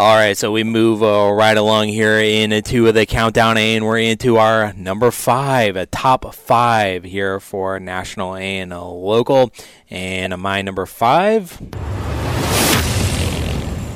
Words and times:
All 0.00 0.16
right, 0.16 0.34
so 0.34 0.50
we 0.50 0.64
move 0.64 1.02
uh, 1.02 1.30
right 1.30 1.58
along 1.58 1.88
here 1.88 2.20
into 2.20 2.90
the 2.90 3.04
countdown, 3.04 3.58
A, 3.58 3.76
and 3.76 3.84
we're 3.84 3.98
into 3.98 4.38
our 4.38 4.72
number 4.72 5.10
five, 5.10 5.76
a 5.76 5.84
top 5.84 6.34
five 6.34 7.04
here 7.04 7.38
for 7.38 7.78
national 7.78 8.34
and 8.36 8.70
local. 8.70 9.52
And 9.90 10.38
my 10.38 10.62
number 10.62 10.86
five. 10.86 11.60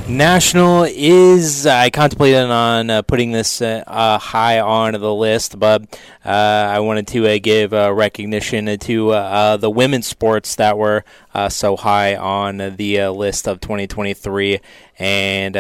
National 0.09 0.85
is 0.85 1.67
I 1.67 1.89
contemplated 1.89 2.51
on 2.51 2.91
uh, 2.91 3.01
putting 3.01 3.33
this 3.33 3.63
uh, 3.63 3.83
uh, 3.87 4.19
high 4.19 4.61
on 4.61 4.93
the 4.93 5.15
list, 5.15 5.59
but 5.59 5.83
uh, 6.27 6.29
I 6.29 6.81
wanted 6.81 7.07
to 7.09 7.27
uh, 7.27 7.39
give 7.43 7.73
recognition 7.73 8.79
to 8.79 9.11
uh, 9.11 9.57
the 9.57 9.71
women's 9.71 10.07
sports 10.07 10.57
that 10.57 10.77
were 10.77 11.05
so 11.49 11.77
high 11.77 12.17
on 12.17 12.59
the 12.59 13.09
list 13.09 13.49
of 13.49 13.61
2023. 13.61 14.61
And 14.99 15.55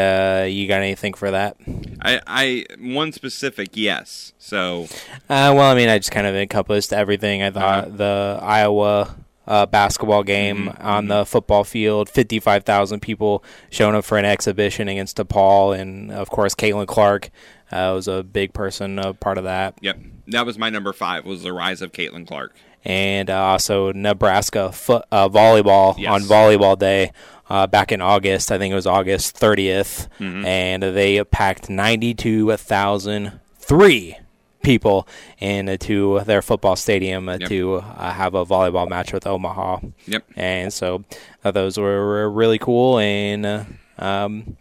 you 0.53 0.69
got 0.69 0.83
anything 0.83 1.15
for 1.15 1.31
that? 1.31 1.57
I, 2.03 2.21
I 2.27 2.67
one 2.79 3.13
specific 3.13 3.71
yes. 3.73 4.35
So, 4.39 4.89
well, 5.31 5.61
I 5.63 5.75
mean, 5.75 5.89
I 5.89 5.97
just 5.97 6.11
kind 6.11 6.27
of 6.27 6.35
encompassed 6.35 6.93
everything. 6.93 7.43
I 7.43 7.51
thought 7.51 7.85
uh-huh. 7.87 7.97
the 7.97 8.39
Iowa 8.43 9.17
uh, 9.47 9.67
basketball 9.67 10.23
game 10.23 10.67
mm-hmm. 10.67 10.87
on 10.87 11.09
the 11.09 11.27
football 11.27 11.65
field. 11.65 12.09
55,000 12.09 13.01
people 13.01 13.45
showing 13.71 13.95
up 13.95 14.05
for 14.05 14.19
an 14.19 14.25
exhibition 14.25 14.89
against 14.89 15.17
DePaul. 15.17 15.79
And, 15.79 16.11
of 16.11 16.31
course, 16.31 16.55
Caitlin 16.55 16.87
Clark 16.87 17.31
uh, 17.71 17.93
was 17.95 18.09
a 18.09 18.23
big 18.23 18.53
person, 18.53 18.99
a 18.99 19.15
part 19.15 19.39
of 19.39 19.45
that. 19.45 19.79
Yep. 19.81 19.99
That 20.29 20.47
was 20.47 20.59
my 20.59 20.71
number 20.71 20.93
five, 20.93 21.25
was 21.25 21.43
the 21.43 21.53
rise 21.53 21.83
of 21.83 21.93
Caitlin 21.93 22.27
Clark. 22.27 22.55
And 22.85 23.31
uh, 23.31 23.43
also 23.43 23.93
Nebraska 23.93 24.73
foot, 24.73 25.05
uh, 25.11 25.29
volleyball 25.29 25.97
yes. 25.99 26.11
on 26.11 26.23
Volleyball 26.23 26.79
Day. 26.79 27.13
Uh, 27.47 27.67
back 27.67 27.93
in 27.93 28.01
August, 28.01 28.51
I 28.51 28.57
think 28.57 28.73
it 28.73 28.75
was 28.75 28.87
August 28.87 29.39
30th, 29.39 30.09
mm-hmm. 30.19 30.47
and 30.47 30.83
they 30.83 31.23
packed 31.25 31.69
92,003 31.69 34.17
people 34.65 35.07
into 35.39 36.21
their 36.25 36.43
football 36.43 36.77
stadium 36.77 37.29
uh, 37.29 37.37
yep. 37.39 37.49
to 37.49 37.77
uh, 37.77 38.13
have 38.13 38.35
a 38.35 38.45
volleyball 38.45 38.89
match 38.89 39.13
with 39.13 39.27
Omaha. 39.27 39.81
Yep. 40.07 40.25
And 40.37 40.73
so 40.73 41.05
uh, 41.45 41.51
those 41.51 41.79
were 41.79 42.29
really 42.31 42.59
cool. 42.59 42.99
And 42.99 43.47
uh, 43.47 43.65
um, 43.99 44.57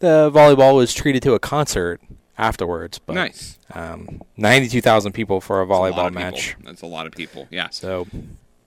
the 0.00 0.30
volleyball 0.30 0.74
was 0.74 0.92
treated 0.92 1.22
to 1.22 1.34
a 1.34 1.38
concert 1.38 2.00
afterwards. 2.36 2.98
But, 2.98 3.14
nice. 3.14 3.58
Um, 3.72 4.22
92,000 4.36 5.12
people 5.12 5.40
for 5.40 5.62
a 5.62 5.66
volleyball 5.66 6.08
a 6.08 6.10
match. 6.10 6.56
People. 6.56 6.64
That's 6.64 6.82
a 6.82 6.86
lot 6.86 7.06
of 7.06 7.12
people. 7.12 7.46
Yeah. 7.50 7.68
So 7.70 8.06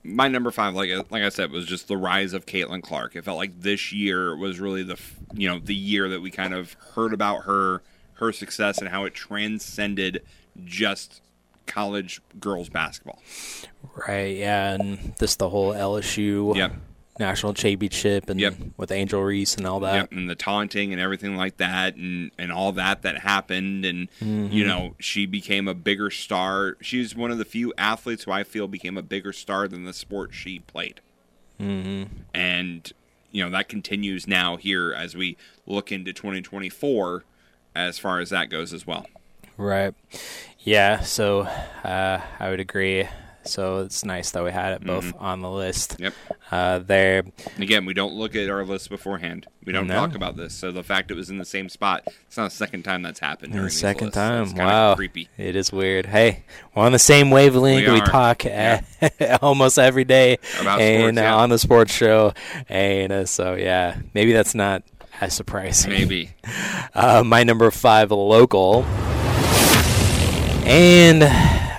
my 0.04 0.28
number 0.28 0.52
five, 0.52 0.76
like 0.76 0.90
like 1.12 1.24
I 1.24 1.30
said, 1.30 1.52
was 1.52 1.66
just 1.66 1.88
the 1.88 1.98
rise 1.98 2.34
of 2.34 2.46
Caitlin 2.46 2.84
Clark. 2.84 3.16
It 3.16 3.24
felt 3.24 3.38
like 3.38 3.62
this 3.62 3.92
year 3.92 4.36
was 4.36 4.60
really 4.60 4.84
the 4.84 5.00
you 5.34 5.50
know 5.50 5.60
the 5.60 5.76
year 5.76 6.10
that 6.10 6.22
we 6.22 6.30
kind 6.30 6.54
of 6.54 6.74
heard 6.94 7.14
about 7.14 7.44
her 7.44 7.82
her 8.16 8.32
success 8.32 8.80
and 8.80 8.90
how 8.90 9.06
it 9.06 9.14
transcended 9.14 10.24
just 10.64 11.22
college 11.66 12.22
girls 12.40 12.70
basketball. 12.70 13.22
Right. 14.08 14.38
Yeah, 14.38 14.74
and 14.74 15.14
this 15.20 15.36
the 15.36 15.50
whole 15.50 15.74
LSU 15.74 16.56
yep. 16.56 16.74
national 17.20 17.54
championship 17.54 18.30
and 18.30 18.40
yep. 18.40 18.56
with 18.78 18.92
Angel 18.92 19.22
Reese 19.22 19.56
and 19.56 19.66
all 19.66 19.80
that. 19.82 19.96
Yep. 19.96 20.12
And 20.12 20.30
the 20.30 20.36
taunting 20.36 20.92
and 20.92 21.02
everything 21.02 21.36
like 21.36 21.58
that 21.58 21.96
and 21.96 22.32
and 22.38 22.52
all 22.52 22.72
that 22.74 23.02
that 23.04 23.20
happened 23.20 23.86
and 23.86 24.10
mm-hmm. 24.20 24.52
you 24.52 24.66
know, 24.66 24.96
she 25.00 25.26
became 25.26 25.68
a 25.68 25.74
bigger 25.74 26.10
star. 26.10 26.78
She's 26.82 27.16
one 27.16 27.32
of 27.32 27.38
the 27.38 27.46
few 27.46 27.74
athletes 27.78 28.24
who 28.24 28.32
I 28.32 28.44
feel 28.44 28.68
became 28.68 28.98
a 28.98 29.04
bigger 29.04 29.34
star 29.34 29.68
than 29.68 29.86
the 29.86 29.94
sport 29.94 30.34
she 30.34 30.60
played. 30.60 31.02
Mm-hmm. 31.60 32.04
And 32.34 32.92
you 33.32 33.44
know, 33.44 33.50
that 33.50 33.68
continues 33.68 34.28
now 34.28 34.58
here 34.58 34.94
as 34.94 35.16
we 35.16 35.38
look 35.66 35.92
into 35.92 36.14
2024 36.14 37.24
as 37.76 37.98
far 37.98 38.20
as 38.20 38.30
that 38.30 38.50
goes 38.50 38.74
as 38.74 38.86
well. 38.86 39.08
Right. 39.58 39.94
Yeah. 40.64 41.02
So 41.02 41.42
uh, 41.42 42.22
I 42.40 42.50
would 42.50 42.60
agree. 42.60 43.08
So 43.46 43.80
it's 43.80 44.06
nice 44.06 44.32
that 44.32 44.44
we 44.44 44.52
had 44.52 44.74
it 44.74 44.86
both 44.86 45.04
mm-hmm. 45.04 45.24
on 45.24 45.42
the 45.42 45.50
list. 45.50 45.98
Yep. 46.00 46.14
Uh, 46.50 46.80
there. 46.80 47.24
Again, 47.58 47.86
we 47.86 47.94
don't 47.94 48.14
look 48.14 48.36
at 48.36 48.50
our 48.50 48.64
list 48.64 48.90
beforehand. 48.90 49.48
We 49.66 49.74
don't 49.74 49.88
no. 49.88 49.96
talk 49.96 50.16
about 50.16 50.38
this. 50.38 50.54
So 50.54 50.72
the 50.72 50.84
fact 50.84 51.12
it 51.12 51.16
was 51.16 51.30
in 51.30 51.40
the 51.40 51.46
same 51.46 51.68
spot, 51.68 52.04
it's 52.28 52.38
not 52.38 52.46
the 52.46 52.56
second 52.56 52.84
time 52.84 53.02
that's 53.02 53.20
happened. 53.20 53.54
The 53.54 53.70
second 53.70 54.08
lists. 54.08 54.16
time. 54.16 54.56
wow. 54.56 54.96
Creepy. 54.96 55.28
It 55.38 55.56
is 55.56 55.74
weird. 55.74 56.06
Hey, 56.06 56.46
we're 56.74 56.84
on 56.84 56.94
the 56.94 57.00
same 57.00 57.32
wavelength. 57.32 57.86
We, 57.86 57.94
we 57.94 58.02
talk 58.02 58.46
yeah. 58.46 58.82
almost 59.42 59.78
every 59.78 60.06
day 60.06 60.38
about 60.62 60.80
and 60.80 61.18
sports, 61.18 61.18
yeah. 61.18 61.36
on 61.36 61.50
the 61.50 61.60
sports 61.60 61.94
show. 61.94 62.34
And 62.70 63.12
uh, 63.12 63.26
so 63.26 63.56
yeah, 63.56 63.98
maybe 64.14 64.32
that's 64.32 64.56
not 64.56 64.84
as 65.20 65.34
surprising. 65.34 65.92
Maybe. 65.92 66.32
Uh, 66.96 67.24
my 67.26 67.44
number 67.44 67.72
five 67.72 68.12
local 68.12 68.86
and 70.66 71.24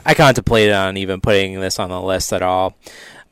I 0.04 0.14
contemplated 0.14 0.72
on 0.72 0.96
even 0.96 1.20
putting 1.20 1.60
this 1.60 1.78
on 1.78 1.90
the 1.90 2.00
list 2.00 2.32
at 2.32 2.42
all, 2.42 2.76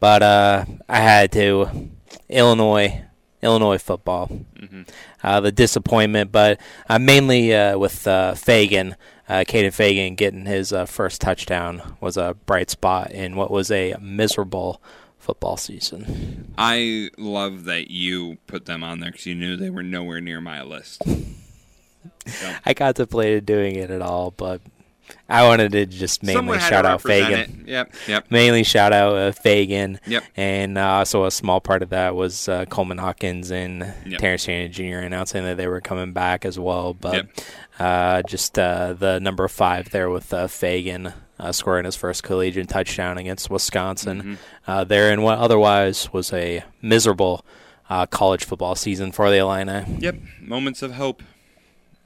but 0.01 0.23
uh, 0.23 0.65
I 0.89 0.99
had 0.99 1.33
to. 1.33 1.91
Illinois, 2.29 3.03
Illinois 3.43 3.79
football. 3.79 4.29
Mm-hmm. 4.29 4.83
Uh, 5.23 5.41
the 5.41 5.53
disappointment, 5.53 6.33
but 6.33 6.61
uh, 6.89 6.99
mainly 6.99 7.55
uh, 7.55 7.79
with 7.79 8.07
uh, 8.07 8.33
Feagin, 8.35 8.95
uh, 9.29 9.45
Kaden 9.47 9.69
Feagin 9.69 10.17
getting 10.17 10.47
his 10.47 10.73
uh, 10.73 10.87
first 10.87 11.21
touchdown 11.21 11.97
was 12.01 12.17
a 12.17 12.37
bright 12.47 12.71
spot 12.71 13.13
in 13.13 13.37
what 13.37 13.51
was 13.51 13.71
a 13.71 13.95
miserable 14.01 14.83
football 15.19 15.57
season. 15.57 16.53
I 16.59 17.11
love 17.17 17.65
that 17.65 17.91
you 17.91 18.39
put 18.49 18.67
them 18.67 18.83
on 18.83 19.01
there 19.01 19.13
because 19.13 19.27
you 19.27 19.37
knew 19.37 19.57
they 19.57 19.71
were 19.71 19.83
nowhere 19.83 20.21
near 20.21 20.41
my 20.41 20.63
list. 20.63 21.03
So. 22.27 22.55
I 22.65 22.75
contemplated 22.75 23.47
doing 23.47 23.75
it 23.75 23.91
at 23.91 24.01
all, 24.01 24.31
but 24.31 24.61
I 25.29 25.45
wanted 25.45 25.73
to 25.73 25.87
just 25.87 26.23
mainly 26.23 26.59
shout 26.59 26.85
out 26.85 27.03
Feagin. 27.03 27.63
It. 27.63 27.69
Yep, 27.69 27.95
yep. 28.07 28.31
Mainly 28.31 28.65
shout 28.65 28.93
out 28.93 29.17
uh, 29.17 29.33
Feagin. 29.33 29.99
Yep. 30.07 30.25
And 30.37 30.79
uh, 30.79 30.87
also 30.87 31.25
a 31.25 31.31
small 31.31 31.61
part 31.61 31.83
of 31.83 31.91
that 31.91 32.15
was 32.15 32.49
uh, 32.49 32.65
Coleman 32.67 32.99
Hawkins 32.99 33.51
and 33.51 33.95
yep. 34.07 34.21
Terrence 34.21 34.43
Shannon 34.45 34.73
Jr. 34.73 34.99
announcing 34.99 35.45
that 35.45 35.57
they 35.57 35.67
were 35.67 35.81
coming 35.81 36.13
back 36.13 36.45
as 36.45 36.59
well. 36.59 36.95
But 36.95 37.15
yep. 37.15 37.31
Uh, 37.79 38.23
just 38.23 38.59
uh, 38.59 38.93
the 38.93 39.19
number 39.19 39.49
five 39.49 39.91
there 39.91 40.11
with 40.11 40.33
uh, 40.33 40.47
Feagin. 40.47 41.15
scoring 41.51 41.85
his 41.85 41.97
first 41.97 42.23
collegiate 42.23 42.69
touchdown 42.69 43.19
against 43.19 43.51
Wisconsin 43.51 44.39
mm-hmm. 44.67 44.89
there 44.89 45.13
in 45.13 45.23
what 45.23 45.39
otherwise 45.39 46.13
was 46.13 46.33
a 46.33 46.63
miserable 46.81 47.45
college 48.11 48.45
football 48.45 48.75
season 48.75 49.11
for 49.11 49.31
the 49.31 49.39
Illini. 49.39 49.85
Yep, 49.99 50.17
moments 50.41 50.83
of 50.83 50.93
hope. 50.93 51.23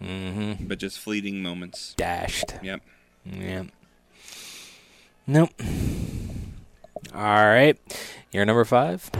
Mm-hmm. 0.02 0.66
But 0.66 0.78
just 0.78 0.98
fleeting 0.98 1.42
moments. 1.42 1.94
Dashed. 1.96 2.54
Yep. 2.62 2.82
Yeah. 3.32 3.64
Nope. 5.26 5.50
All 7.14 7.22
right. 7.22 7.76
You're 8.32 8.44
number 8.44 8.64
five. 8.64 9.10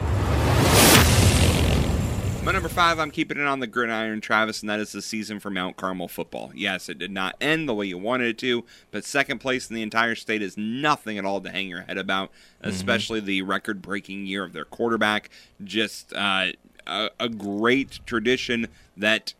My 2.47 2.53
number 2.53 2.69
five, 2.69 2.97
I'm 2.97 3.11
keeping 3.11 3.37
it 3.37 3.45
on 3.45 3.59
the 3.59 3.67
gridiron, 3.67 4.21
Travis, 4.21 4.61
and 4.61 4.69
that 4.69 4.79
is 4.79 4.93
the 4.93 5.01
season 5.01 5.41
for 5.41 5.49
Mount 5.49 5.75
Carmel 5.75 6.07
football. 6.07 6.53
Yes, 6.55 6.87
it 6.87 6.97
did 6.97 7.11
not 7.11 7.35
end 7.41 7.67
the 7.67 7.73
way 7.73 7.87
you 7.87 7.97
wanted 7.97 8.27
it 8.27 8.37
to, 8.37 8.63
but 8.89 9.03
second 9.03 9.39
place 9.39 9.69
in 9.69 9.75
the 9.75 9.81
entire 9.81 10.15
state 10.15 10.41
is 10.41 10.55
nothing 10.55 11.17
at 11.17 11.25
all 11.25 11.41
to 11.41 11.49
hang 11.49 11.67
your 11.67 11.81
head 11.81 11.97
about, 11.97 12.31
mm-hmm. 12.31 12.69
especially 12.69 13.19
the 13.19 13.41
record 13.41 13.81
breaking 13.81 14.25
year 14.25 14.45
of 14.45 14.53
their 14.53 14.63
quarterback. 14.63 15.29
Just 15.61 16.13
uh, 16.13 16.53
a, 16.85 17.09
a 17.19 17.27
great 17.27 17.99
tradition 18.05 18.67
that 18.95 19.33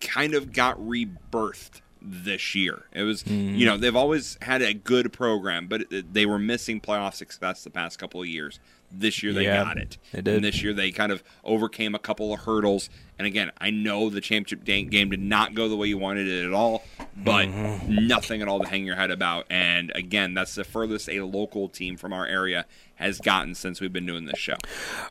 kind 0.00 0.32
of 0.32 0.52
got 0.52 0.78
rebirthed 0.78 1.80
this 2.00 2.54
year. 2.54 2.84
It 2.92 3.02
was, 3.02 3.22
mm. 3.24 3.56
you 3.56 3.66
know, 3.66 3.76
they've 3.76 3.96
always 3.96 4.38
had 4.42 4.62
a 4.62 4.74
good 4.74 5.12
program, 5.12 5.66
but 5.66 5.84
they 5.90 6.26
were 6.26 6.38
missing 6.38 6.80
playoff 6.80 7.14
success 7.14 7.64
the 7.64 7.70
past 7.70 7.98
couple 7.98 8.20
of 8.20 8.28
years. 8.28 8.60
This 8.92 9.22
year 9.22 9.32
they 9.32 9.44
yeah, 9.44 9.64
got 9.64 9.78
it. 9.78 9.98
They 10.12 10.22
did. 10.22 10.36
And 10.36 10.44
this 10.44 10.62
year 10.62 10.72
they 10.72 10.92
kind 10.92 11.10
of 11.10 11.22
overcame 11.44 11.94
a 11.94 11.98
couple 11.98 12.32
of 12.32 12.40
hurdles. 12.40 12.88
And 13.18 13.26
again, 13.26 13.50
I 13.58 13.70
know 13.70 14.10
the 14.10 14.20
championship 14.20 14.64
game 14.64 15.10
did 15.10 15.20
not 15.20 15.54
go 15.54 15.68
the 15.68 15.76
way 15.76 15.88
you 15.88 15.98
wanted 15.98 16.28
it 16.28 16.46
at 16.46 16.52
all, 16.52 16.84
but 17.16 17.46
mm-hmm. 17.46 18.06
nothing 18.06 18.42
at 18.42 18.48
all 18.48 18.60
to 18.60 18.68
hang 18.68 18.84
your 18.84 18.96
head 18.96 19.10
about. 19.10 19.46
And 19.48 19.90
again, 19.94 20.34
that's 20.34 20.54
the 20.54 20.64
furthest 20.64 21.08
a 21.08 21.20
local 21.22 21.68
team 21.68 21.96
from 21.96 22.12
our 22.12 22.26
area 22.26 22.66
has 22.96 23.18
gotten 23.18 23.54
since 23.54 23.80
we've 23.80 23.92
been 23.92 24.06
doing 24.06 24.24
this 24.24 24.38
show. 24.38 24.56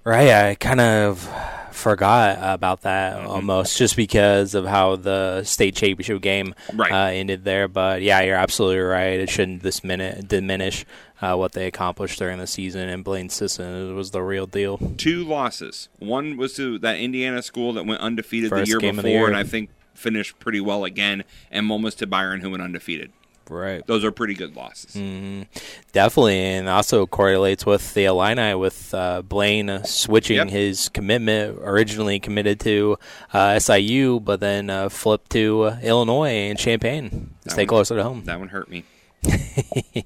Right. 0.04 0.30
I 0.30 0.56
kind 0.56 0.81
of 0.81 1.30
forgot 1.72 2.38
about 2.42 2.81
that 2.81 3.18
mm-hmm. 3.18 3.28
almost 3.28 3.78
just 3.78 3.96
because 3.96 4.56
of 4.56 4.66
how 4.66 4.96
the 4.96 5.44
state 5.44 5.75
championship 5.75 6.22
game 6.22 6.56
right. 6.74 6.92
uh, 6.92 7.12
ended 7.12 7.44
there. 7.44 7.68
But 7.68 8.02
yeah, 8.02 8.22
you're 8.22 8.38
absolutely 8.38 8.80
right. 8.80 9.19
It 9.19 9.30
shouldn't 9.30 9.63
this 9.63 9.84
minute 9.84 10.28
diminish 10.28 10.86
uh, 11.22 11.36
what 11.36 11.54
they 11.54 11.68
accomplished 11.68 12.19
during 12.19 12.40
the 12.40 12.48
season. 12.48 12.90
And 12.90 13.04
Blaine 13.04 13.30
Sisson 13.30 13.96
was 13.96 14.12
the 14.12 14.22
real 14.22 14.46
deal. 14.48 14.78
Two 14.98 15.24
losses. 15.24 15.90
One 16.00 16.38
was 16.38 16.54
to 16.56 16.80
that 16.80 16.98
Indiana 16.98 17.42
school 17.42 17.74
that 17.74 17.86
went 17.86 18.02
undefeated 18.02 18.50
First 18.50 18.66
the 18.66 18.69
year 18.69 18.80
before, 18.80 19.02
the 19.02 19.10
year. 19.10 19.28
and 19.28 19.38
I 19.38 19.44
think 19.44 19.69
finished 19.95 20.38
pretty 20.39 20.62
well 20.62 20.83
again. 20.86 21.24
And 21.51 21.69
was 21.69 21.95
to 21.95 22.07
Byron, 22.07 22.42
who 22.42 22.51
went 22.51 22.62
undefeated. 22.63 23.12
Right. 23.47 23.86
Those 23.86 24.03
are 24.03 24.12
pretty 24.12 24.33
good 24.33 24.56
losses. 24.56 24.94
hmm 24.95 25.44
Definitely, 25.92 26.39
and 26.39 26.68
also 26.68 27.06
correlates 27.06 27.63
with 27.63 27.94
the 27.94 28.06
Illini 28.06 28.56
with 28.56 28.92
uh, 28.94 29.21
Blaine 29.21 29.69
uh, 29.69 29.83
switching 29.83 30.38
Yep. 30.38 30.50
his 30.50 30.89
commitment. 30.89 31.59
Originally 31.62 32.19
committed 32.19 32.59
to 32.62 32.97
uh, 33.33 33.59
SIU, 33.59 34.19
but 34.19 34.39
then 34.39 34.71
uh, 34.71 34.89
flipped 34.89 35.30
to 35.33 35.62
uh, 35.62 35.77
Illinois 35.83 36.30
and 36.50 36.57
Champaign 36.57 37.09
to 37.12 37.18
That 37.44 37.51
stay 37.51 37.62
one- 37.63 37.68
closer 37.68 37.95
to 37.97 38.03
home. 38.03 38.24
That 38.25 38.39
one 38.39 38.50
hurt 38.50 38.69
me. 38.69 38.83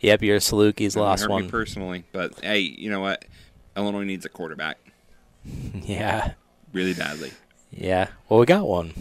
Yep, 0.00 0.22
your 0.22 0.38
Salukis 0.40 0.94
That 0.94 1.00
one 1.00 1.08
lost 1.08 1.22
hurt 1.22 1.30
one. 1.30 1.42
me 1.44 1.48
personally. 1.50 2.04
But 2.12 2.40
hey, 2.42 2.58
you 2.60 2.90
know 2.90 3.00
what? 3.00 3.24
Illinois 3.76 4.02
needs 4.04 4.24
a 4.24 4.28
quarterback 4.28 4.78
yeah, 5.84 6.32
really 6.72 6.94
badly. 6.94 7.30
Yeah. 7.76 8.08
Well, 8.28 8.40
we 8.40 8.46
got 8.46 8.66
one. 8.66 8.92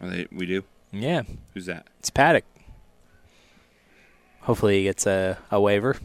Are 0.00 0.08
they, 0.08 0.26
we 0.30 0.46
do. 0.46 0.64
Yeah, 0.92 1.22
Who's 1.54 1.66
that? 1.66 1.86
it's 1.98 2.10
Paddock. 2.10 2.44
Hopefully, 4.42 4.78
he 4.78 4.84
gets 4.84 5.06
a, 5.06 5.38
a 5.50 5.60
waiver 5.60 5.96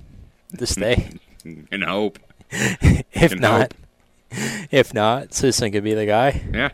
to 0.58 0.66
stay. 0.66 1.12
And 1.72 1.86
hope. 1.86 2.20
if 2.52 3.32
Can 3.32 3.40
not, 3.40 3.74
if 4.72 4.94
not, 4.94 5.34
Sisson 5.34 5.72
could 5.72 5.86
be 5.86 5.94
the 5.94 6.06
guy. 6.06 6.44
Yeah. 6.54 6.72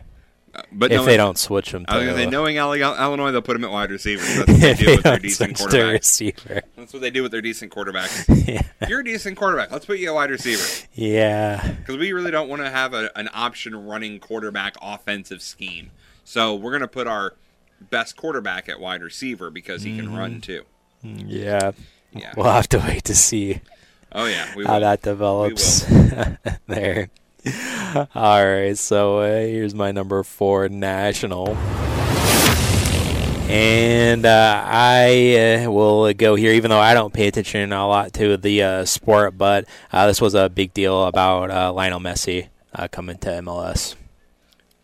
But 0.72 0.92
if 0.92 0.96
knowing- 0.96 1.06
they 1.06 1.16
don't 1.16 1.38
switch 1.38 1.72
him, 1.72 1.84
I 1.88 1.98
was 1.98 2.06
gonna 2.06 2.18
say, 2.18 2.26
knowing 2.30 2.56
Illinois, 2.56 3.30
they'll 3.32 3.42
put 3.42 3.56
him 3.56 3.64
at 3.64 3.70
wide 3.70 3.90
receiver. 3.90 4.22
That's 4.24 4.48
what 4.48 4.60
they 4.60 4.74
do 4.74 4.90
with 4.96 5.02
their 5.02 5.18
decent 5.18 5.56
quarterback. 5.58 5.92
receiver. 5.92 6.62
That's 6.76 6.92
what 6.92 7.02
they 7.02 7.10
do 7.10 7.22
with 7.22 7.32
their 7.32 7.42
decent 7.42 7.72
quarterbacks. 7.72 8.46
yeah. 8.46 8.62
You're 8.88 9.00
a 9.00 9.04
decent 9.04 9.36
quarterback. 9.36 9.70
Let's 9.70 9.86
put 9.86 9.98
you 9.98 10.08
at 10.08 10.14
wide 10.14 10.30
receiver 10.30 10.86
yeah. 10.94 11.74
because 11.78 11.96
we 11.96 12.12
really 12.12 12.30
don't 12.30 12.48
want 12.48 12.62
to 12.62 12.70
have 12.70 12.94
a, 12.94 13.10
an 13.16 13.28
option 13.32 13.86
running 13.86 14.18
quarterback 14.20 14.76
offensive 14.82 15.42
scheme. 15.42 15.90
So 16.24 16.54
we're 16.54 16.72
gonna 16.72 16.88
put 16.88 17.06
our 17.06 17.34
best 17.80 18.16
quarterback 18.16 18.68
at 18.68 18.80
wide 18.80 19.02
receiver 19.02 19.50
because 19.50 19.82
he 19.82 19.96
can 19.96 20.14
run 20.14 20.40
mm-hmm. 20.40 20.40
too. 20.40 20.62
Yeah. 21.02 21.72
Yeah. 22.12 22.32
We'll 22.36 22.46
have 22.46 22.68
to 22.70 22.78
wait 22.78 23.04
to 23.04 23.14
see 23.14 23.60
Oh 24.12 24.24
yeah, 24.24 24.46
how 24.66 24.78
that 24.78 25.02
develops 25.02 25.80
there. 26.66 27.10
All 28.14 28.44
right, 28.44 28.76
so 28.76 29.18
uh, 29.18 29.40
here's 29.40 29.74
my 29.74 29.92
number 29.92 30.22
four 30.22 30.68
national. 30.68 31.56
And 33.48 34.26
uh, 34.26 34.64
I 34.66 35.64
uh, 35.64 35.70
will 35.70 36.12
go 36.14 36.34
here, 36.34 36.52
even 36.52 36.70
though 36.70 36.80
I 36.80 36.94
don't 36.94 37.14
pay 37.14 37.28
attention 37.28 37.72
a 37.72 37.86
lot 37.86 38.12
to 38.14 38.36
the 38.36 38.62
uh, 38.62 38.84
sport, 38.84 39.38
but 39.38 39.66
uh, 39.92 40.08
this 40.08 40.20
was 40.20 40.34
a 40.34 40.48
big 40.48 40.74
deal 40.74 41.04
about 41.04 41.52
uh, 41.52 41.72
Lionel 41.72 42.00
Messi 42.00 42.48
uh, 42.74 42.88
coming 42.88 43.18
to 43.18 43.28
MLS. 43.28 43.94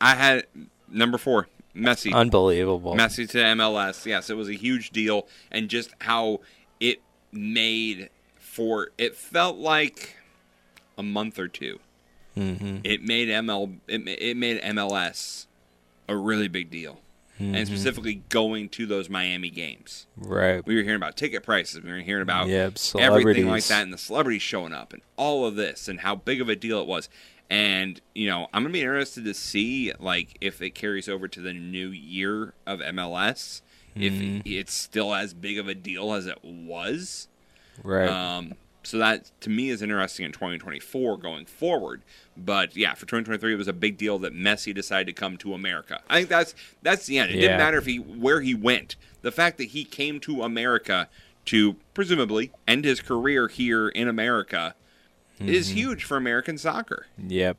I 0.01 0.15
had 0.15 0.47
number 0.89 1.19
four, 1.19 1.49
Messi. 1.75 2.15
Unbelievable. 2.15 2.95
Messi 2.95 3.29
to 3.31 3.39
MLS. 3.39 4.07
Yes, 4.07 4.31
it 4.31 4.37
was 4.37 4.49
a 4.49 4.55
huge 4.55 4.91
deal, 4.91 5.27
and 5.51 5.69
just 5.69 5.91
how 6.01 6.39
it 6.79 7.03
made 7.33 8.11
for 8.39 8.91
it 8.97 9.17
felt 9.17 9.57
like 9.57 10.17
a 10.97 11.03
month 11.03 11.41
or 11.41 11.49
2 11.49 11.81
hmm 12.35 12.79
It 12.85 13.03
made 13.03 13.29
ML 13.29 13.79
it, 13.89 14.07
it 14.09 14.37
made 14.37 14.61
MLS 14.63 15.47
a 16.09 16.17
really 16.17 16.49
big 16.49 16.71
deal, 16.71 17.01
and 17.39 17.67
specifically 17.67 18.23
going 18.29 18.69
to 18.71 18.87
those 18.87 19.09
Miami 19.09 19.51
games. 19.51 20.07
Right. 20.17 20.65
We 20.67 20.77
were 20.77 20.83
hearing 20.83 20.97
about 20.97 21.17
ticket 21.17 21.43
prices. 21.43 21.83
We 21.83 21.91
were 21.91 21.99
hearing 21.99 22.23
about 22.23 22.49
Yep, 22.49 22.79
everything 22.99 23.47
like 23.47 23.65
that, 23.67 23.83
and 23.85 23.93
the 23.93 23.99
celebrities 23.99 24.43
showing 24.43 24.73
up, 24.73 24.93
and 24.93 25.03
all 25.17 25.47
of 25.47 25.57
this, 25.57 25.89
and 25.89 26.01
how 26.01 26.15
big 26.17 26.41
of 26.41 26.49
a 26.49 26.57
deal 26.57 26.81
it 26.81 26.87
was. 26.87 27.09
And 27.51 28.01
you 28.15 28.29
know, 28.29 28.49
I'm 28.53 28.63
gonna 28.63 28.73
be 28.73 28.81
interested 28.81 29.25
to 29.25 29.35
see 29.35 29.93
like 29.99 30.37
if 30.41 30.63
it 30.63 30.71
carries 30.71 31.09
over 31.09 31.29
to 31.29 31.41
the 31.41 31.53
new 31.53 31.89
year 31.89 32.55
of 32.67 32.81
MLS, 32.81 33.63
if 33.95 34.15
Mm-hmm. 34.15 34.41
it's 34.47 34.73
still 34.73 35.15
as 35.15 35.35
big 35.35 35.59
of 35.59 35.69
a 35.69 35.75
deal 35.75 36.13
as 36.15 36.27
it 36.27 36.39
was. 36.43 37.29
Right. 37.83 38.09
Um, 38.09 38.55
so 38.83 38.99
that 38.99 39.31
to 39.41 39.51
me 39.51 39.71
is 39.71 39.81
interesting 39.83 40.27
in 40.27 40.33
2024 40.33 41.17
going 41.19 41.47
forward. 41.47 42.03
But 42.37 42.77
yeah, 42.77 42.95
for 42.95 43.03
2023, 43.03 43.53
it 43.55 43.57
was 43.57 43.69
a 43.69 43.73
big 43.73 43.97
deal 43.97 44.19
that 44.21 44.35
Messi 44.35 44.75
decided 44.75 45.07
to 45.07 45.13
come 45.21 45.37
to 45.39 45.55
America. 45.55 46.01
I 46.09 46.19
think 46.19 46.29
that's 46.29 46.55
that's 46.83 47.07
the 47.07 47.19
end. 47.19 47.31
It 47.31 47.35
Yeah. 47.37 47.41
didn't 47.43 47.59
matter 47.59 47.79
if 47.79 47.87
he 47.87 47.97
where 47.99 48.41
he 48.41 48.55
went. 48.55 48.97
The 49.23 49.31
fact 49.33 49.59
that 49.59 49.69
he 49.69 49.85
came 49.85 50.19
to 50.21 50.43
America 50.43 51.09
to 51.47 51.77
presumably 51.95 52.51
end 52.67 52.85
his 52.85 53.01
career 53.01 53.49
here 53.49 53.89
in 53.89 54.09
America 54.09 54.75
is 55.41 55.69
Mm-hmm. 55.69 55.77
huge 55.77 56.05
for 56.05 56.17
American 56.17 56.57
soccer. 56.57 57.07
Yep, 57.19 57.57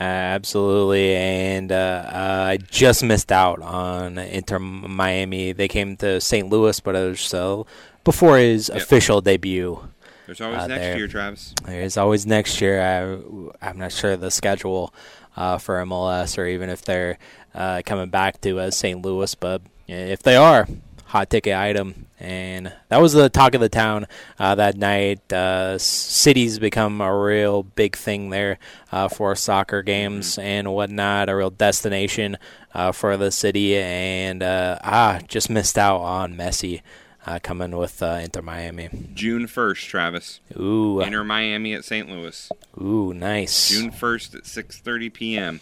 uh, 0.00 0.02
absolutely. 0.04 1.14
And 1.16 1.72
uh, 1.72 2.04
uh, 2.06 2.44
I 2.48 2.56
just 2.58 3.02
missed 3.02 3.32
out 3.32 3.60
on 3.62 4.18
Inter 4.18 4.58
Miami. 4.58 5.52
They 5.52 5.68
came 5.68 5.96
to 5.98 6.20
St. 6.20 6.48
Louis, 6.50 6.78
but 6.80 6.94
it 6.94 7.08
was 7.08 7.20
so 7.20 7.66
before 8.04 8.36
his 8.38 8.68
Yep. 8.68 8.82
official 8.82 9.20
debut. 9.22 9.88
There's 10.32 10.40
always 10.40 10.62
Uh, 10.62 10.66
next 10.68 10.80
there. 10.80 10.96
year, 10.96 11.08
Travis. 11.08 11.54
There's 11.66 11.96
always 11.98 12.26
next 12.26 12.58
year. 12.62 12.80
I, 12.80 13.68
I'm 13.68 13.76
not 13.76 13.92
sure 13.92 14.16
the 14.16 14.30
schedule 14.30 14.94
uh, 15.36 15.58
for 15.58 15.76
MLS 15.84 16.38
or 16.38 16.46
even 16.46 16.70
if 16.70 16.80
they're 16.80 17.18
uh, 17.54 17.82
coming 17.84 18.08
back 18.08 18.40
to 18.40 18.58
uh, 18.58 18.70
St. 18.70 19.02
Louis, 19.02 19.34
but 19.34 19.60
if 19.86 20.22
they 20.22 20.36
are, 20.36 20.66
hot 21.04 21.28
ticket 21.28 21.54
item. 21.54 22.06
And 22.18 22.72
that 22.88 23.02
was 23.02 23.12
the 23.12 23.28
talk 23.28 23.54
of 23.54 23.60
the 23.60 23.68
town 23.68 24.06
uh, 24.38 24.54
that 24.54 24.78
night. 24.78 25.30
Uh, 25.30 25.76
cities 25.76 26.58
become 26.58 27.02
a 27.02 27.14
real 27.14 27.62
big 27.62 27.94
thing 27.94 28.30
there 28.30 28.58
uh, 28.90 29.08
for 29.08 29.36
soccer 29.36 29.82
games 29.82 30.38
and 30.38 30.72
whatnot, 30.72 31.28
a 31.28 31.36
real 31.36 31.50
destination 31.50 32.38
uh, 32.72 32.92
for 32.92 33.18
the 33.18 33.30
city. 33.30 33.76
And 33.76 34.42
uh, 34.42 34.78
ah, 34.82 35.20
just 35.28 35.50
missed 35.50 35.76
out 35.76 35.98
on 35.98 36.36
Messi 36.36 36.80
uh, 37.26 37.38
coming 37.42 37.76
with 37.76 38.02
uh, 38.02 38.20
Inter 38.22 38.42
Miami. 38.42 38.88
June 39.14 39.46
1st, 39.46 39.86
Travis. 39.88 40.40
Ooh, 40.58 41.00
Inter 41.00 41.24
Miami 41.24 41.74
at 41.74 41.84
St. 41.84 42.08
Louis. 42.08 42.50
ooh, 42.80 43.12
nice. 43.14 43.68
June 43.70 43.90
1st 43.90 44.34
at 44.36 44.42
6:30 44.44 45.12
p.m. 45.12 45.60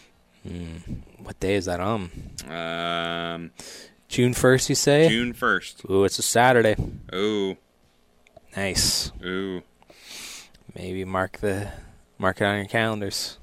What 1.22 1.38
day 1.38 1.54
is 1.56 1.66
that 1.66 1.80
on? 1.80 2.10
Um, 2.48 3.50
June 4.08 4.32
1st, 4.32 4.68
you 4.70 4.74
say? 4.74 5.08
June 5.08 5.34
1st. 5.34 5.90
Ooh, 5.90 6.04
it's 6.04 6.18
a 6.18 6.22
Saturday. 6.22 6.76
Ooh, 7.14 7.56
Nice. 8.56 9.12
ooh. 9.24 9.62
Maybe 10.74 11.04
mark 11.04 11.38
the 11.38 11.70
mark 12.18 12.40
it 12.40 12.44
on 12.44 12.56
your 12.56 12.64
calendars. 12.66 13.36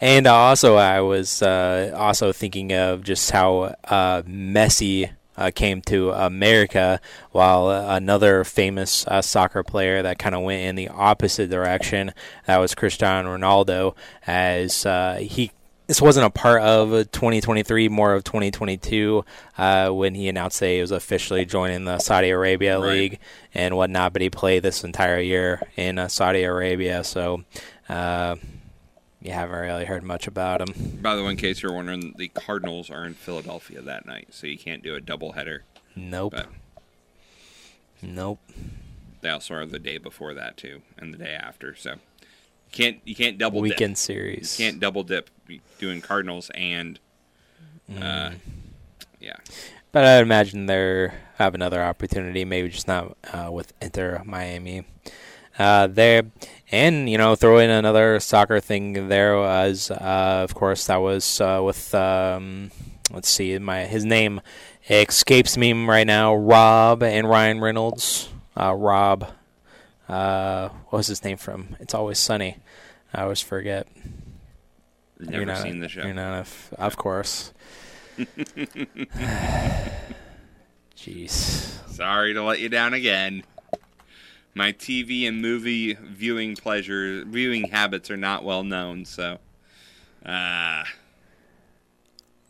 And 0.00 0.26
also, 0.28 0.76
I 0.76 1.00
was 1.00 1.42
uh, 1.42 1.92
also 1.96 2.32
thinking 2.32 2.72
of 2.72 3.02
just 3.02 3.30
how 3.32 3.74
uh, 3.84 4.22
Messi 4.22 5.10
uh, 5.38 5.50
came 5.54 5.80
to 5.82 6.10
America, 6.10 7.00
while 7.30 7.70
another 7.70 8.44
famous 8.44 9.06
uh, 9.06 9.22
soccer 9.22 9.62
player 9.62 10.02
that 10.02 10.18
kind 10.18 10.34
of 10.34 10.42
went 10.42 10.62
in 10.62 10.74
the 10.74 10.88
opposite 10.88 11.48
direction. 11.48 12.12
That 12.46 12.58
was 12.58 12.74
Cristiano 12.74 13.36
Ronaldo, 13.36 13.94
as 14.26 14.84
uh, 14.84 15.18
he. 15.20 15.52
This 15.86 16.02
wasn't 16.02 16.26
a 16.26 16.30
part 16.30 16.60
of 16.60 16.90
2023, 17.12 17.88
more 17.88 18.12
of 18.12 18.22
2022, 18.22 19.24
uh, 19.56 19.88
when 19.88 20.14
he 20.14 20.28
announced 20.28 20.60
that 20.60 20.68
he 20.68 20.82
was 20.82 20.90
officially 20.90 21.46
joining 21.46 21.86
the 21.86 21.98
Saudi 21.98 22.28
Arabia 22.28 22.78
Right. 22.78 22.88
League 22.90 23.18
and 23.54 23.74
whatnot. 23.74 24.12
But 24.12 24.20
he 24.20 24.28
played 24.28 24.62
this 24.62 24.84
entire 24.84 25.18
year 25.18 25.62
in 25.76 25.98
uh, 25.98 26.08
Saudi 26.08 26.42
Arabia, 26.42 27.04
so 27.04 27.42
uh, 27.88 28.36
you 29.20 29.32
haven't 29.32 29.58
really 29.58 29.84
heard 29.84 30.02
much 30.02 30.26
about 30.26 30.60
him. 30.60 30.98
By 31.02 31.16
the 31.16 31.22
way, 31.24 31.30
in 31.32 31.36
case 31.36 31.62
you're 31.62 31.72
wondering, 31.72 32.14
the 32.16 32.28
Cardinals 32.28 32.90
are 32.90 33.04
in 33.04 33.14
Philadelphia 33.14 33.80
that 33.82 34.06
night, 34.06 34.28
so 34.30 34.46
you 34.46 34.58
can't 34.58 34.82
do 34.82 34.94
a 34.94 35.00
doubleheader. 35.00 35.60
Nope. 35.96 36.32
But 36.36 36.48
Nope. 38.02 38.40
they 39.20 39.30
also 39.30 39.54
are 39.54 39.66
the 39.66 39.78
day 39.78 39.98
before 39.98 40.34
that 40.34 40.56
too, 40.56 40.82
and 40.96 41.12
the 41.12 41.18
day 41.18 41.34
after. 41.34 41.74
So 41.74 41.92
you 41.92 41.98
can't 42.72 42.98
you 43.04 43.14
can't 43.14 43.38
double 43.38 43.60
Weekend 43.60 43.94
dip. 43.94 43.98
series. 43.98 44.58
You 44.58 44.66
can't 44.66 44.80
double 44.80 45.02
dip 45.02 45.30
doing 45.78 46.00
Cardinals 46.00 46.50
and 46.54 46.98
Mm. 47.90 48.02
uh, 48.02 48.34
yeah. 49.18 49.36
But 49.92 50.04
I 50.04 50.18
imagine 50.18 50.66
they 50.66 51.10
have 51.36 51.54
another 51.54 51.82
opportunity, 51.82 52.44
maybe 52.44 52.68
just 52.68 52.86
not 52.86 53.16
uh, 53.32 53.50
with 53.50 53.72
Inter 53.80 54.20
Miami 54.26 54.84
uh, 55.58 55.86
there. 55.88 56.22
And, 56.70 57.08
you 57.08 57.16
know, 57.16 57.34
throw 57.34 57.58
in 57.58 57.70
another 57.70 58.20
soccer 58.20 58.60
thing 58.60 59.08
there 59.08 59.36
was, 59.38 59.90
uh, 59.90 60.40
of 60.44 60.54
course, 60.54 60.86
that 60.86 60.98
was 60.98 61.40
uh, 61.40 61.62
with, 61.64 61.94
um, 61.94 62.70
let's 63.10 63.28
see, 63.30 63.58
my 63.58 63.84
his 63.84 64.04
name 64.04 64.42
escapes 64.90 65.56
me 65.56 65.72
right 65.72 66.06
now, 66.06 66.34
Rob 66.34 67.02
and 67.02 67.28
Ryan 67.28 67.60
Reynolds. 67.60 68.28
Uh, 68.54 68.74
Rob, 68.74 69.30
uh, 70.08 70.68
what 70.88 70.98
was 70.98 71.06
his 71.06 71.24
name 71.24 71.38
from? 71.38 71.74
It's 71.80 71.94
Always 71.94 72.18
Sunny. 72.18 72.58
I 73.14 73.22
always 73.22 73.40
forget. 73.40 73.86
Never 75.18 75.36
You're 75.38 75.46
not- 75.46 75.62
seen 75.62 75.80
the 75.80 75.88
show. 75.88 76.02
You're 76.04 76.12
not, 76.14 76.40
of, 76.40 76.74
of 76.78 76.96
course. 76.96 77.52
Jeez. 80.96 81.88
Sorry 81.90 82.34
to 82.34 82.42
let 82.42 82.60
you 82.60 82.68
down 82.68 82.92
again. 82.94 83.42
My 84.54 84.72
TV 84.72 85.28
and 85.28 85.40
movie 85.40 85.94
viewing 85.94 86.56
pleasure 86.56 87.24
viewing 87.24 87.68
habits 87.68 88.10
are 88.10 88.16
not 88.16 88.44
well 88.44 88.64
known, 88.64 89.04
so 89.04 89.38
uh 90.26 90.84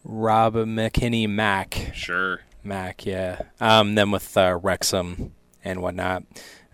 Rob 0.04 0.54
McElhenney 0.54 1.28
Mac. 1.28 1.90
sure. 1.94 2.40
Mac, 2.64 3.04
yeah. 3.04 3.42
Um, 3.60 3.94
then 3.94 4.10
with 4.10 4.36
uh, 4.36 4.58
Wrexham 4.62 5.32
and 5.64 5.82
whatnot, 5.82 6.22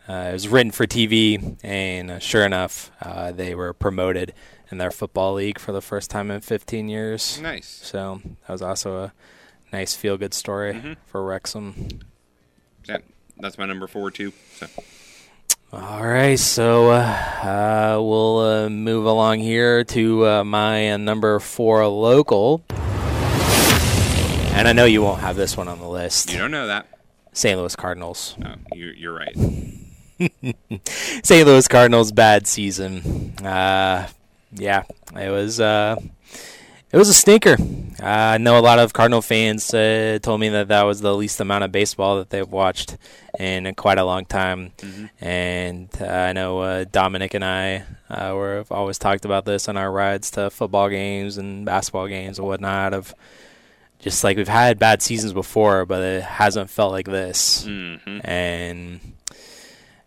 uh, 0.09 0.27
it 0.31 0.33
was 0.33 0.47
written 0.49 0.71
for 0.71 0.87
TV, 0.87 1.59
and 1.65 2.11
uh, 2.13 2.19
sure 2.19 2.45
enough, 2.45 2.91
uh, 3.01 3.33
they 3.33 3.55
were 3.55 3.73
promoted 3.73 4.33
in 4.71 4.79
their 4.79 4.91
football 4.91 5.35
league 5.35 5.59
for 5.59 5.73
the 5.73 5.81
first 5.83 6.11
time 6.11 6.31
in 6.31 6.41
15 6.41 6.89
years. 6.89 7.41
Nice. 7.41 7.67
So 7.67 8.21
that 8.25 8.53
was 8.53 8.63
also 8.63 9.05
a 9.05 9.13
nice 9.73 9.95
feel 9.95 10.17
good 10.17 10.35
story 10.35 10.75
Mhm. 10.75 10.97
for 11.07 11.25
Wrexham. 11.25 11.89
Yeah, 12.85 12.99
that's 13.39 13.59
my 13.59 13.67
number 13.67 13.87
four 13.87 14.11
too. 14.11 14.33
So. 14.57 14.67
All 15.75 16.07
right, 16.07 16.39
so 16.39 16.91
uh, 16.91 17.01
uh, 17.43 18.01
we'll 18.01 18.39
uh, 18.39 18.69
move 18.69 19.07
along 19.07 19.41
here 19.41 19.83
to 19.83 20.25
uh, 20.25 20.45
my 20.45 20.93
uh, 20.93 20.99
number 20.99 21.41
four 21.41 21.85
local. 21.89 22.63
And 24.55 24.69
I 24.69 24.73
know 24.73 24.85
you 24.85 25.03
won't 25.03 25.21
have 25.21 25.35
this 25.35 25.57
one 25.57 25.67
on 25.67 25.81
the 25.81 25.89
list. 25.89 26.31
You 26.31 26.39
don't 26.39 26.53
know 26.53 26.69
that. 26.69 26.87
St. 27.33 27.59
Louis 27.59 27.75
Cardinals. 27.75 28.37
No, 28.39 28.55
you're, 28.73 28.95
you're 28.95 29.15
right. 29.15 29.37
St. 31.25 31.45
Louis 31.45 31.67
Cardinals 31.67 32.13
bad 32.13 32.47
season. 32.47 33.35
Uh, 33.45 34.07
yeah, 34.53 34.85
it 35.17 35.31
was 35.31 35.59
uh, 35.59 35.97
it 36.95 36.99
was 36.99 37.09
a 37.09 37.15
stinker. 37.15 37.57
Uh, 38.03 38.07
I 38.07 38.39
know 38.39 38.59
a 38.59 38.61
lot 38.61 38.79
of 38.79 38.93
Cardinal 38.93 39.23
fans 39.23 39.73
uh, 39.73 40.19
told 40.23 40.41
me 40.41 40.49
that 40.51 40.69
that 40.69 40.83
was 40.83 41.01
the 41.01 41.15
least 41.15 41.41
amount 41.41 41.65
of 41.65 41.73
baseball 41.73 42.19
that 42.19 42.31
they've 42.31 42.49
watched 42.49 42.97
in 43.39 43.73
quite 43.75 43.99
a 43.99 44.05
long 44.05 44.25
time. 44.27 44.73
Mhm. 44.79 45.11
And 45.21 45.89
uh, 46.01 46.05
I 46.05 46.33
know 46.33 46.61
uh, 46.61 46.85
Dominic 46.91 47.35
and 47.35 47.45
I 47.45 47.85
uh, 48.11 48.33
were 48.35 48.57
have 48.57 48.73
always 48.73 48.99
talked 48.99 49.25
about 49.25 49.45
this 49.45 49.69
on 49.69 49.77
our 49.77 49.91
rides 49.91 50.31
to 50.33 50.51
football 50.51 50.89
games 50.89 51.39
and 51.39 51.65
basketball 51.65 52.07
games 52.09 52.39
and 52.39 52.47
whatnot. 52.47 52.95
Of 52.95 53.15
just 54.01 54.23
like 54.23 54.37
we've 54.37 54.49
had 54.49 54.79
bad 54.79 55.01
seasons 55.03 55.33
before, 55.33 55.87
but 55.87 56.03
it 56.03 56.23
hasn't 56.23 56.69
felt 56.71 56.93
like 56.93 57.07
this 57.07 57.65
hmm 57.65 57.97
and 58.23 59.01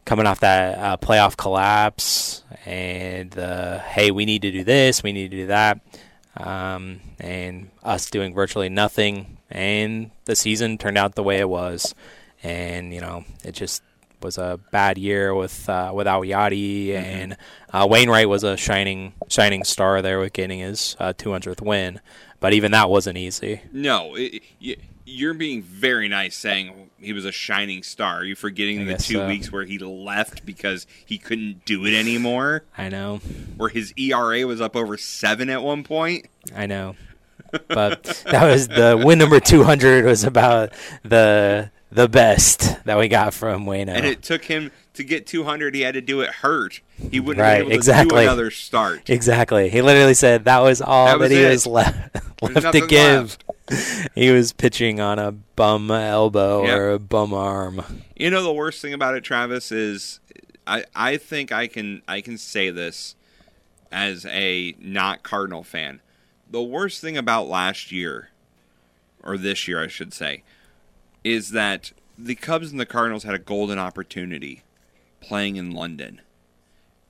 coming 0.05 0.25
off 0.25 0.39
that 0.41 0.77
uh, 0.77 0.97
playoff 0.97 1.35
collapse 1.35 2.43
and 2.65 3.37
uh, 3.37 3.79
hey 3.79 4.09
we 4.11 4.23
need 4.23 4.41
to 4.43 4.51
do 4.51 4.63
this 4.63 5.03
we 5.03 5.11
need 5.11 5.31
to 5.31 5.37
do 5.37 5.47
that 5.47 5.81
um, 6.39 7.01
and 7.19 7.69
us 7.83 8.09
doing 8.09 8.33
virtually 8.33 8.69
nothing 8.69 9.37
and 9.49 10.11
the 10.25 10.35
season 10.35 10.77
turned 10.77 10.97
out 10.97 11.15
the 11.15 11.23
way 11.23 11.39
it 11.39 11.49
was. 11.49 11.95
And 12.43 12.93
you 12.93 13.01
know 13.01 13.25
it 13.43 13.53
just 13.53 13.81
was 14.21 14.37
a 14.37 14.59
bad 14.71 14.97
year 14.97 15.33
with 15.33 15.67
uh, 15.69 15.91
without 15.93 16.23
Yadi 16.23 16.93
and 16.93 17.37
uh, 17.71 17.87
Wainwright 17.89 18.29
was 18.29 18.43
a 18.43 18.57
shining 18.57 19.13
shining 19.27 19.63
star 19.63 20.01
there 20.01 20.19
with 20.19 20.33
getting 20.33 20.59
his 20.59 20.95
uh, 20.99 21.13
200th 21.13 21.61
win. 21.61 21.99
But 22.39 22.53
even 22.53 22.71
that 22.71 22.89
wasn't 22.89 23.17
easy. 23.17 23.61
No, 23.71 24.15
it, 24.15 24.43
you're 25.05 25.33
being 25.33 25.63
very 25.63 26.07
nice 26.07 26.35
saying 26.35 26.86
he 26.99 27.13
was 27.13 27.25
a 27.25 27.31
shining 27.31 27.83
star. 27.83 28.17
Are 28.19 28.23
you 28.23 28.35
forgetting 28.35 28.81
I 28.81 28.85
the 28.85 28.93
two 28.97 29.15
so. 29.15 29.27
weeks 29.27 29.51
where 29.51 29.63
he 29.65 29.77
left 29.77 30.45
because 30.45 30.87
he 31.05 31.17
couldn't 31.17 31.65
do 31.65 31.85
it 31.85 31.93
anymore? 31.93 32.63
I 32.77 32.89
know 32.89 33.17
Where 33.57 33.69
his 33.69 33.93
ERA 33.97 34.45
was 34.47 34.61
up 34.61 34.75
over 34.75 34.97
seven 34.97 35.49
at 35.49 35.61
one 35.63 35.83
point? 35.83 36.27
I 36.55 36.65
know. 36.65 36.95
But 37.69 38.03
that 38.29 38.45
was 38.45 38.67
the 38.67 39.01
win 39.03 39.19
number 39.19 39.39
200 39.39 40.03
was 40.05 40.23
about 40.23 40.73
the 41.03 41.71
the 41.89 42.09
best 42.09 42.83
that 42.83 42.97
we 42.97 43.07
got 43.07 43.33
from 43.33 43.65
Wayno. 43.65 43.89
And 43.95 44.05
it 44.05 44.21
took 44.21 44.43
him 44.43 44.71
to 44.95 45.03
get 45.05 45.25
200. 45.25 45.73
He 45.73 45.81
had 45.81 45.93
to 45.93 46.01
do 46.01 46.19
it 46.19 46.29
hurt. 46.29 46.81
He 47.11 47.21
wouldn't 47.21 47.41
Right, 47.41 47.59
be 47.59 47.59
able 47.61 47.69
to 47.69 47.73
do 47.73 47.75
exactly. 47.77 48.23
another 48.23 48.51
start. 48.51 49.09
exactly. 49.09 49.69
He 49.69 49.81
literally 49.81 50.13
said 50.13 50.43
that 50.45 50.59
was 50.59 50.81
all 50.81 51.05
That 51.05 51.13
that, 51.13 51.19
was 51.19 51.31
he 51.31 51.43
it. 51.43 51.49
was 51.49 51.65
left 51.65 52.41
left 52.41 52.73
to 52.73 52.85
give. 52.85 53.37
He 54.15 54.31
was 54.31 54.53
pitching 54.53 54.99
on 54.99 55.19
a 55.19 55.31
bum 55.31 55.91
elbow 55.91 56.63
Yep. 56.65 56.77
or 56.77 56.89
a 56.91 56.99
bum 56.99 57.33
arm. 57.33 57.81
You 58.15 58.29
know 58.29 58.41
the 58.43 58.53
worst 58.53 58.81
thing 58.81 58.93
about 58.93 59.15
it, 59.15 59.23
Travis, 59.23 59.71
is 59.71 60.19
I 60.65 60.85
I 60.95 61.17
think 61.17 61.51
I 61.51 61.67
can 61.67 62.01
I 62.07 62.21
can 62.21 62.37
say 62.37 62.69
this 62.69 63.15
as 63.91 64.25
a 64.27 64.75
not 64.79 65.23
Cardinal 65.23 65.63
fan. 65.63 66.01
The 66.49 66.61
worst 66.63 67.01
thing 67.01 67.17
about 67.17 67.47
last 67.49 67.91
year, 67.91 68.29
or 69.21 69.37
this 69.37 69.67
year 69.67 69.83
I 69.83 69.87
should 69.87 70.13
say, 70.13 70.43
is 71.23 71.51
that 71.51 71.91
the 72.17 72.35
Cubs 72.35 72.71
and 72.71 72.79
the 72.79 72.85
Cardinals 72.85 73.23
had 73.23 73.35
a 73.35 73.39
golden 73.39 73.77
opportunity 73.77 74.63
playing 75.19 75.57
in 75.57 75.71
London. 75.71 76.21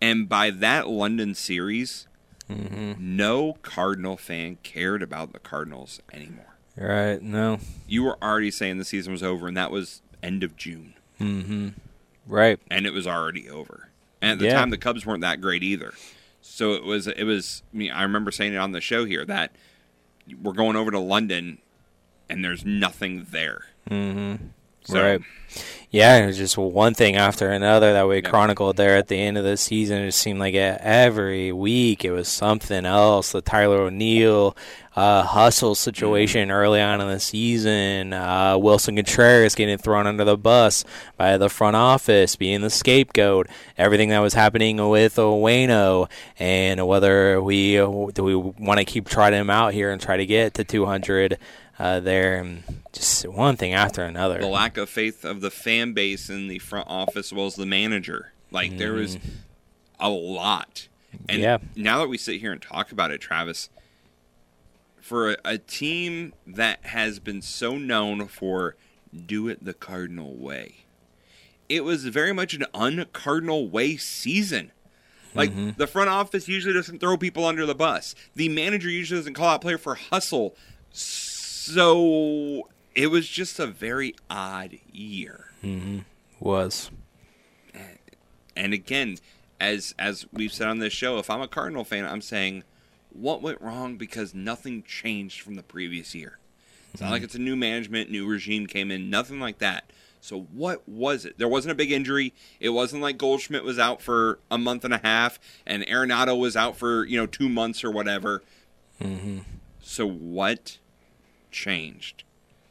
And 0.01 0.27
by 0.27 0.49
that 0.49 0.87
London 0.89 1.35
series, 1.35 2.07
hmm 2.47 2.93
no 2.97 3.57
Cardinal 3.61 4.17
fan 4.17 4.57
cared 4.63 5.01
about 5.03 5.33
the 5.33 5.39
Cardinals 5.39 6.01
anymore. 6.11 6.47
Right? 6.77 7.22
No. 7.22 7.60
You 7.88 8.03
were 8.03 8.22
already 8.24 8.51
saying 8.51 8.77
the 8.77 8.86
season 8.86 9.12
was 9.13 9.24
over, 9.24 9.48
and 9.48 9.57
that 9.57 9.72
was 9.72 10.01
end 10.22 10.43
of 10.43 10.55
June. 10.55 10.93
Mm-hmm. 11.19 11.69
Right. 12.27 12.60
and 12.69 12.86
it 12.86 12.93
was 12.93 13.07
already 13.07 13.50
over. 13.50 13.89
And 14.22 14.31
at 14.34 14.39
the 14.39 14.46
Yeah. 14.46 14.53
time, 14.53 14.69
the 14.69 14.77
Cubs 14.77 15.05
weren't 15.05 15.22
that 15.22 15.41
great 15.41 15.63
either. 15.63 15.93
So 16.41 16.74
it 16.74 16.84
was. 16.84 17.07
It 17.07 17.24
was. 17.24 17.63
I, 17.74 17.77
mean, 17.77 17.91
I 17.91 18.03
remember 18.03 18.31
saying 18.31 18.53
it 18.53 18.57
on 18.57 18.72
the 18.72 18.81
show 18.81 19.05
here 19.05 19.25
that 19.25 19.51
we're 20.41 20.53
going 20.53 20.75
over 20.75 20.91
to 20.91 21.00
London, 21.00 21.57
and 22.29 22.43
there's 22.43 22.63
nothing 22.65 23.27
there. 23.31 23.65
hmm 23.88 24.36
So, 24.88 25.01
Right. 25.01 25.22
Yeah, 25.89 26.17
it 26.17 26.25
was 26.27 26.38
just 26.38 26.58
one 26.58 26.94
thing 26.94 27.15
after 27.15 27.50
another 27.50 27.94
that 27.94 28.08
we 28.08 28.15
Yeah. 28.15 28.29
chronicled 28.29 28.75
there 28.75 28.98
at 28.98 29.08
the 29.08 29.15
end 29.15 29.38
of 29.38 29.46
the 29.46 29.56
season. 29.56 30.03
It 30.03 30.12
seemed 30.13 30.39
like 30.39 30.53
every 30.53 31.51
week 31.53 32.03
it 32.03 32.12
was 32.12 32.27
something 32.27 32.86
else. 32.86 33.32
The 33.32 33.41
Tyler 33.41 33.77
O'Neill 33.84 34.56
uh, 34.98 35.24
hustle 35.24 35.75
situation 35.75 36.50
early 36.51 36.82
on 36.82 37.00
in 37.00 37.08
the 37.08 37.20
season. 37.20 38.13
Uh, 38.13 38.58
Willson 38.58 38.96
Contreras 38.96 39.56
getting 39.56 39.77
thrown 39.77 40.08
under 40.08 40.25
the 40.25 40.36
bus 40.38 40.84
by 41.17 41.38
the 41.38 41.50
front 41.50 41.75
office, 41.75 42.36
being 42.36 42.62
the 42.62 42.70
scapegoat. 42.70 43.48
Everything 43.77 44.10
that 44.10 44.20
was 44.20 44.34
happening 44.34 44.89
with 44.89 45.15
Wayno, 45.15 46.10
and 46.39 46.86
whether 46.88 47.39
we 47.41 47.75
do 47.75 48.12
we 48.24 48.36
want 48.36 48.79
to 48.79 48.86
keep 48.86 49.08
trotting 49.08 49.39
him 49.39 49.50
out 49.51 49.74
here 49.74 49.91
and 49.91 50.01
try 50.01 50.17
to 50.17 50.25
get 50.25 50.56
to 50.56 50.63
200 50.63 51.38
uh, 51.79 52.00
there. 52.00 52.38
And 52.38 52.63
just 52.93 53.25
one 53.27 53.55
thing 53.57 53.74
after 53.74 54.03
another. 54.03 54.39
the 54.39 54.48
lack 54.48 54.77
of 54.77 54.89
faith 54.89 55.24
of 55.25 55.41
the 55.41 55.51
fan 55.51 55.93
base 55.93 56.29
in 56.29 56.48
the 56.48 56.60
front 56.60 56.88
office, 56.89 57.27
as 57.27 57.34
well 57.34 57.46
as 57.46 57.55
the 57.55 57.65
manager. 57.65 58.31
Like 58.51 58.77
there 58.77 58.93
was 58.93 59.17
a 60.00 60.10
lot. 60.10 60.88
And 61.27 61.41
Yeah. 61.41 61.57
now 61.75 62.00
that 62.00 62.07
we 62.07 62.17
sit 62.17 62.39
here 62.39 62.51
and 62.51 62.62
talk 62.62 62.91
about 62.91 63.12
it, 63.12 63.19
Travis, 63.19 63.69
for 65.01 65.31
a, 65.31 65.38
a 65.46 65.57
team 65.57 66.34
that 66.46 66.86
has 66.88 67.19
been 67.19 67.41
so 67.41 67.77
known 67.77 68.27
for 68.27 68.75
do 69.25 69.48
it 69.48 69.63
the 69.63 69.74
Cardinal 69.74 70.36
way, 70.36 70.86
it 71.69 71.84
was 71.84 72.05
very 72.05 72.34
much 72.34 72.53
an 72.53 72.65
uncardinal 72.74 73.67
way 73.69 73.98
season. 73.98 74.72
Like 75.34 75.77
the 75.77 75.86
front 75.86 76.10
office 76.10 76.48
usually 76.48 76.74
doesn't 76.74 77.00
throw 77.00 77.15
people 77.15 77.46
under 77.46 77.65
the 77.67 77.75
bus. 77.75 78.15
The 78.36 78.50
manager 78.50 78.89
usually 78.89 79.19
doesn't 79.19 79.36
call 79.36 79.50
out 79.50 79.62
player 79.62 79.77
for 79.77 79.93
hustle. 79.93 80.55
So 80.91 81.37
it 81.75 83.07
was 83.07 83.27
just 83.27 83.59
a 83.59 83.67
very 83.67 84.15
odd 84.29 84.77
year. 84.91 85.51
was. 86.39 86.91
And 88.55 88.74
again, 88.74 89.17
as 89.59 89.93
as 90.00 90.25
we've 90.31 90.53
said 90.53 90.67
on 90.67 90.79
this 90.79 90.93
show, 90.93 91.19
if 91.19 91.29
I'm 91.29 91.41
a 91.41 91.47
Cardinal 91.47 91.83
fan, 91.83 92.05
I'm 92.05 92.21
saying 92.21 92.63
what 93.12 93.41
went 93.41 93.62
wrong 93.62 93.97
because 93.97 94.33
nothing 94.33 94.83
changed 94.83 95.41
from 95.41 95.55
the 95.55 95.63
previous 95.63 96.13
year. 96.15 96.39
It's 96.93 97.01
not 97.01 97.12
like 97.12 97.24
it's 97.24 97.36
a 97.36 97.39
new 97.39 97.55
management, 97.55 98.09
new 98.09 98.27
regime 98.27 98.65
came 98.65 98.89
in, 98.89 99.09
nothing 99.09 99.39
like 99.39 99.59
that. 99.59 99.91
So 100.21 100.41
what 100.51 100.88
was 100.89 101.25
it? 101.25 101.38
There 101.38 101.47
wasn't 101.47 101.71
a 101.74 101.75
big 101.75 101.91
injury. 101.91 102.33
It 102.59 102.69
wasn't 102.69 103.01
like 103.01 103.17
Goldschmidt 103.17 103.63
was 103.63 103.77
out 103.77 104.01
for 104.01 104.39
a 104.50 104.57
month 104.57 104.83
and 104.83 104.93
a 104.93 105.00
half 105.00 105.39
and 105.65 105.86
Arenado 105.86 106.38
was 106.38 106.55
out 106.55 106.75
for, 106.75 107.05
you 107.05 107.17
know, 107.17 107.27
2 107.27 107.47
months 107.47 107.83
or 107.83 107.91
whatever. 107.91 108.43
hmm 109.00 109.39
So 109.79 110.07
what 110.07 110.79
changed? 111.57 112.23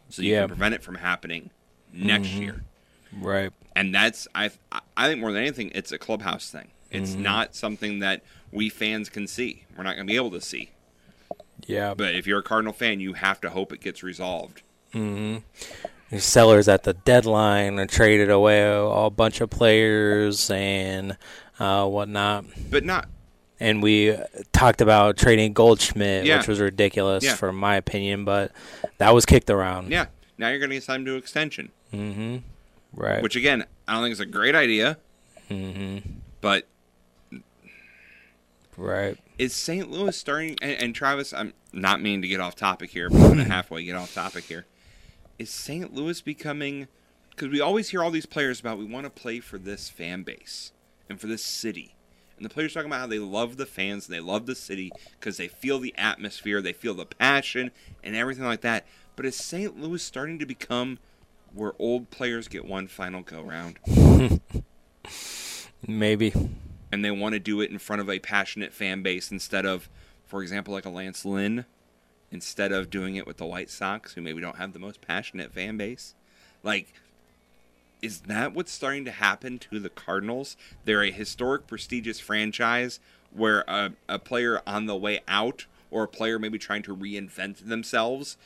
So 0.09 0.23
you 0.23 0.33
Yeah. 0.33 0.41
can 0.43 0.49
prevent 0.49 0.75
it 0.75 0.83
from 0.83 0.95
happening 0.97 1.51
next 1.93 2.29
Mhm. 2.29 2.41
year 2.41 2.65
Right. 3.13 3.53
and 3.75 3.95
that's 3.95 4.29
I 4.35 4.51
I 4.97 5.09
think 5.09 5.21
more 5.21 5.33
than 5.33 5.43
anything, 5.43 5.71
it's 5.75 5.93
a 5.93 5.99
clubhouse 5.99 6.51
thing. 6.51 6.69
It's 6.91 7.13
Mm-hmm. 7.13 7.23
not 7.23 7.55
something 7.55 7.99
that 8.01 8.23
we 8.53 8.69
fans 8.69 9.09
can 9.09 9.27
see. 9.27 9.65
We're 9.77 9.83
not 9.85 9.97
going 9.97 10.07
to 10.07 10.11
be 10.13 10.17
able 10.17 10.31
to 10.31 10.41
see. 10.41 10.71
Yeah. 11.67 11.95
But 11.95 12.15
if 12.15 12.27
you're 12.27 12.39
a 12.39 12.43
Cardinal 12.45 12.73
fan, 12.73 13.01
you 13.01 13.15
have 13.15 13.41
to 13.41 13.51
hope 13.51 13.73
it 13.73 13.81
gets 13.81 14.03
resolved. 14.03 14.63
hmm 14.93 15.39
Sellers 16.17 16.69
at 16.69 16.85
the 16.85 16.95
deadline 16.95 17.81
are 17.81 17.87
traded 17.87 18.31
away 18.31 18.63
a, 18.63 18.81
a 18.85 19.11
bunch 19.11 19.41
of 19.41 19.51
players 19.51 20.49
and 20.51 21.17
uh, 21.59 21.85
whatnot. 21.89 22.45
But 22.71 22.85
not 22.85 23.09
And 23.59 23.83
we 23.83 24.17
talked 24.53 24.81
about 24.81 25.17
trading 25.17 25.53
Goldschmidt, 25.55 26.27
Yeah. 26.27 26.39
which 26.39 26.49
was 26.49 26.61
ridiculous 26.61 27.25
Yeah. 27.25 27.35
for 27.37 27.53
my 27.53 27.77
opinion, 27.77 28.25
but 28.25 28.53
that 28.99 29.15
was 29.15 29.25
kicked 29.25 29.49
around. 29.51 29.91
yeah. 29.91 30.07
Now 30.39 30.49
you're 30.51 30.59
going 30.59 30.69
to 30.71 30.77
get 30.77 30.83
signed 30.85 31.07
to 31.07 31.17
extension, 31.17 31.71
Mm-hmm. 31.93 32.39
Right. 32.93 33.23
which 33.23 33.37
again 33.37 33.65
I 33.89 33.95
don't 33.95 34.03
think 34.03 34.13
is 34.13 34.21
a 34.21 34.27
great 34.27 34.55
idea. 34.55 34.99
Mm-hmm. 35.51 35.99
But 36.43 36.67
Right. 38.77 39.17
is 39.39 39.55
St. 39.55 39.91
Louis 39.91 40.15
starting? 40.17 40.57
And, 40.61 40.73
and 40.83 40.95
Travis, 40.95 41.33
I'm 41.33 41.55
not 41.73 42.03
meaning 42.03 42.21
to 42.23 42.29
get 42.29 42.41
off 42.41 42.55
topic 42.55 42.91
here, 42.91 43.09
but 43.09 43.17
I'm 43.17 43.23
going 43.29 43.39
to 43.39 43.45
halfway 43.45 43.85
get 43.85 43.97
off 43.97 44.13
topic 44.13 44.45
here. 44.45 44.67
is 45.39 45.49
St. 45.51 45.95
Louis 45.95 46.21
becoming 46.21 46.89
because 47.31 47.49
we 47.49 47.61
always 47.61 47.89
hear 47.91 48.03
all 48.03 48.11
these 48.11 48.27
players 48.27 48.61
about 48.61 48.77
we 48.79 48.85
want 48.85 49.05
to 49.05 49.11
play 49.11 49.41
for 49.41 49.59
this 49.59 49.89
fan 49.91 50.23
base 50.23 50.73
and 51.09 51.19
for 51.21 51.27
this 51.27 51.43
city. 51.45 51.95
And 52.37 52.45
the 52.45 52.51
players 52.51 52.75
talking 52.75 52.91
about 52.91 53.01
how 53.01 53.07
they 53.07 53.19
love 53.19 53.57
the 53.57 53.67
fans 53.67 54.07
and 54.07 54.15
they 54.15 54.21
love 54.21 54.47
the 54.47 54.55
city 54.55 54.93
because 55.19 55.39
they 55.39 55.49
feel 55.49 55.79
the 55.79 55.95
atmosphere, 55.97 56.61
they 56.61 56.73
feel 56.73 56.95
the 56.95 57.07
passion 57.07 57.71
and 58.05 58.15
everything 58.15 58.45
like 58.45 58.61
that. 58.61 58.87
But 59.17 59.25
is 59.25 59.37
St. 59.37 59.81
Louis 59.81 60.03
starting 60.03 60.39
to 60.39 60.47
become 60.47 60.99
where 61.55 61.73
old 61.79 62.11
players 62.11 62.49
get 62.49 62.67
one 62.67 62.87
final 62.87 63.23
go 63.23 63.41
round? 63.41 63.79
Maybe. 65.87 66.33
And 66.93 67.05
they 67.05 67.11
want 67.11 67.33
to 67.33 67.39
do 67.39 67.61
it 67.61 67.71
in 67.71 67.79
front 67.79 68.03
of 68.03 68.11
a 68.11 68.19
passionate 68.19 68.73
fan 68.73 69.03
base 69.03 69.31
instead 69.31 69.65
of, 69.65 69.89
for 70.27 70.43
example, 70.43 70.75
like 70.75 70.85
a 70.85 70.91
Lance 70.91 71.25
Lynn, 71.25 71.65
instead 72.31 72.73
of 72.73 72.91
doing 72.91 73.17
it 73.17 73.27
with 73.27 73.39
the 73.39 73.47
White 73.47 73.71
Sox, 73.71 74.13
who 74.13 74.21
maybe 74.21 74.41
don't 74.41 74.57
have 74.57 74.73
the 74.73 74.79
most 74.79 75.01
passionate 75.01 75.53
fan 75.53 75.77
base. 75.77 76.15
Like, 76.63 76.93
is 78.03 78.21
that 78.23 78.53
what's 78.55 78.73
starting 78.73 79.05
to 79.07 79.11
happen 79.11 79.59
to 79.59 79.81
the 79.81 79.89
Cardinals? 79.89 80.57
They're 80.85 81.03
a 81.03 81.11
historic, 81.11 81.67
prestigious 81.67 82.21
franchise 82.21 83.01
where 83.33 83.65
a, 83.69 83.93
a 84.09 84.19
player 84.19 84.61
on 84.67 84.87
the 84.87 84.97
way 84.97 85.21
out 85.29 85.67
or 85.91 86.05
a 86.05 86.09
player 86.09 86.39
maybe 86.39 86.59
trying 86.59 86.83
to 86.83 86.97
reinvent 86.97 87.67
themselves 87.69 88.37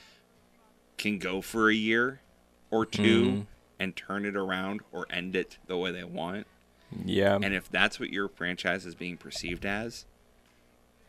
can 0.98 1.18
go 1.18 1.40
for 1.40 1.68
a 1.70 1.74
year 1.74 2.20
or 2.70 2.84
2 2.86 3.02
Mhm. 3.02 3.46
and 3.78 3.96
turn 3.96 4.24
it 4.24 4.36
around 4.36 4.80
or 4.92 5.06
end 5.10 5.34
it 5.34 5.58
the 5.66 5.76
way 5.76 5.90
they 5.90 6.04
want. 6.04 6.46
Yeah. 7.04 7.38
And 7.40 7.54
if 7.54 7.70
that's 7.70 7.98
what 8.00 8.10
your 8.10 8.28
franchise 8.28 8.84
is 8.84 8.94
being 8.94 9.16
perceived 9.16 9.64
as, 9.64 10.04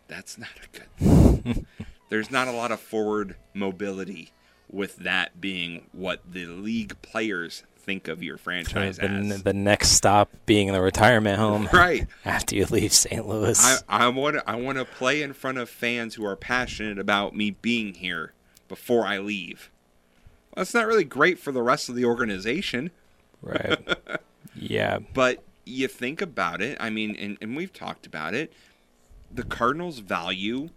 that's 0.07 0.37
not 0.37 0.49
a 0.63 0.77
good. 1.03 1.65
There's 2.09 2.29
not 2.31 2.47
a 2.47 2.51
lot 2.51 2.71
of 2.71 2.79
forward 2.79 3.35
mobility 3.53 4.31
with 4.69 4.97
that 4.97 5.39
being 5.41 5.87
what 5.91 6.21
the 6.31 6.45
league 6.45 7.01
players 7.01 7.63
think 7.81 8.07
of 8.07 8.23
your 8.23 8.37
franchise 8.37 8.97
the, 8.97 9.05
as. 9.05 9.43
the 9.43 9.53
next 9.53 9.89
stop 9.89 10.31
being 10.45 10.71
the 10.71 10.81
retirement 10.81 11.39
home 11.39 11.67
Right. 11.73 12.07
after 12.25 12.55
you 12.55 12.65
leave 12.65 12.93
St. 12.93 13.27
Louis. 13.27 13.83
I, 13.89 14.07
want 14.07 14.37
to 14.37 14.49
I 14.49 14.55
want 14.55 14.77
to 14.77 14.85
play 14.85 15.21
in 15.21 15.33
front 15.33 15.57
of 15.57 15.69
fans 15.69 16.15
who 16.15 16.25
are 16.25 16.35
passionate 16.35 16.99
about 16.99 17.35
me 17.35 17.51
being 17.51 17.95
here 17.95 18.33
before 18.67 19.05
I 19.05 19.17
leave. 19.19 19.69
Well, 20.49 20.61
that's 20.61 20.73
not 20.73 20.87
really 20.87 21.03
great 21.03 21.39
for 21.39 21.51
the 21.51 21.61
rest 21.61 21.89
of 21.89 21.95
the 21.95 22.05
organization. 22.05 22.91
right. 23.41 23.79
yeah. 24.55 24.99
But 25.13 25.43
you 25.65 25.87
think 25.87 26.21
about 26.21 26.61
it, 26.61 26.77
I 26.79 26.89
mean, 26.89 27.15
and, 27.15 27.37
and 27.41 27.55
we've 27.55 27.73
talked 27.73 28.05
about 28.05 28.33
it. 28.33 28.53
The 29.33 29.43
Cardinals 29.43 29.99
value 29.99 30.69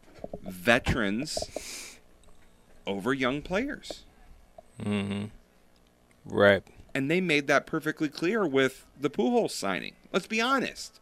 veterans 0.43 1.99
over 2.87 3.13
young 3.13 3.43
players. 3.43 4.05
Mm-hmm. 4.83 5.25
Right. 6.25 6.63
And 6.95 7.11
they 7.11 7.21
made 7.21 7.47
that 7.49 7.67
perfectly 7.67 8.09
clear 8.09 8.47
with 8.47 8.87
the 9.01 9.11
Pujols 9.11 9.51
signing. 9.51 9.95
Let's 10.13 10.27
be 10.29 10.41
honest. 10.41 11.01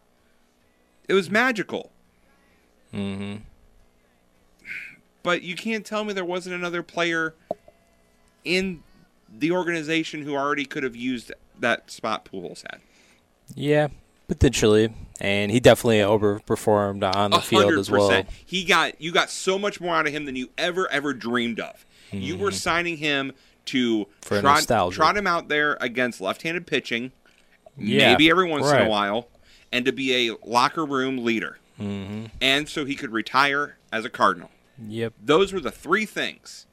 It 1.09 1.15
was 1.15 1.31
magical. 1.31 1.91
hmm 2.93 3.37
But 5.23 5.43
you 5.43 5.55
can't 5.55 5.85
tell 5.85 6.05
me 6.05 6.13
there 6.13 6.25
wasn't 6.25 6.55
another 6.55 6.83
player 6.83 7.35
in 8.45 8.83
the 9.31 9.51
organization 9.53 10.23
who 10.23 10.35
already 10.35 10.65
could 10.65 10.83
have 10.83 10.97
used 10.97 11.33
that 11.61 11.91
spot 11.91 12.25
Pujols 12.31 12.63
had. 12.63 12.81
Yeah, 13.55 13.89
potentially. 14.29 14.95
And 15.21 15.53
he 15.53 15.61
definitely 15.61 15.99
overperformed 15.99 17.05
on 17.15 17.31
the 17.33 17.37
A 17.37 17.41
field 17.41 17.73
as 17.75 17.91
well. 17.91 18.25
He 18.45 18.65
got 18.65 19.01
you 19.01 19.13
got 19.13 19.31
so 19.31 19.59
much 19.59 19.81
more 19.81 19.95
out 19.95 20.07
of 20.07 20.13
him 20.13 20.25
than 20.25 20.37
you 20.37 20.49
ever 20.59 20.91
ever 20.91 21.13
dreamed 21.13 21.61
of. 21.61 21.85
You 22.11 22.37
were 22.37 22.51
signing 22.51 22.97
him 22.99 23.33
to 23.66 24.00
Mm-hmm. 24.04 24.11
For 24.23 24.40
trot, 24.40 24.57
nostalgia. 24.57 24.97
trot 24.97 25.16
him 25.16 25.26
out 25.26 25.49
there 25.49 25.76
against 25.81 26.21
left-handed 26.21 26.66
pitching, 26.66 27.12
Yeah, 27.76 28.12
maybe 28.12 28.31
every 28.31 28.49
once 28.49 28.71
in 28.71 28.83
a 28.83 28.88
while, 28.88 29.28
and 29.73 29.85
to 29.85 29.92
be 29.92 30.28
a 30.30 30.37
locker 30.45 30.84
room 30.84 31.25
leader, 31.25 31.58
hmm 31.76 32.26
and 32.41 32.69
so 32.69 32.84
he 32.84 32.95
could 32.95 33.10
retire 33.13 33.76
as 33.93 34.04
a 34.04 34.10
Cardinal. 34.10 34.50
Yep. 34.87 35.15
Those 35.23 35.52
were 35.52 35.60
the 35.60 35.71
three 35.71 36.06
things. 36.06 36.67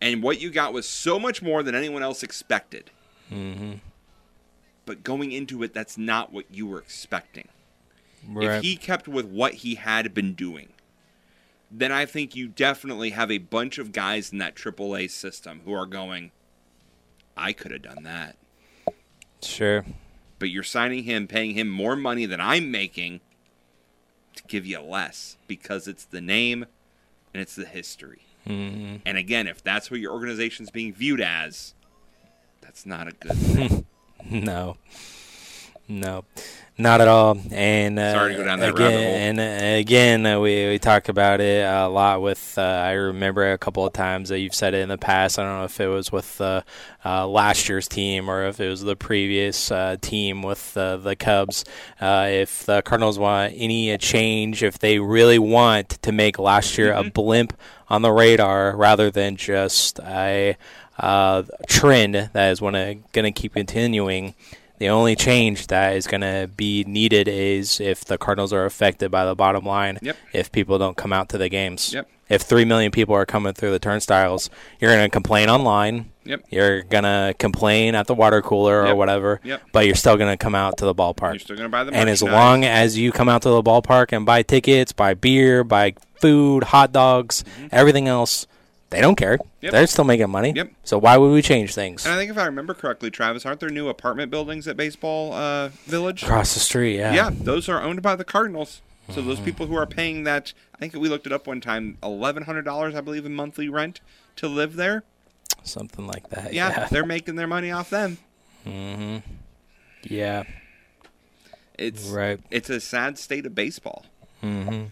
And 0.00 0.22
what 0.22 0.40
you 0.40 0.50
got 0.50 0.72
was 0.72 0.88
so 0.88 1.18
much 1.18 1.42
more 1.42 1.62
than 1.62 1.74
anyone 1.74 2.02
else 2.02 2.22
expected. 2.22 2.90
hmm 3.28 3.74
But 4.84 5.04
going 5.04 5.30
into 5.32 5.62
it, 5.62 5.72
that's 5.74 5.96
not 5.96 6.32
what 6.32 6.46
you 6.50 6.66
were 6.66 6.78
expecting. 6.80 7.48
Right. 8.28 8.56
If 8.56 8.62
he 8.62 8.76
kept 8.76 9.06
with 9.08 9.26
what 9.26 9.54
he 9.54 9.76
had 9.76 10.12
been 10.14 10.34
doing, 10.34 10.68
then 11.72 11.90
I 11.90 12.04
think 12.06 12.36
you 12.36 12.48
definitely 12.48 13.10
have 13.10 13.30
a 13.30 13.38
bunch 13.38 13.78
of 13.78 13.92
guys 13.92 14.30
in 14.30 14.38
that 14.38 14.54
AAA 14.54 15.10
system 15.10 15.62
who 15.64 15.72
are 15.72 15.86
going, 15.86 16.30
I 17.36 17.52
could 17.52 17.70
have 17.72 17.82
done 17.82 18.02
that. 18.04 18.36
sure. 19.42 19.84
But 20.38 20.50
you're 20.50 20.62
signing 20.64 21.04
him, 21.04 21.26
paying 21.28 21.54
him 21.54 21.68
more 21.68 21.94
money 21.96 22.26
than 22.26 22.40
I'm 22.40 22.70
making 22.70 23.20
to 24.36 24.42
give 24.48 24.66
you 24.66 24.80
less 24.80 25.36
because 25.46 25.86
it's 25.88 26.04
the 26.04 26.20
name 26.20 26.66
and 27.32 27.40
it's 27.40 27.54
the 27.54 27.64
history. 27.64 28.22
hmm 28.44 28.96
And 29.06 29.16
again, 29.16 29.46
if 29.46 29.62
that's 29.62 29.90
what 29.90 30.00
your 30.00 30.12
organization's 30.12 30.70
being 30.70 30.92
viewed 30.92 31.20
as, 31.20 31.74
that's 32.60 32.84
not 32.84 33.08
a 33.08 33.12
good 33.12 33.36
thing. 33.36 33.86
No. 34.30 34.76
No. 35.92 36.24
Not 36.78 37.02
at 37.02 37.06
all. 37.06 37.38
And 37.50 37.98
uh, 37.98 38.12
Sorry 38.14 38.32
to 38.32 38.38
go 38.38 38.44
down 38.44 38.58
that 38.60 38.70
again, 38.70 38.82
rabbit 38.82 39.04
hole. 39.04 39.14
And 39.14 39.40
uh, 39.40 39.78
again, 39.78 40.26
uh, 40.26 40.40
we 40.40 40.68
we 40.70 40.78
talk 40.78 41.10
about 41.10 41.42
it 41.42 41.64
a 41.66 41.86
lot. 41.86 42.22
With 42.22 42.54
uh, 42.56 42.62
I 42.62 42.92
remember 42.92 43.52
a 43.52 43.58
couple 43.58 43.84
of 43.86 43.92
times 43.92 44.30
that 44.30 44.38
you've 44.40 44.54
said 44.54 44.72
it 44.72 44.78
in 44.78 44.88
the 44.88 44.96
past. 44.96 45.38
I 45.38 45.42
don't 45.42 45.58
know 45.58 45.64
if 45.64 45.78
it 45.80 45.86
was 45.88 46.10
with 46.10 46.40
uh, 46.40 46.62
uh, 47.04 47.28
last 47.28 47.68
year's 47.68 47.86
team 47.88 48.28
or 48.30 48.46
if 48.46 48.58
it 48.58 48.68
was 48.70 48.80
the 48.80 48.96
previous 48.96 49.70
uh, 49.70 49.96
team 50.00 50.42
with 50.42 50.74
uh, 50.76 50.96
the 50.96 51.14
Cubs. 51.14 51.66
Uh, 52.00 52.28
if 52.30 52.64
the 52.64 52.80
Cardinals 52.80 53.18
want 53.18 53.52
any 53.54 53.96
change, 53.98 54.62
if 54.62 54.78
they 54.78 54.98
really 54.98 55.38
want 55.38 55.90
to 55.90 56.10
make 56.10 56.38
last 56.38 56.78
year 56.78 56.92
Mm-hmm. 56.94 57.08
a 57.08 57.10
blimp 57.10 57.52
on 57.90 58.00
the 58.00 58.10
radar 58.10 58.74
rather 58.74 59.10
than 59.10 59.36
just 59.36 60.00
a 60.00 60.56
uh, 60.98 61.42
trend 61.68 62.14
that 62.14 62.50
is 62.50 62.60
going 62.60 63.02
to 63.12 63.32
keep 63.32 63.52
continuing. 63.52 64.34
The 64.82 64.88
only 64.88 65.14
change 65.14 65.68
that 65.68 65.94
is 65.94 66.08
going 66.08 66.22
to 66.22 66.50
be 66.56 66.82
needed 66.82 67.28
is 67.28 67.80
if 67.80 68.04
the 68.04 68.18
Cardinals 68.18 68.52
are 68.52 68.64
affected 68.64 69.12
by 69.12 69.24
the 69.24 69.36
bottom 69.36 69.64
line. 69.64 70.00
Yep. 70.02 70.16
If 70.32 70.50
people 70.50 70.76
don't 70.76 70.96
come 70.96 71.12
out 71.12 71.28
to 71.28 71.38
the 71.38 71.48
games. 71.48 71.94
Yep. 71.94 72.10
If 72.28 72.42
three 72.42 72.64
million 72.64 72.90
people 72.90 73.14
are 73.14 73.24
coming 73.24 73.52
through 73.52 73.70
the 73.70 73.78
turnstiles, 73.78 74.50
you're 74.80 74.92
going 74.92 75.04
to 75.04 75.08
complain 75.08 75.48
online. 75.48 76.10
Yep. 76.24 76.46
You're 76.50 76.82
going 76.82 77.04
to 77.04 77.32
complain 77.38 77.94
at 77.94 78.08
the 78.08 78.14
water 78.14 78.42
cooler 78.42 78.84
or 78.84 78.96
whatever. 78.96 79.40
Yep. 79.44 79.62
But 79.70 79.86
you're 79.86 79.94
still 79.94 80.16
going 80.16 80.36
to 80.36 80.36
come 80.36 80.56
out 80.56 80.78
to 80.78 80.84
the 80.84 80.96
ballpark. 80.96 81.34
You're 81.34 81.38
still 81.38 81.56
going 81.56 81.68
to 81.68 81.70
buy 81.70 81.84
the 81.84 81.94
And 81.94 82.10
as 82.10 82.20
long 82.20 82.64
as 82.64 82.98
you 82.98 83.12
come 83.12 83.28
out 83.28 83.42
to 83.42 83.50
the 83.50 83.62
ballpark 83.62 84.10
and 84.10 84.26
buy 84.26 84.42
tickets, 84.42 84.90
buy 84.90 85.14
beer, 85.14 85.62
buy 85.62 85.94
food, 86.16 86.64
hot 86.64 86.90
dogs, 86.90 87.44
mm-hmm. 87.44 87.68
everything 87.70 88.08
else, 88.08 88.48
they 88.92 89.00
don't 89.00 89.16
care. 89.16 89.38
Mm-hmm. 89.38 89.48
Yep. 89.64 89.72
They're 89.72 89.86
still 89.86 90.04
making 90.04 90.30
money. 90.30 90.52
Yep. 90.54 90.70
So 90.84 90.98
why 90.98 91.16
would 91.16 91.32
we 91.32 91.42
change 91.42 91.74
things? 91.74 92.04
And 92.06 92.14
I 92.14 92.18
think 92.18 92.30
if 92.30 92.38
I 92.38 92.44
remember 92.46 92.74
correctly, 92.74 93.10
Travis, 93.10 93.44
aren't 93.44 93.60
there 93.60 93.70
new 93.70 93.88
apartment 93.88 94.30
buildings 94.30 94.68
at 94.68 94.76
Baseball 94.76 95.32
uh, 95.32 95.68
Village? 95.86 96.22
Across 96.22 96.54
the 96.54 96.60
street, 96.60 96.96
yeah. 96.96 97.12
Yeah, 97.14 97.30
those 97.32 97.68
are 97.68 97.82
owned 97.82 98.02
by 98.02 98.14
the 98.16 98.24
Cardinals. 98.24 98.80
So 99.08 99.14
Mm-hmm. 99.20 99.28
those 99.28 99.40
people 99.40 99.66
who 99.66 99.74
are 99.74 99.84
paying 99.86 100.22
that, 100.24 100.52
I 100.74 100.78
think 100.78 100.94
we 100.94 101.08
looked 101.08 101.26
it 101.26 101.32
up 101.32 101.46
one 101.48 101.60
time, 101.60 101.98
eleven 102.02 102.44
hundred 102.44 102.62
dollars, 102.64 102.94
I 102.94 103.00
believe, 103.00 103.26
in 103.26 103.34
monthly 103.34 103.68
rent 103.68 104.00
to 104.36 104.46
live 104.46 104.76
there. 104.76 105.02
Something 105.64 106.06
like 106.06 106.28
that. 106.30 106.52
Yeah, 106.52 106.68
Yeah. 106.70 106.88
they're 106.88 107.04
making 107.04 107.34
their 107.34 107.48
money 107.48 107.70
off 107.72 107.90
them. 107.90 108.18
hmm 108.64 109.18
Yeah. 110.04 110.44
It's 111.78 112.06
Right. 112.08 112.38
it's 112.50 112.70
a 112.70 112.80
sad 112.80 113.18
state 113.18 113.44
of 113.44 113.54
baseball, 113.56 114.04
hmm 114.40 114.84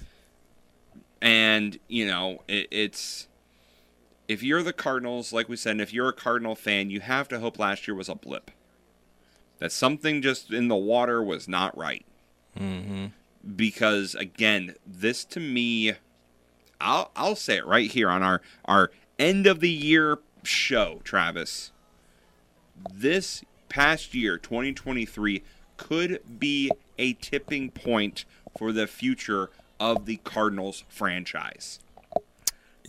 and 1.23 1.79
you 1.89 2.07
know 2.07 2.43
it, 2.49 2.67
it's 2.71 3.29
if 4.31 4.45
you're 4.45 4.63
the 4.63 4.73
Cardinals, 4.73 5.33
like 5.33 5.49
we 5.49 5.57
said, 5.57 5.73
and 5.73 5.81
if 5.81 5.93
you're 5.93 6.09
a 6.09 6.13
Cardinal 6.13 6.55
fan, 6.55 6.89
you 6.89 7.01
have 7.01 7.27
to 7.29 7.41
hope 7.41 7.59
last 7.59 7.89
year 7.89 7.97
was 7.97 8.09
a 8.09 8.15
blip. 8.15 8.53
That 9.59 9.73
something 9.73 10.23
just 10.23 10.53
in 10.53 10.69
the 10.69 10.77
water 10.77 11.21
was 11.21 11.49
not 11.49 11.77
right. 11.77 12.07
hmm 12.57 13.07
because 13.57 14.15
again, 14.15 14.77
this 14.87 15.25
to 15.25 15.41
me, 15.41 15.95
I'll 16.81 17.11
I'll 17.17 17.35
say 17.35 17.57
it 17.57 17.67
right 17.67 17.91
here 17.91 18.09
on 18.09 18.23
our 18.23 18.41
our 18.67 18.93
end 19.19 19.49
of 19.49 19.59
the 19.59 19.71
year 19.71 20.21
show, 20.45 21.01
Travis. 21.03 21.73
This 22.93 23.43
past 23.69 24.15
year, 24.15 24.39
2023, 24.39 25.43
could 25.77 26.21
be 26.39 26.71
a 26.99 27.15
tipping 27.15 27.71
point 27.73 28.25
for 28.57 28.71
the 28.71 28.87
future 28.87 29.51
of 29.81 30.07
the 30.07 30.19
Cardinals 30.19 30.85
franchise. 30.89 31.81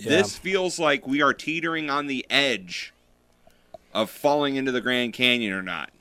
This 0.09 0.37
feels 0.37 0.79
like 0.79 1.07
we 1.07 1.21
are 1.21 1.33
teetering 1.33 1.89
on 1.89 2.07
the 2.07 2.25
edge 2.29 2.93
of 3.93 4.09
falling 4.09 4.55
into 4.55 4.71
the 4.71 4.81
Grand 4.81 5.13
Canyon 5.13 5.53
or 5.53 5.61
not. 5.61 5.91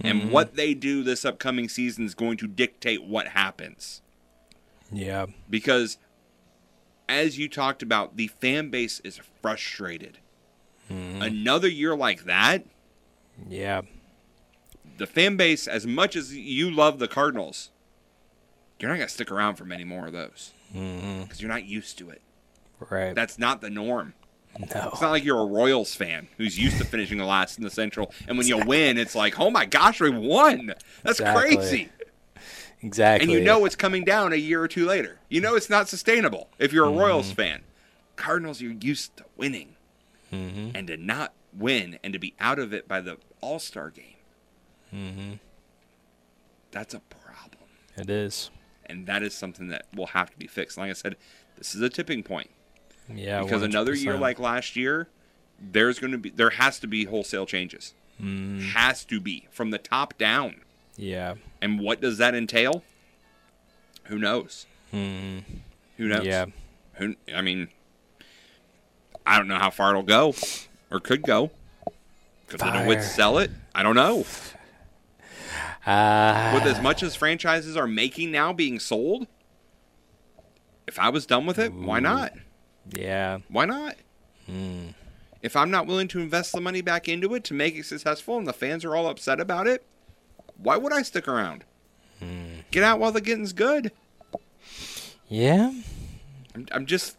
And 0.00 0.22
mm-hmm. 0.22 0.30
what 0.30 0.54
they 0.54 0.74
do 0.74 1.02
this 1.02 1.24
upcoming 1.24 1.68
season 1.68 2.04
is 2.04 2.14
going 2.14 2.36
to 2.38 2.46
dictate 2.46 3.04
what 3.04 3.28
happens. 3.28 4.00
Yeah. 4.92 5.26
Because, 5.50 5.98
as 7.08 7.38
you 7.38 7.48
talked 7.48 7.82
about, 7.82 8.16
the 8.16 8.28
fan 8.28 8.70
base 8.70 9.00
is 9.00 9.20
frustrated. 9.42 10.18
Mm-hmm. 10.90 11.22
Another 11.22 11.68
year 11.68 11.96
like 11.96 12.24
that, 12.24 12.64
Yeah. 13.48 13.82
the 14.96 15.06
fan 15.06 15.36
base, 15.36 15.66
as 15.66 15.86
much 15.86 16.16
as 16.16 16.34
you 16.36 16.70
love 16.70 16.98
the 16.98 17.08
Cardinals, 17.08 17.70
you're 18.78 18.90
not 18.90 18.96
going 18.96 19.08
to 19.08 19.12
stick 19.12 19.30
around 19.30 19.56
for 19.56 19.64
many 19.64 19.84
more 19.84 20.06
of 20.06 20.12
those 20.12 20.52
mm-hmm. 20.74 21.22
because 21.22 21.40
you're 21.42 21.50
not 21.50 21.64
used 21.64 21.98
to 21.98 22.10
it. 22.10 22.22
Right. 22.90 23.14
That's 23.14 23.38
not 23.38 23.60
the 23.60 23.70
norm. 23.70 24.14
no. 24.58 24.90
It's 24.92 25.00
not 25.00 25.10
like 25.10 25.24
you're 25.24 25.40
a 25.40 25.46
Royals 25.46 25.94
fan 25.94 26.28
who's 26.36 26.58
used 26.58 26.78
to 26.78 26.84
finishing 26.84 27.18
the 27.18 27.24
last 27.24 27.58
in 27.58 27.64
the 27.64 27.70
Central, 27.70 28.12
and 28.26 28.36
when 28.38 28.46
you 28.46 28.58
win, 28.64 28.98
it's 28.98 29.14
like, 29.14 29.38
oh 29.38 29.50
my 29.50 29.66
gosh, 29.66 30.00
we 30.00 30.10
won! 30.10 30.74
That's 31.02 31.20
Exactly. 31.20 31.56
crazy. 31.56 31.88
Exactly. 32.80 33.24
And 33.24 33.32
you 33.32 33.44
know 33.44 33.64
it's 33.64 33.74
coming 33.76 34.04
down 34.04 34.32
a 34.32 34.36
year 34.36 34.62
or 34.62 34.68
two 34.68 34.86
later. 34.86 35.18
You 35.28 35.40
know 35.40 35.56
it's 35.56 35.68
not 35.68 35.88
sustainable 35.88 36.48
if 36.58 36.72
you're 36.72 36.86
a 36.86 36.90
Royals 36.90 37.32
fan. 37.32 37.62
Cardinals, 38.16 38.60
you're 38.60 38.72
used 38.72 39.16
to 39.18 39.24
winning, 39.36 39.74
hmm 40.30 40.70
and 40.74 40.86
to 40.86 40.96
not 40.96 41.32
win 41.52 41.98
and 42.04 42.12
to 42.12 42.18
be 42.18 42.34
out 42.38 42.58
of 42.58 42.72
it 42.72 42.86
by 42.86 43.00
the 43.00 43.16
All 43.40 43.58
Star 43.58 43.90
game, 43.90 44.14
hmm 44.90 45.32
that's 46.70 46.94
a 46.94 47.00
problem. 47.00 47.64
It 47.96 48.10
is. 48.10 48.50
and 48.86 49.06
that 49.06 49.22
is 49.22 49.34
something 49.34 49.68
that 49.68 49.86
will 49.94 50.08
have 50.08 50.30
to 50.30 50.36
be 50.36 50.46
fixed. 50.46 50.78
Like 50.78 50.90
I 50.90 50.94
said, 50.94 51.16
this 51.56 51.74
is 51.74 51.80
a 51.80 51.88
tipping 51.88 52.22
point 52.22 52.50
Yeah. 53.12 53.42
because 53.42 53.62
another 53.62 53.94
year 53.94 54.16
like 54.16 54.38
last 54.38 54.76
year, 54.76 55.08
there's 55.60 55.98
going 55.98 56.12
to 56.12 56.18
be 56.18 56.30
there 56.30 56.50
has 56.50 56.78
to 56.80 56.86
be 56.86 57.04
wholesale 57.04 57.46
changes. 57.46 57.94
Mm, 58.22 58.72
Has 58.72 59.04
to 59.04 59.20
be 59.20 59.46
from 59.50 59.70
the 59.70 59.78
top 59.78 60.18
down. 60.18 60.62
yeah. 60.96 61.34
And 61.62 61.78
what 61.80 62.00
does 62.00 62.18
that 62.18 62.34
entail? 62.34 62.82
Who 64.04 64.18
knows? 64.18 64.66
Mm, 64.92 65.44
Who 65.98 66.08
knows? 66.08 66.24
yeah. 66.26 66.46
Who? 66.94 67.14
I 67.34 67.42
mean, 67.42 67.68
I 69.26 69.36
don't 69.38 69.46
know 69.48 69.58
how 69.58 69.70
far 69.70 69.90
it'll 69.90 70.02
go, 70.02 70.34
or 70.90 70.98
could 71.00 71.22
go. 71.22 71.50
Could. 72.48 72.60
DeWitt 72.60 73.02
sell 73.04 73.38
it? 73.38 73.50
I 73.74 73.82
don't 73.82 73.94
know. 73.96 74.24
Uh, 75.86 76.52
With 76.54 76.64
as 76.64 76.80
much 76.82 77.02
as 77.02 77.14
franchises 77.14 77.76
are 77.76 77.86
making 77.86 78.30
now 78.30 78.52
being 78.52 78.78
sold, 78.78 79.26
if 80.86 80.98
I 80.98 81.08
was 81.08 81.24
done 81.26 81.46
with 81.46 81.58
it, 81.58 81.72
why 81.72 82.00
not? 82.00 82.32
Yeah. 82.92 83.38
Why 83.48 83.64
not? 83.64 83.96
Mm, 84.50 84.94
If 85.42 85.56
I'm 85.56 85.70
not 85.70 85.86
willing 85.86 86.08
to 86.08 86.20
invest 86.20 86.52
the 86.52 86.60
money 86.60 86.80
back 86.80 87.08
into 87.08 87.34
it 87.34 87.44
to 87.44 87.54
make 87.54 87.74
it 87.76 87.84
successful 87.86 88.38
and 88.38 88.46
the 88.46 88.52
fans 88.52 88.84
are 88.84 88.96
all 88.96 89.08
upset 89.08 89.40
about 89.40 89.66
it, 89.66 89.84
why 90.56 90.76
would 90.76 90.92
I 90.92 91.02
stick 91.02 91.28
around? 91.28 91.64
Hmm. 92.18 92.60
Get 92.70 92.82
out 92.82 92.98
while 92.98 93.12
the 93.12 93.20
getting's 93.20 93.52
good. 93.52 93.92
yeah. 95.28 95.72
I'm, 96.54 96.66
I'm 96.72 96.86
just 96.86 97.16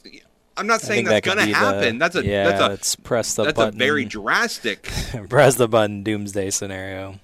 I'm 0.58 0.67
not 0.67 0.82
saying 0.82 1.05
that's 1.05 1.25
that 1.25 1.36
gonna 1.36 1.45
be 1.45 1.53
the- 1.53 1.58
happen. 1.58 1.97
that's 1.99 2.15
a 2.15 2.25
yeah. 2.25 2.43
that's 2.49 2.62
a 2.62 2.67
let's 2.67 2.95
press 2.95 3.34
the 3.36 3.43
button. 3.43 3.47
that's 3.55 3.58
button. 3.58 3.82
a 3.82 3.86
very 3.86 4.05
drastic, 4.17 4.84
press 5.29 5.55
the 5.55 5.67
button. 5.67 6.03
Doomsday 6.03 6.49
scenario. 6.49 7.19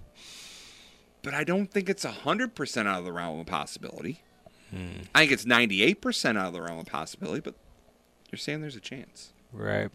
but 1.21 1.33
I 1.33 1.43
don't 1.43 1.69
think 1.69 1.89
it's 1.89 2.05
hundred 2.05 2.55
percent 2.55 2.87
out 2.87 2.99
of 2.99 3.05
the 3.05 3.11
realm 3.11 3.39
of 3.39 3.45
possibility. 3.47 4.21
Hmm. 4.71 5.01
I 5.13 5.19
think 5.21 5.31
it's 5.33 5.45
ninety 5.45 5.83
eight 5.83 5.99
percent 6.01 6.37
out 6.37 6.47
of 6.47 6.53
the 6.53 6.61
realm 6.61 6.79
of 6.79 6.85
possibility, 6.85 7.41
but 7.41 7.55
you're 8.35 8.39
saying 8.39 8.59
there's 8.59 8.75
a 8.75 8.81
chance. 8.81 9.29
Right. 9.53 9.89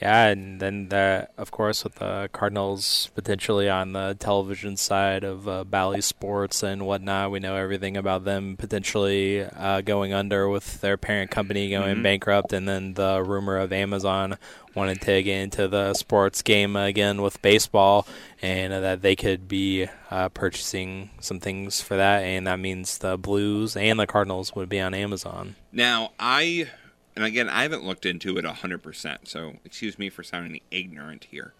Yeah, 0.00 0.26
and 0.26 0.60
then 0.60 0.90
the, 0.90 1.28
of 1.36 1.50
course 1.50 1.82
with 1.82 1.96
the 1.96 2.28
Cardinals 2.32 3.10
potentially 3.16 3.68
on 3.68 3.94
the 3.94 4.14
television 4.16 4.76
side 4.76 5.24
of 5.24 5.48
uh, 5.48 5.64
Bally 5.64 6.02
Sports 6.02 6.62
and 6.62 6.86
whatnot, 6.86 7.32
we 7.32 7.40
know 7.40 7.56
everything 7.56 7.96
about 7.96 8.24
them 8.24 8.56
potentially 8.56 9.42
uh, 9.42 9.80
going 9.80 10.12
under 10.12 10.48
with 10.48 10.80
their 10.82 10.96
parent 10.96 11.32
company 11.32 11.70
going 11.70 11.96
Mhm. 11.96 12.02
bankrupt, 12.04 12.52
and 12.52 12.68
then 12.68 12.94
the 12.94 13.24
rumor 13.24 13.56
of 13.56 13.72
Amazon 13.72 14.36
wanting 14.76 14.98
to 14.98 15.22
get 15.22 15.40
into 15.40 15.66
the 15.66 15.94
sports 15.94 16.42
game 16.42 16.76
again 16.76 17.22
with 17.22 17.42
baseball, 17.42 18.06
and 18.42 18.72
uh, 18.72 18.80
that 18.80 19.00
they 19.02 19.16
could 19.16 19.48
be 19.48 19.88
uh, 20.12 20.28
purchasing 20.28 21.10
some 21.20 21.40
things 21.40 21.80
for 21.80 21.96
that, 21.96 22.18
and 22.22 22.46
that 22.46 22.60
means 22.60 22.98
the 22.98 23.16
Blues 23.18 23.76
and 23.76 23.98
the 23.98 24.06
Cardinals 24.06 24.54
would 24.54 24.68
be 24.68 24.78
on 24.78 24.92
Amazon. 24.94 25.56
Now 25.72 26.12
I 26.20 26.68
and 27.16 27.24
again 27.24 27.48
I 27.48 27.62
haven't 27.62 27.84
looked 27.84 28.06
into 28.06 28.36
it 28.38 28.44
hundred 28.44 28.82
percent, 28.82 29.26
so 29.28 29.54
excuse 29.64 29.98
me 29.98 30.08
for 30.10 30.22
sounding 30.22 30.60
ignorant 30.70 31.26
here 31.30 31.52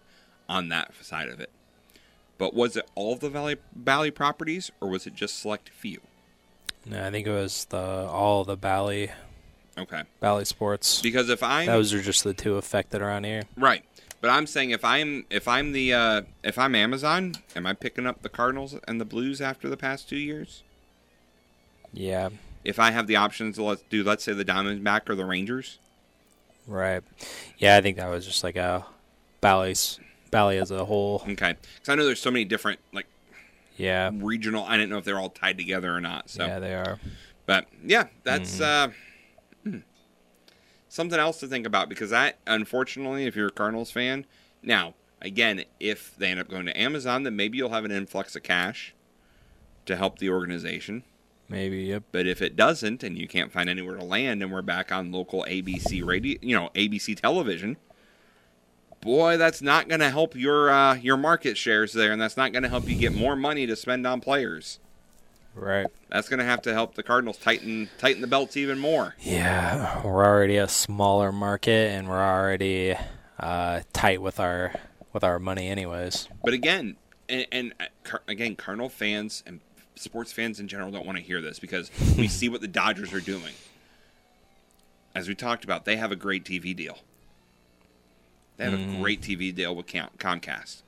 on 0.48 0.68
that 0.68 0.92
side 1.02 1.28
of 1.28 1.40
it. 1.40 1.50
But 2.38 2.54
was 2.54 2.76
it 2.76 2.88
all 2.94 3.14
of 3.14 3.20
the 3.20 3.30
Bally 3.30 3.56
Bally 3.74 4.10
properties, 4.10 4.70
or 4.80 4.88
was 4.88 5.06
it 5.06 5.14
just 5.14 5.38
select 5.40 5.70
few? 5.70 6.00
No, 6.84 7.04
I 7.04 7.10
think 7.10 7.26
it 7.26 7.32
was 7.32 7.64
the 7.66 7.78
all 7.78 8.44
the 8.44 8.56
Bally 8.56 9.10
Okay, 9.78 10.02
Bally 10.20 10.44
Sports. 10.44 11.02
because 11.02 11.28
if 11.28 11.42
I'm 11.42 11.66
Those 11.66 11.92
are 11.92 12.00
just 12.00 12.24
the 12.24 12.32
two 12.34 12.56
affected 12.56 13.02
around 13.02 13.24
here. 13.24 13.42
right, 13.56 13.84
but 14.20 14.30
I'm 14.30 14.46
saying 14.46 14.70
if 14.70 14.84
I'm 14.84 15.26
if 15.30 15.48
I'm 15.48 15.72
the 15.72 15.92
uh, 15.94 16.22
if 16.44 16.58
I'm 16.58 16.74
Amazon, 16.74 17.34
am 17.54 17.66
I 17.66 17.72
picking 17.72 18.06
up 18.06 18.22
the 18.22 18.28
Cardinals 18.28 18.74
and 18.86 19.00
the 19.00 19.04
Blues 19.04 19.40
after 19.40 19.68
the 19.68 19.76
past 19.76 20.08
two 20.08 20.16
years? 20.16 20.62
Yeah, 21.92 22.28
If 22.66 22.79
I 22.79 22.90
have 22.90 23.07
the 23.07 23.16
options 23.16 23.57
to 23.57 23.62
let's 23.62 23.83
do, 23.88 24.02
let's 24.02 24.24
say 24.24 24.33
the 24.33 24.44
Diamondback 24.44 25.09
or 25.09 25.14
the 25.14 25.24
Rangers. 25.24 25.79
right. 26.66 27.02
Yeah, 27.59 27.76
I 27.76 27.81
think 27.81 27.96
that 27.96 28.09
was 28.09 28.26
just 28.26 28.42
like 28.42 28.57
a 28.57 28.85
Bally's 29.40 30.00
Bally 30.31 30.59
as 30.59 30.70
a 30.70 30.85
whole. 30.85 31.22
Okay, 31.22 31.55
because 31.76 31.88
I 31.88 31.94
know 31.94 32.05
there's 32.05 32.20
so 32.20 32.31
many 32.31 32.44
different 32.44 32.81
like 32.92 33.07
Yeah, 33.76 34.11
regional. 34.12 34.64
I 34.64 34.76
didn't 34.76 34.90
know 34.90 34.98
if 34.98 35.05
they're 35.05 35.18
all 35.18 35.31
tied 35.31 35.59
together 35.59 35.94
or 35.94 36.00
not. 36.00 36.29
So 36.29 36.44
yeah, 36.44 36.59
they 36.59 36.74
are. 36.74 36.98
But 37.46 37.66
yeah, 37.85 38.09
that's 38.24 38.61
uh, 38.61 38.88
hmm. 39.62 39.79
something 40.88 41.18
else 41.18 41.38
to 41.40 41.46
think 41.46 41.66
about 41.66 41.88
because 41.88 42.11
that, 42.11 42.38
unfortunately, 42.46 43.26
if 43.26 43.37
you're 43.37 43.46
a 43.46 43.52
Cardinals 43.52 43.92
fan, 43.92 44.26
now 44.62 44.94
again, 45.20 45.64
if 45.79 46.16
they 46.16 46.31
end 46.31 46.40
up 46.40 46.48
going 46.48 46.66
to 46.66 46.79
Amazon, 46.79 47.22
then 47.22 47.37
maybe 47.37 47.59
you'll 47.59 47.70
have 47.70 47.85
an 47.85 47.92
influx 47.92 48.35
of 48.35 48.42
cash 48.42 48.94
to 49.87 49.96
help 49.96 50.18
the 50.18 50.31
organization. 50.31 51.05
Maybe 51.48 51.85
yep. 51.85 52.04
But 52.12 52.26
if 52.26 52.42
it 52.42 52.56
doesn't, 52.56 53.02
and 53.02 53.16
you 53.16 53.28
can't 53.28 53.52
find 53.52 53.68
anywhere 53.68 53.96
to 53.96 54.04
land, 54.04 54.42
and 54.42 54.52
we're 54.52 54.62
back 54.62 54.90
on 54.90 55.12
local 55.12 55.44
ABC 55.48 56.04
radio, 56.04 56.38
you 56.42 56.56
know, 56.56 56.70
ABC 56.74 57.20
television, 57.20 57.76
boy, 59.00 59.37
that's 59.37 59.62
not 59.62 59.88
going 59.88 60.00
to 60.00 60.11
help 60.11 60.35
your 60.35 60.70
uh, 60.70 60.94
your 60.96 61.16
market 61.16 61.56
shares 61.56 61.92
there, 61.92 62.12
and 62.12 62.20
that's 62.20 62.37
not 62.37 62.52
going 62.52 62.64
to 62.64 62.68
help 62.68 62.88
you 62.88 62.96
get 62.96 63.14
more 63.14 63.37
money 63.37 63.66
to 63.66 63.76
spend 63.76 64.06
on 64.06 64.20
players. 64.20 64.80
Right. 65.54 65.87
That's 66.11 66.28
going 66.28 66.40
to 66.40 66.44
have 66.44 66.61
to 66.62 66.74
help 66.74 66.96
the 66.96 67.02
Cardinals 67.02 67.38
tighten 67.38 67.88
tighten 67.98 68.20
the 68.20 68.26
belts 68.26 68.56
even 68.56 68.78
more. 68.78 69.14
Yeah, 69.20 70.02
we're 70.02 70.24
already 70.24 70.56
a 70.56 70.68
smaller 70.68 71.32
market, 71.32 71.92
and 71.92 72.09
we're 72.09 72.22
already 72.22 72.94
uh, 73.38 73.80
tight 73.92 74.20
with 74.20 74.40
our 74.40 74.74
with 75.12 75.24
our 75.24 75.38
money, 75.38 75.68
anyways. 75.68 76.28
But 76.44 76.52
again, 76.52 76.96
and, 77.28 77.46
and 77.50 77.74
uh, 77.80 78.18
again, 78.28 78.56
Cardinal 78.56 78.88
fans 78.88 79.42
and 79.46 79.61
sports 79.96 80.32
fans 80.32 80.61
in 80.61 80.68
general 80.68 80.90
don't 80.90 81.04
want 81.06 81.18
to 81.18 81.24
hear 81.24 81.40
this 81.40 81.59
because 81.59 81.90
we 82.16 82.28
see 82.28 82.48
what 82.48 82.61
the 82.61 82.68
Dodgers 82.68 83.12
are 83.12 83.20
doing. 83.20 83.52
As 85.14 85.28
we 85.28 85.35
talked 85.35 85.64
about, 85.64 85.85
they 85.85 85.96
have 85.96 86.12
a 86.12 86.16
great 86.16 86.44
TV 86.44 86.76
deal. 86.76 86.98
They 88.56 88.64
have 88.64 88.74
a 88.74 88.76
Mm. 88.78 89.00
great 89.02 89.20
TV 89.22 89.54
deal 89.54 89.74
with 89.74 89.87
Comcast. 89.87 90.82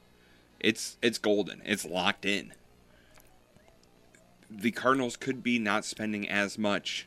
It's 0.61 0.97
it's 1.03 1.19
golden. 1.19 1.61
It's 1.65 1.85
locked 1.85 2.25
in. 2.25 2.53
The 4.51 4.71
Cardinals 4.71 5.17
could 5.17 5.43
be 5.43 5.59
not 5.59 5.85
spending 5.85 6.29
as 6.29 6.57
much 6.59 7.07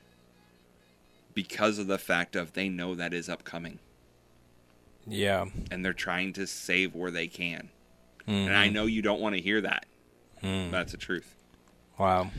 because 1.33 1.79
of 1.79 1.87
the 1.87 1.97
fact 1.97 2.35
of 2.35 2.53
they 2.53 2.69
know 2.69 2.93
that 2.93 3.13
is 3.13 3.27
upcoming 3.29 3.79
Yeah. 5.07 5.45
and 5.71 5.83
they're 5.83 5.93
trying 5.93 6.33
to 6.33 6.45
save 6.45 6.93
where 6.93 7.09
they 7.11 7.27
can. 7.27 7.69
Mhm. 8.27 8.47
And 8.47 8.55
I 8.55 8.69
know 8.69 8.85
you 8.85 9.01
don't 9.01 9.19
want 9.21 9.35
to 9.35 9.41
hear 9.41 9.61
that. 9.61 9.85
Mm. 10.43 10.69
That's 10.71 10.91
the 10.91 10.97
truth. 10.97 11.33
Wow, 11.97 12.31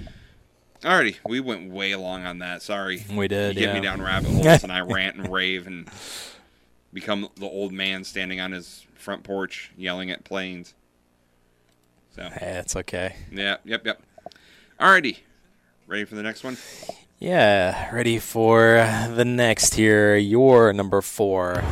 Alrighty, 0.83 1.17
we 1.29 1.39
went 1.39 1.71
way 1.71 1.95
long 1.95 2.25
on 2.25 2.41
that. 2.41 2.61
Sorry. 2.61 3.05
we 3.15 3.29
did. 3.29 3.55
you 3.55 3.61
get 3.61 3.69
yeah. 3.69 3.75
me 3.75 3.81
down 3.81 4.03
rabbit 4.03 4.31
holes 4.31 4.65
and 4.65 4.73
I 4.73 4.81
rant 4.81 5.17
and 5.17 5.33
rave 5.33 5.69
and 5.69 5.89
become 6.93 7.29
the 7.37 7.47
old 7.47 7.73
man 7.73 8.03
standing 8.03 8.41
on 8.41 8.51
his 8.51 8.85
front 8.97 9.23
porch 9.23 9.71
yelling 9.77 10.11
at 10.11 10.25
planes. 10.25 10.75
So, 12.17 12.25
Hey, 12.25 12.57
it's 12.57 12.75
okay. 12.75 13.15
yeah, 13.31 13.59
yep, 13.65 13.87
yep. 13.87 14.03
Alrighty. 14.81 15.19
Ready 15.87 16.05
for 16.05 16.17
the 16.17 16.23
next 16.23 16.43
one? 16.43 16.57
Yeah, 17.19 17.95
ready 17.95 18.19
for 18.19 18.85
the 19.15 19.25
next 19.25 19.75
here. 19.75 20.17
Your 20.17 20.73
number 20.73 21.01
four. 21.01 21.63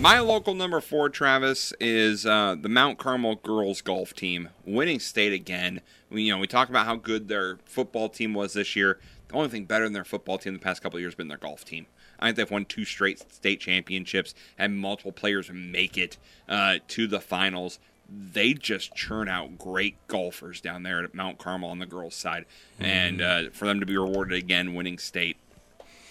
My 0.00 0.20
local 0.20 0.54
number 0.54 0.80
four, 0.80 1.08
Travis, 1.08 1.72
is 1.80 2.24
uh, 2.24 2.54
the 2.60 2.68
Mount 2.68 2.98
Carmel 2.98 3.34
girls 3.34 3.80
golf 3.80 4.14
team, 4.14 4.50
winning 4.64 5.00
state 5.00 5.32
again. 5.32 5.80
We, 6.08 6.22
you 6.22 6.32
know, 6.32 6.38
we 6.38 6.46
talk 6.46 6.68
about 6.68 6.86
how 6.86 6.94
good 6.94 7.26
their 7.26 7.58
football 7.64 8.08
team 8.08 8.32
was 8.32 8.52
this 8.52 8.76
year. 8.76 9.00
The 9.26 9.34
only 9.34 9.48
thing 9.48 9.64
better 9.64 9.84
than 9.84 9.94
their 9.94 10.04
football 10.04 10.38
team 10.38 10.52
the 10.52 10.60
past 10.60 10.82
couple 10.82 10.98
of 10.98 11.00
years 11.00 11.14
has 11.14 11.16
been 11.16 11.26
their 11.26 11.36
golf 11.36 11.64
team. 11.64 11.86
I 12.20 12.26
think 12.26 12.36
they've 12.36 12.50
won 12.50 12.64
two 12.64 12.84
straight 12.84 13.32
state 13.32 13.58
championships, 13.58 14.34
and 14.56 14.78
multiple 14.78 15.10
players 15.10 15.50
make 15.52 15.98
it 15.98 16.16
uh, 16.48 16.78
to 16.88 17.08
the 17.08 17.20
finals. 17.20 17.80
They 18.08 18.54
just 18.54 18.94
churn 18.94 19.28
out 19.28 19.58
great 19.58 19.96
golfers 20.06 20.60
down 20.60 20.84
there 20.84 21.02
at 21.02 21.12
Mount 21.12 21.38
Carmel 21.38 21.70
on 21.70 21.80
the 21.80 21.86
girls' 21.86 22.14
side, 22.14 22.46
and 22.78 23.20
uh, 23.20 23.50
for 23.52 23.66
them 23.66 23.80
to 23.80 23.86
be 23.86 23.96
rewarded 23.96 24.38
again, 24.38 24.74
winning 24.74 24.98
state, 24.98 25.38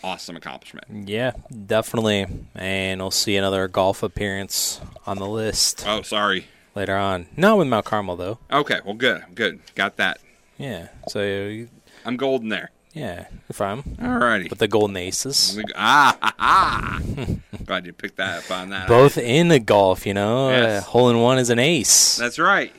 awesome 0.03 0.36
accomplishment. 0.36 1.07
Yeah, 1.10 1.31
definitely. 1.65 2.25
And 2.55 3.01
we'll 3.01 3.12
see 3.12 3.36
another 3.36 3.67
golf 3.67 4.03
appearance 4.03 4.79
on 5.05 5.17
the 5.17 5.27
list 5.27 5.83
Oh, 5.88 6.01
sorry. 6.01 6.47
later 6.75 6.95
on. 6.95 7.27
Not 7.36 7.57
with 7.57 7.67
Mount 7.67 7.86
Carmel 7.86 8.15
though. 8.15 8.39
Okay, 8.51 8.79
well, 8.86 8.93
good, 8.95 9.23
good. 9.36 9.60
Got 9.75 9.97
that. 9.97 10.19
Yeah. 10.57 10.88
So 11.07 11.21
you- 11.23 11.69
I'm 12.05 12.15
golden 12.17 12.49
there. 12.49 12.71
yeah, 12.93 13.25
if 13.49 13.60
I'm 13.62 13.83
Alrighty. 13.83 14.49
with 14.49 14.60
the 14.60 14.67
Golden 14.67 14.95
Aces. 14.97 15.60
Ah, 15.75 16.17
ha, 16.21 16.33
ha. 16.39 17.01
Glad 17.65 17.86
you 17.86 17.93
picked 17.93 18.17
that 18.17 18.45
up 18.45 18.51
on 18.51 18.69
that. 18.69 18.88
Both 18.88 19.17
in 19.17 19.49
the 19.49 19.60
golf, 19.60 20.05
you 20.07 20.13
know. 20.13 20.49
Yes. 20.49 20.83
Uh, 20.83 20.86
hole 20.88 21.10
in 21.10 21.19
one 21.19 21.38
is 21.38 21.49
an 21.49 21.60
ace. 21.60 22.15
That's 22.17 22.39
right. 22.39 22.73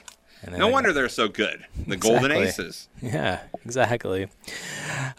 No 0.46 0.68
I- 0.68 0.70
wonder 0.70 0.92
they're 0.92 1.08
so 1.08 1.28
good. 1.28 1.64
The 1.86 1.96
Golden 1.98 2.30
Aces. 2.32 2.88
Yeah, 3.02 3.40
exactly. 3.64 4.28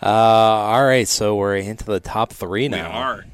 Uh, 0.02 0.06
all 0.06 0.86
right, 0.86 1.08
so 1.08 1.36
we're 1.36 1.58
into 1.58 1.86
the 1.86 2.00
top 2.00 2.32
three 2.32 2.68
now. 2.68 2.90
We 2.90 2.96
are. 2.96 3.26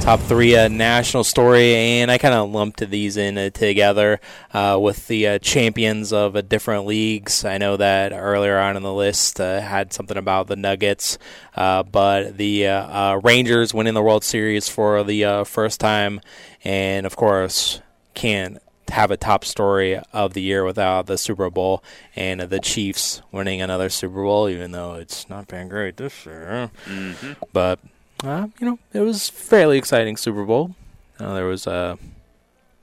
top 0.00 0.20
three 0.20 0.56
uh, 0.56 0.68
national 0.68 1.22
story, 1.22 1.74
and 1.74 2.10
I 2.10 2.16
kind 2.18 2.32
of 2.34 2.50
lumped 2.50 2.80
these 2.90 3.16
in 3.18 3.36
uh, 3.36 3.50
together 3.50 4.20
uh, 4.54 4.78
with 4.80 5.06
the 5.06 5.26
uh, 5.28 5.38
champions 5.38 6.12
of 6.14 6.34
uh, 6.34 6.40
different 6.40 6.86
leagues. 6.86 7.44
I 7.44 7.58
know 7.58 7.76
that 7.76 8.12
earlier 8.12 8.58
on 8.58 8.76
in 8.76 8.82
the 8.82 8.92
list 8.92 9.38
uh, 9.40 9.60
had 9.60 9.92
something 9.92 10.16
about 10.16 10.46
the 10.46 10.56
Nuggets, 10.56 11.18
uh, 11.56 11.82
but 11.82 12.36
the 12.38 12.66
uh, 12.68 12.72
uh, 13.14 13.20
Rangers 13.22 13.74
winning 13.74 13.94
the 13.94 14.02
World 14.02 14.24
Series 14.24 14.68
for 14.68 15.04
the 15.04 15.24
uh, 15.24 15.44
first 15.44 15.78
time, 15.78 16.20
and 16.64 17.04
of 17.04 17.14
course, 17.16 17.82
can't 18.14 18.58
have 18.90 19.10
a 19.10 19.16
top 19.16 19.44
story 19.44 20.00
of 20.12 20.34
the 20.34 20.42
year 20.42 20.64
without 20.64 21.06
the 21.06 21.18
Super 21.18 21.50
Bowl 21.50 21.82
and 22.16 22.40
the 22.40 22.60
Chiefs 22.60 23.22
winning 23.32 23.60
another 23.60 23.88
Super 23.88 24.22
Bowl, 24.22 24.48
even 24.48 24.72
though 24.72 24.94
it's 24.94 25.28
not 25.28 25.48
been 25.48 25.68
great 25.68 25.96
this 25.96 26.26
year. 26.26 26.70
Mm-hmm. 26.86 27.32
But 27.52 27.80
uh, 28.24 28.48
you 28.58 28.66
know, 28.66 28.78
it 28.92 29.00
was 29.00 29.28
fairly 29.28 29.78
exciting 29.78 30.16
Super 30.16 30.44
Bowl. 30.44 30.74
Uh, 31.20 31.34
there 31.34 31.46
was 31.46 31.66
a 31.66 31.98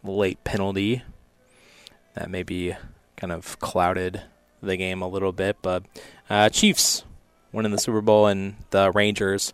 late 0.03 0.43
penalty 0.43 1.03
that 2.13 2.29
maybe 2.29 2.75
kind 3.17 3.31
of 3.31 3.59
clouded 3.59 4.21
the 4.61 4.77
game 4.77 5.01
a 5.01 5.07
little 5.07 5.31
bit, 5.31 5.57
but 5.61 5.83
uh, 6.29 6.49
Chiefs 6.49 7.03
winning 7.51 7.71
the 7.71 7.77
Super 7.77 8.01
Bowl 8.01 8.27
and 8.27 8.55
the 8.71 8.91
Rangers 8.91 9.53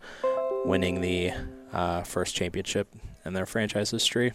winning 0.65 1.01
the 1.01 1.31
uh, 1.73 2.03
first 2.03 2.35
championship 2.35 2.87
in 3.25 3.33
their 3.33 3.45
franchise 3.45 3.91
history 3.91 4.31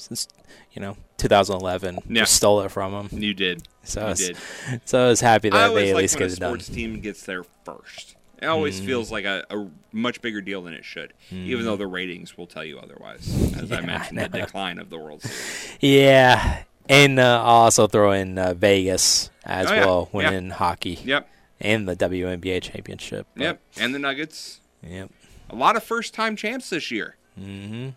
since 0.00 0.26
you 0.72 0.80
know 0.82 0.96
2011. 1.18 1.98
Yeah. 2.08 2.22
Just 2.22 2.34
stole 2.34 2.60
it 2.62 2.70
from 2.70 2.92
them, 2.92 3.08
You 3.22 3.34
did. 3.34 3.62
so 3.84 4.02
I 4.02 4.08
was, 4.10 4.18
did. 4.18 4.36
so 4.84 5.04
I 5.04 5.08
was 5.08 5.20
happy 5.20 5.50
that 5.50 5.74
they 5.74 5.90
at 5.90 5.94
like 5.94 6.02
least 6.02 6.18
get 6.18 6.32
it 6.32 6.38
done. 6.40 6.50
sports 6.60 6.68
team 6.68 7.00
gets 7.00 7.22
there 7.24 7.44
first. 7.64 8.16
It 8.42 8.46
always 8.46 8.80
Mm. 8.80 8.86
feels 8.86 9.12
like 9.12 9.26
a, 9.26 9.44
a 9.50 9.68
much 9.92 10.22
bigger 10.22 10.40
deal 10.40 10.62
than 10.62 10.72
it 10.72 10.82
should, 10.84 11.12
even 11.30 11.64
though 11.66 11.76
the 11.76 11.86
ratings 11.86 12.38
will 12.38 12.46
tell 12.46 12.64
you 12.64 12.78
otherwise. 12.78 13.28
As 13.54 13.70
I 13.70 13.82
Mm. 13.82 13.86
Mentioned, 13.86 14.20
I 14.20 14.28
the 14.28 14.38
decline 14.40 14.78
of 14.78 14.88
the 14.88 14.96
World 14.98 15.20
Series. 15.22 15.76
Yeah, 15.80 16.62
and 16.88 17.20
uh, 17.20 17.42
I'll 17.44 17.64
also 17.64 17.86
throw 17.86 18.12
in 18.12 18.38
uh, 18.38 18.54
Vegas 18.54 19.28
as 19.44 19.66
Oh, 19.70 19.74
yeah. 19.74 19.84
well, 19.84 20.08
Yeah. 20.12 20.16
winning 20.30 20.50
hockey 20.50 20.98
Yep, 21.04 21.28
and 21.60 21.86
the 21.86 21.94
WNBA 21.94 22.62
championship. 22.62 23.26
But- 23.36 23.42
yep. 23.42 23.60
And 23.78 23.94
the 23.94 23.98
Nuggets, 23.98 24.60
yep, 24.82 25.10
a 25.50 25.54
lot 25.54 25.76
of 25.76 25.82
first-time 25.84 26.34
champs 26.34 26.70
this 26.70 26.90
year. 26.90 27.16
mm-hmm. 27.38 27.90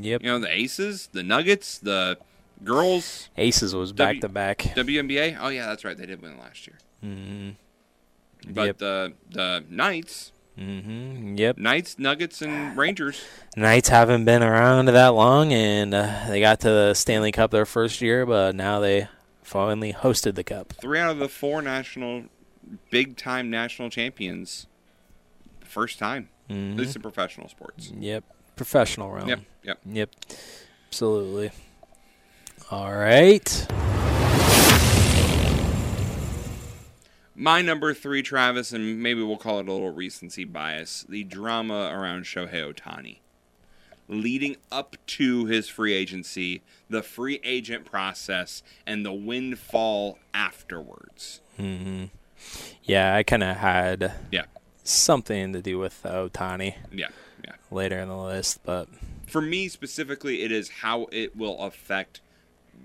Yep. 0.00 0.22
You 0.22 0.28
know, 0.28 0.38
the 0.38 0.52
Aces, 0.54 1.08
the 1.12 1.22
Nuggets, 1.22 1.78
the 1.78 2.18
girls, 2.64 3.28
Aces 3.36 3.74
was 3.74 3.92
back 3.92 4.20
to 4.20 4.28
back. 4.28 4.58
WNBA. 4.58 5.36
Oh 5.40 5.48
yeah, 5.48 5.66
that's 5.66 5.84
right. 5.84 5.96
They 5.96 6.06
did 6.06 6.20
win 6.22 6.38
last 6.38 6.66
year. 6.66 6.78
Mm-hmm. 7.04 8.52
But 8.52 8.66
Yep. 8.66 8.78
the 8.78 9.12
the 9.30 9.64
Knights, 9.68 10.32
Mm-hmm. 10.58 11.36
Yep. 11.36 11.58
Knights, 11.58 11.98
Nuggets, 12.00 12.42
and 12.42 12.76
Rangers. 12.76 13.22
Knights 13.56 13.90
haven't 13.90 14.24
been 14.24 14.42
around 14.42 14.86
that 14.86 15.08
long, 15.14 15.52
and 15.52 15.94
uh, 15.94 16.24
they 16.28 16.40
got 16.40 16.58
to 16.60 16.68
the 16.68 16.94
Stanley 16.94 17.30
Cup 17.30 17.52
their 17.52 17.64
first 17.64 18.00
year, 18.00 18.26
but 18.26 18.56
now 18.56 18.80
they 18.80 19.06
finally 19.42 19.92
hosted 19.92 20.34
the 20.34 20.42
cup. 20.42 20.72
Three 20.72 20.98
out 20.98 21.10
of 21.10 21.18
the 21.18 21.28
four 21.28 21.62
national, 21.62 22.24
big-time 22.90 23.50
national 23.50 23.88
champions, 23.88 24.66
first 25.64 25.98
time, 26.00 26.28
at 26.50 26.56
Mhm. 26.56 26.76
least 26.78 26.96
in 26.96 27.02
professional 27.02 27.48
sports. 27.48 27.92
Yep. 27.96 28.24
Professional 28.58 29.10
realm. 29.10 29.28
Yep, 29.28 29.40
yep. 29.62 29.78
Yep. 29.86 30.10
Absolutely. 30.88 31.50
All 32.70 32.92
right. 32.94 33.66
My 37.34 37.62
number 37.62 37.94
three, 37.94 38.22
Travis, 38.22 38.72
and 38.72 39.00
maybe 39.00 39.22
we'll 39.22 39.36
call 39.36 39.60
it 39.60 39.68
a 39.68 39.72
little 39.72 39.90
recency 39.90 40.44
bias, 40.44 41.06
the 41.08 41.22
drama 41.24 41.90
around 41.94 42.24
Shohei 42.24 42.74
Ohtani. 42.74 43.18
Leading 44.08 44.56
up 44.72 44.96
to 45.06 45.44
his 45.46 45.68
free 45.68 45.92
agency, 45.92 46.62
the 46.90 47.02
free 47.02 47.40
agent 47.44 47.84
process, 47.84 48.62
and 48.86 49.04
the 49.06 49.12
windfall 49.12 50.18
afterwards. 50.34 51.40
hmm 51.56 52.06
Yeah, 52.82 53.14
I 53.14 53.22
kind 53.22 53.44
of 53.44 53.56
had 53.58 54.14
Yeah, 54.32 54.46
something 54.82 55.52
to 55.52 55.62
do 55.62 55.78
with 55.78 56.02
Ohtani 56.04 56.74
yeah. 56.90 57.08
Later 57.70 57.98
in 57.98 58.08
the 58.08 58.16
list, 58.16 58.60
but 58.64 58.88
For 59.26 59.40
me 59.40 59.68
specifically, 59.68 60.42
it 60.42 60.50
is 60.52 60.68
how 60.80 61.06
it 61.12 61.36
will 61.36 61.58
affect 61.58 62.20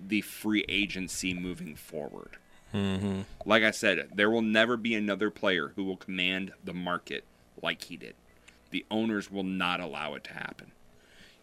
the 0.07 0.21
free 0.21 0.65
agency 0.67 1.33
moving 1.33 1.75
forward. 1.75 2.37
hmm 2.71 3.21
Like 3.45 3.63
I 3.63 3.71
said, 3.71 4.09
there 4.13 4.29
will 4.29 4.41
never 4.41 4.75
be 4.77 4.95
another 4.95 5.29
player 5.29 5.71
who 5.75 5.83
will 5.83 5.97
command 5.97 6.51
the 6.63 6.73
market 6.73 7.23
like 7.61 7.83
he 7.83 7.95
did. 7.97 8.15
The 8.71 8.85
owners 8.89 9.31
will 9.31 9.43
not 9.43 9.79
allow 9.79 10.15
it 10.15 10.23
to 10.25 10.33
happen. 10.33 10.71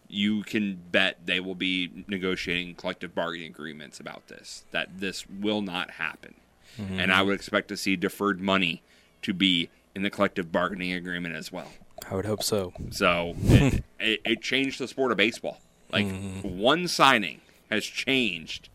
You 0.07 0.43
can 0.43 0.77
bet 0.91 1.25
they 1.25 1.39
will 1.39 1.55
be 1.55 2.03
negotiating 2.07 2.75
collective 2.75 3.15
bargaining 3.15 3.47
agreements 3.47 3.99
about 3.99 4.27
this, 4.27 4.65
that 4.71 4.99
this 4.99 5.25
will 5.29 5.61
not 5.61 5.91
happen. 5.91 6.35
And 6.77 7.11
I 7.11 7.21
would 7.21 7.35
expect 7.35 7.67
to 7.69 7.77
see 7.77 7.95
deferred 7.97 8.39
money 8.41 8.81
to 9.23 9.33
be 9.33 9.69
in 9.93 10.03
the 10.03 10.09
collective 10.09 10.51
bargaining 10.51 10.93
agreement 10.93 11.35
as 11.35 11.51
well. 11.51 11.71
I 12.09 12.15
would 12.15 12.25
hope 12.25 12.43
so. 12.43 12.73
So 12.89 13.33
it, 13.43 13.83
it, 13.99 14.21
it 14.25 14.41
changed 14.41 14.79
the 14.79 14.87
sport 14.87 15.11
of 15.11 15.17
baseball. 15.17 15.59
Like 15.91 16.07
one 16.41 16.87
signing 16.87 17.41
has 17.69 17.83
changed 17.85 18.69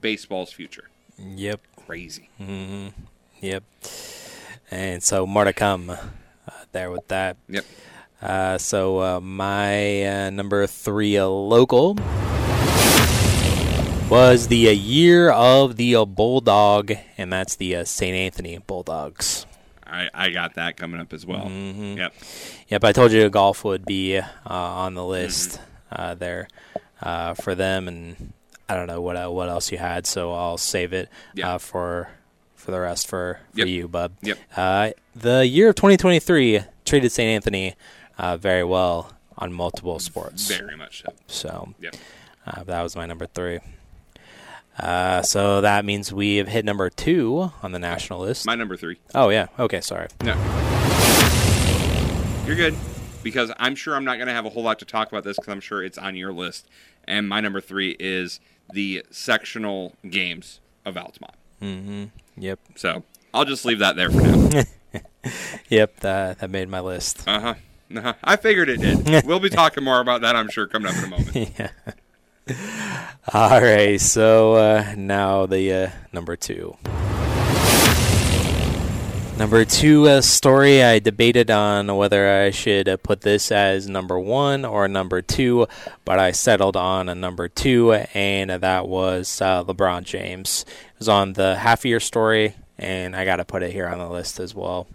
baseball's 0.00 0.52
future. 0.52 0.88
Yep. 1.18 1.60
Crazy. 1.86 2.28
hmm 2.38 2.88
Yep. 3.40 3.62
And 4.70 5.02
so 5.02 5.26
more 5.26 5.44
to 5.44 5.52
come 5.52 5.90
uh, 5.90 5.96
there 6.72 6.90
with 6.90 7.06
that. 7.08 7.36
Yep. 7.48 7.64
Uh, 8.20 8.58
so 8.58 9.00
uh, 9.00 9.20
my 9.20 10.04
uh, 10.04 10.30
number 10.30 10.66
three 10.66 11.16
uh, 11.18 11.26
local 11.26 11.96
was 14.08 14.48
the 14.48 14.68
uh, 14.68 14.72
year 14.72 15.30
of 15.30 15.76
the 15.76 15.94
uh, 15.96 16.04
bulldog, 16.04 16.92
and 17.18 17.32
that's 17.32 17.56
the 17.56 17.76
uh, 17.76 17.84
St. 17.84 18.14
Anthony 18.16 18.58
Bulldogs. 18.58 19.46
I, 19.88 20.10
I 20.14 20.30
got 20.30 20.54
that 20.54 20.76
coming 20.76 21.00
up 21.00 21.12
as 21.12 21.24
well. 21.26 21.46
Mhm. 21.46 21.96
Yep. 21.96 22.14
Yep, 22.68 22.84
I 22.84 22.92
told 22.92 23.12
you 23.12 23.28
golf 23.30 23.64
would 23.64 23.84
be 23.86 24.18
uh, 24.18 24.24
on 24.46 24.94
the 24.94 25.04
list 25.04 25.60
uh, 25.92 26.14
there 26.14 26.48
uh, 27.00 27.34
for 27.34 27.54
them, 27.54 27.86
and 27.88 28.32
I 28.68 28.74
don't 28.74 28.86
know 28.88 29.00
what 29.00 29.16
uh, 29.16 29.30
what 29.30 29.48
else 29.48 29.70
you 29.70 29.78
had, 29.78 30.06
so 30.06 30.32
I'll 30.32 30.58
save 30.58 30.92
it 30.92 31.08
Yeah. 31.34 31.54
uh, 31.54 31.58
for 31.58 32.08
for 32.54 32.70
the 32.72 32.80
rest 32.80 33.06
for, 33.06 33.38
for 33.52 33.58
Yep. 33.60 33.68
you, 33.68 33.86
bub. 33.88 34.12
Yep. 34.22 34.38
Uh, 34.56 34.90
the 35.14 35.46
year 35.46 35.68
of 35.68 35.76
2023 35.76 36.62
treated 36.84 37.10
St. 37.12 37.28
Anthony 37.28 37.74
uh, 38.18 38.36
very 38.36 38.64
well 38.64 39.12
on 39.38 39.52
multiple 39.52 39.98
sports. 40.00 40.48
Very 40.48 40.76
much 40.76 41.02
so. 41.02 41.12
So 41.28 41.74
Yep. 41.80 41.94
uh, 42.46 42.64
that 42.64 42.82
was 42.82 42.96
my 42.96 43.06
number 43.06 43.26
three. 43.26 43.60
Uh, 44.78 45.22
so 45.22 45.60
that 45.62 45.84
means 45.84 46.12
we 46.12 46.36
have 46.36 46.48
hit 46.48 46.64
number 46.64 46.90
two 46.90 47.50
on 47.62 47.72
the 47.72 47.78
national 47.78 48.20
list. 48.20 48.44
My 48.46 48.54
number 48.54 48.76
three. 48.76 48.98
oh 49.14 49.30
yeah. 49.30 49.46
Okay. 49.58 49.80
Sorry. 49.80 50.08
No. 50.22 50.34
You're 52.46 52.56
good. 52.56 52.76
Because 53.22 53.50
I'm 53.58 53.74
sure 53.74 53.96
I'm 53.96 54.04
not 54.04 54.16
going 54.16 54.28
to 54.28 54.34
have 54.34 54.46
a 54.46 54.50
whole 54.50 54.62
lot 54.62 54.78
to 54.78 54.84
talk 54.84 55.08
about 55.08 55.24
this 55.24 55.36
because 55.36 55.50
I'm 55.50 55.60
sure 55.60 55.82
it's 55.82 55.98
on 55.98 56.14
your 56.14 56.32
list. 56.32 56.68
And 57.08 57.28
my 57.28 57.40
number 57.40 57.60
three 57.60 57.96
is 57.98 58.38
the 58.72 59.04
sectional 59.10 59.94
games 60.08 60.60
of 60.84 60.96
Altamont. 60.96 61.34
Mm-hmm. 61.60 62.04
Yep. 62.36 62.60
So 62.76 63.02
I'll 63.34 63.44
just 63.44 63.64
leave 63.64 63.80
that 63.80 63.96
there 63.96 64.10
for 64.10 64.20
now. 64.20 64.62
Yep. 65.70 66.00
That 66.00 66.38
that 66.38 66.50
made 66.50 66.68
my 66.68 66.78
list. 66.80 67.26
Uh 67.26 67.40
huh. 67.40 67.54
Uh-huh. 67.96 68.14
I 68.22 68.36
figured 68.36 68.68
it 68.68 68.80
did. 68.80 69.24
we'll 69.26 69.40
be 69.40 69.48
talking 69.50 69.82
more 69.82 70.00
about 70.00 70.20
that, 70.20 70.36
I'm 70.36 70.48
sure, 70.48 70.68
coming 70.68 70.88
up 70.88 70.96
in 70.98 71.04
a 71.04 71.08
moment. 71.08 71.34
yeah. 71.58 71.70
All 73.34 73.60
right. 73.60 74.00
So 74.00 74.54
uh, 74.54 74.94
now 74.96 75.46
the 75.46 75.72
uh, 75.72 75.90
number 76.12 76.36
two. 76.36 76.76
Number 79.36 79.66
two 79.66 80.08
uh, 80.08 80.20
story. 80.22 80.82
I 80.82 80.98
debated 80.98 81.50
on 81.50 81.94
whether 81.94 82.42
I 82.42 82.50
should 82.50 82.88
uh, 82.88 82.96
put 82.96 83.20
this 83.20 83.52
as 83.52 83.86
number 83.86 84.18
one 84.18 84.64
or 84.64 84.88
number 84.88 85.20
two, 85.20 85.66
but 86.06 86.18
I 86.18 86.30
settled 86.30 86.74
on 86.74 87.10
a 87.10 87.14
number 87.14 87.46
two, 87.46 87.92
and 87.92 88.50
that 88.50 88.88
was 88.88 89.42
uh, 89.42 89.62
LeBron 89.64 90.04
James. 90.04 90.64
It 90.94 90.98
was 91.00 91.08
on 91.10 91.34
the 91.34 91.56
half 91.56 91.84
year 91.84 92.00
story, 92.00 92.54
and 92.78 93.14
I 93.14 93.26
got 93.26 93.36
to 93.36 93.44
put 93.44 93.62
it 93.62 93.72
here 93.72 93.88
on 93.88 93.98
the 93.98 94.08
list 94.08 94.40
as 94.40 94.54
well. 94.54 94.86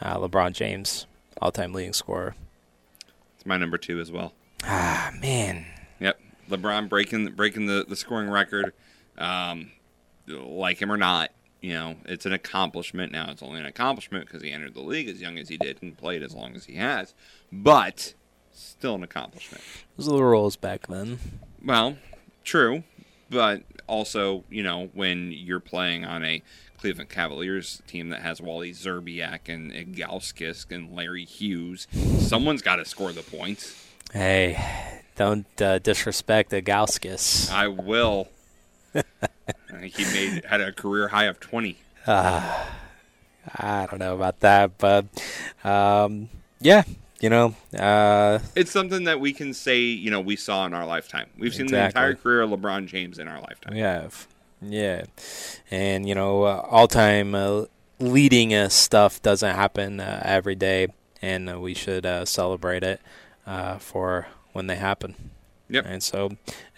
Uh, 0.00 0.16
LeBron 0.16 0.52
James 0.54 1.06
all-time 1.42 1.74
leading 1.74 1.92
scorer. 1.92 2.34
It's 3.36 3.44
my 3.44 3.58
number 3.58 3.76
two 3.76 4.00
as 4.00 4.10
well. 4.10 4.32
Ah, 4.64 5.12
man. 5.20 5.66
LeBron 6.50 6.88
breaking 6.88 7.32
breaking 7.32 7.66
the 7.66 7.84
the 7.88 7.96
scoring 7.96 8.28
record. 8.30 8.72
Um, 9.18 9.72
like 10.26 10.80
him 10.80 10.92
or 10.92 10.96
not, 10.96 11.30
you 11.60 11.74
know, 11.74 11.96
it's 12.06 12.26
an 12.26 12.32
accomplishment. 12.32 13.12
Now 13.12 13.30
it's 13.30 13.42
only 13.42 13.60
an 13.60 13.66
accomplishment 13.66 14.26
because 14.26 14.42
he 14.42 14.50
entered 14.50 14.74
the 14.74 14.80
league 14.80 15.08
as 15.08 15.20
young 15.20 15.38
as 15.38 15.48
he 15.48 15.56
did 15.56 15.82
and 15.82 15.96
played 15.96 16.22
as 16.22 16.34
long 16.34 16.54
as 16.54 16.64
he 16.66 16.76
has. 16.76 17.14
But 17.52 18.14
still 18.52 18.94
an 18.94 19.02
accomplishment. 19.02 19.62
Those 19.96 20.08
are 20.08 20.16
the 20.16 20.24
rules 20.24 20.56
back 20.56 20.86
then. 20.86 21.18
Well, 21.64 21.96
true, 22.44 22.84
but 23.28 23.62
also, 23.86 24.44
you 24.50 24.62
know, 24.62 24.90
when 24.94 25.32
you're 25.32 25.60
playing 25.60 26.04
on 26.04 26.24
a 26.24 26.42
Cleveland 26.78 27.10
Cavaliers 27.10 27.82
team 27.86 28.08
that 28.08 28.22
has 28.22 28.40
Wally 28.40 28.72
Szczerbiak 28.72 29.48
and 29.48 29.70
Ilgauskas 29.72 30.70
and 30.70 30.94
Larry 30.94 31.24
Hughes, 31.24 31.86
someone's 32.18 32.62
got 32.62 32.76
to 32.76 32.84
score 32.84 33.12
the 33.12 33.22
points. 33.22 33.86
Hey, 34.12 35.02
don't 35.20 35.60
uh, 35.60 35.78
disrespect 35.80 36.48
the 36.48 36.62
Gauskas. 36.62 37.52
I 37.52 37.68
will. 37.68 38.28
I 38.94 39.02
think 39.78 39.94
he 39.94 40.04
made 40.04 40.46
had 40.46 40.62
a 40.62 40.72
career 40.72 41.08
high 41.08 41.24
of 41.26 41.38
twenty. 41.38 41.76
Uh, 42.06 42.64
I 43.54 43.86
don't 43.90 43.98
know 43.98 44.14
about 44.14 44.40
that, 44.40 44.78
but 44.78 45.04
um, 45.62 46.30
yeah, 46.58 46.84
you 47.20 47.28
know, 47.28 47.54
uh, 47.78 48.38
it's 48.56 48.70
something 48.70 49.04
that 49.04 49.20
we 49.20 49.34
can 49.34 49.52
say. 49.52 49.80
You 49.80 50.10
know, 50.10 50.22
we 50.22 50.36
saw 50.36 50.64
in 50.64 50.72
our 50.72 50.86
lifetime. 50.86 51.28
We've 51.36 51.52
seen 51.54 51.66
Exactly. 51.66 52.00
the 52.00 52.06
entire 52.06 52.14
career 52.14 52.40
of 52.40 52.50
LeBron 52.50 52.86
James 52.86 53.18
in 53.18 53.28
our 53.28 53.42
lifetime. 53.42 53.74
we 53.74 53.80
have, 53.80 54.26
yeah, 54.62 55.04
and 55.70 56.08
you 56.08 56.14
know, 56.14 56.44
uh, 56.44 56.66
all-time 56.70 57.34
uh, 57.34 57.66
leading 57.98 58.54
uh, 58.54 58.70
stuff 58.70 59.20
doesn't 59.20 59.54
happen 59.54 60.00
uh, 60.00 60.22
every 60.24 60.54
day, 60.54 60.88
and 61.20 61.50
uh, 61.50 61.60
we 61.60 61.74
should 61.74 62.06
uh, 62.06 62.24
celebrate 62.24 62.82
it 62.82 63.02
uh, 63.46 63.76
for 63.76 64.26
when 64.52 64.66
they 64.66 64.76
happen. 64.76 65.14
Yep. 65.68 65.84
And 65.86 66.02
so 66.02 66.30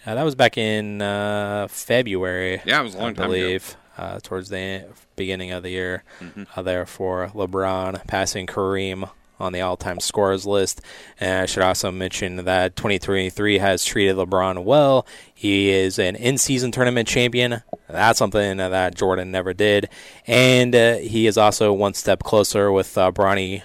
uh, 0.05 0.15
that 0.15 0.23
was 0.23 0.35
back 0.35 0.57
in 0.57 1.01
uh, 1.01 1.67
February. 1.69 2.61
Yeah, 2.65 2.81
it 2.81 2.83
was 2.83 2.95
a 2.95 2.99
long 2.99 3.09
I 3.11 3.13
time 3.13 3.25
ago. 3.25 3.33
believe, 3.33 3.75
uh, 3.97 4.19
towards 4.21 4.49
the 4.49 4.85
beginning 5.15 5.51
of 5.51 5.63
the 5.63 5.69
year. 5.71 6.03
Mhm. 6.21 6.47
Uh, 6.55 6.61
there 6.61 6.85
for 6.85 7.27
LeBron 7.33 8.05
passing 8.07 8.45
Kareem 8.47 9.09
on 9.39 9.51
the 9.51 9.61
all-time 9.61 9.99
scorers 9.99 10.45
list. 10.45 10.79
And 11.19 11.41
I 11.41 11.45
should 11.47 11.63
also 11.63 11.91
mention 11.91 12.45
that 12.45 12.75
2023 12.75 13.57
has 13.57 13.83
treated 13.83 14.15
LeBron 14.15 14.63
well. 14.63 15.05
He 15.33 15.69
is 15.71 15.97
an 15.99 16.15
in-season 16.15 16.71
tournament 16.71 17.07
champion. 17.07 17.63
That's 17.89 18.19
something 18.19 18.57
that 18.57 18.95
Jordan 18.95 19.31
never 19.31 19.53
did. 19.53 19.89
And 20.27 20.75
uh, 20.75 20.95
he 20.97 21.25
is 21.27 21.37
also 21.37 21.73
one 21.73 21.93
step 21.95 22.21
closer 22.23 22.71
with 22.71 22.95
uh, 22.97 23.11
Bronny 23.11 23.63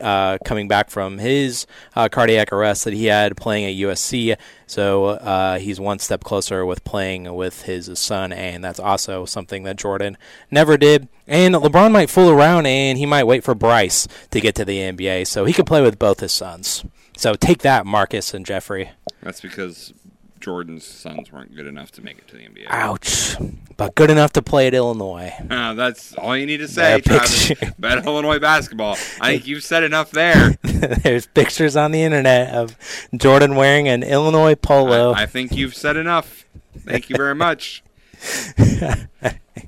uh, 0.00 0.38
coming 0.44 0.68
back 0.68 0.90
from 0.90 1.18
his 1.18 1.66
uh, 1.96 2.08
cardiac 2.08 2.52
arrest 2.52 2.84
that 2.84 2.94
he 2.94 3.06
had 3.06 3.36
playing 3.36 3.64
at 3.64 3.88
USC. 3.88 4.36
So 4.66 5.06
uh, 5.06 5.58
he's 5.58 5.80
one 5.80 5.98
step 5.98 6.24
closer 6.24 6.64
with 6.66 6.84
playing 6.84 7.34
with 7.34 7.62
his 7.62 7.98
son, 7.98 8.32
and 8.32 8.62
that's 8.62 8.80
also 8.80 9.24
something 9.24 9.62
that 9.64 9.76
Jordan 9.76 10.16
never 10.50 10.76
did. 10.76 11.08
And 11.26 11.54
LeBron 11.54 11.92
might 11.92 12.10
fool 12.10 12.30
around 12.30 12.66
and 12.66 12.98
he 12.98 13.06
might 13.06 13.24
wait 13.24 13.44
for 13.44 13.54
Bryce 13.54 14.08
to 14.30 14.40
get 14.40 14.54
to 14.56 14.64
the 14.64 14.78
NBA 14.78 15.26
so 15.26 15.44
he 15.44 15.52
can 15.52 15.64
play 15.64 15.82
with 15.82 15.98
both 15.98 16.20
his 16.20 16.32
sons. 16.32 16.84
So 17.16 17.34
take 17.34 17.62
that, 17.62 17.84
Marcus 17.84 18.32
and 18.32 18.46
Jeffrey. 18.46 18.90
That's 19.22 19.40
because 19.40 19.92
Jordan's 20.40 20.84
sons 20.84 21.32
weren't 21.32 21.54
good 21.54 21.66
enough 21.66 21.90
to 21.92 22.02
make 22.02 22.18
it 22.18 22.28
to 22.28 22.36
the 22.36 22.42
NBA. 22.42 22.66
Ouch. 22.68 23.36
But 23.76 23.94
good 23.94 24.10
enough 24.10 24.32
to 24.34 24.42
play 24.42 24.66
at 24.66 24.74
Illinois. 24.74 25.32
Uh, 25.50 25.74
that's 25.74 26.14
all 26.14 26.36
you 26.36 26.46
need 26.46 26.58
to 26.58 26.68
say, 26.68 27.00
Travis. 27.00 27.50
About 27.78 28.04
Illinois 28.06 28.38
basketball. 28.38 28.94
I 29.20 29.32
think 29.32 29.46
you've 29.46 29.64
said 29.64 29.84
enough 29.84 30.10
there. 30.10 30.50
There's 30.62 31.26
pictures 31.26 31.76
on 31.76 31.92
the 31.92 32.02
internet 32.02 32.54
of 32.54 32.76
Jordan 33.16 33.54
wearing 33.56 33.88
an 33.88 34.02
Illinois 34.02 34.54
polo. 34.54 35.12
I, 35.12 35.22
I 35.22 35.26
think 35.26 35.52
you've 35.52 35.74
said 35.74 35.96
enough. 35.96 36.44
Thank 36.78 37.10
you 37.10 37.16
very 37.16 37.34
much. 37.34 37.82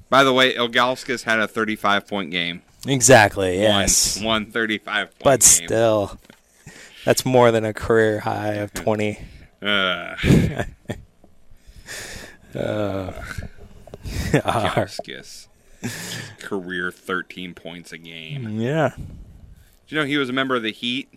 By 0.09 0.25
the 0.25 0.33
way, 0.33 0.55
Ilgauskas 0.55 1.23
had 1.23 1.39
a 1.39 1.47
35 1.49 2.07
point 2.09 2.31
game. 2.31 2.63
exactly, 2.87 3.61
yes. 3.61 4.17
One, 4.17 4.25
one 4.25 4.47
35 4.47 5.07
point 5.11 5.19
but 5.23 5.41
game. 5.41 5.67
still, 5.67 6.19
that's 7.05 7.25
more 7.25 7.53
than 7.53 7.65
a 7.65 7.73
career 7.73 8.21
high 8.21 8.55
of 8.55 8.73
20. 8.75 9.19
Uh, 9.63 10.17
Uh. 12.55 13.13
Career 16.41 16.91
13 16.91 17.55
points 17.55 17.93
a 17.93 17.99
game. 17.99 18.61
yeah, 18.61 18.91
Did 18.97 19.07
you 19.89 19.99
know 19.99 20.05
he 20.05 20.17
was 20.17 20.29
a 20.29 20.33
member 20.33 20.57
of 20.57 20.63
the 20.63 20.73
Heat 20.73 21.09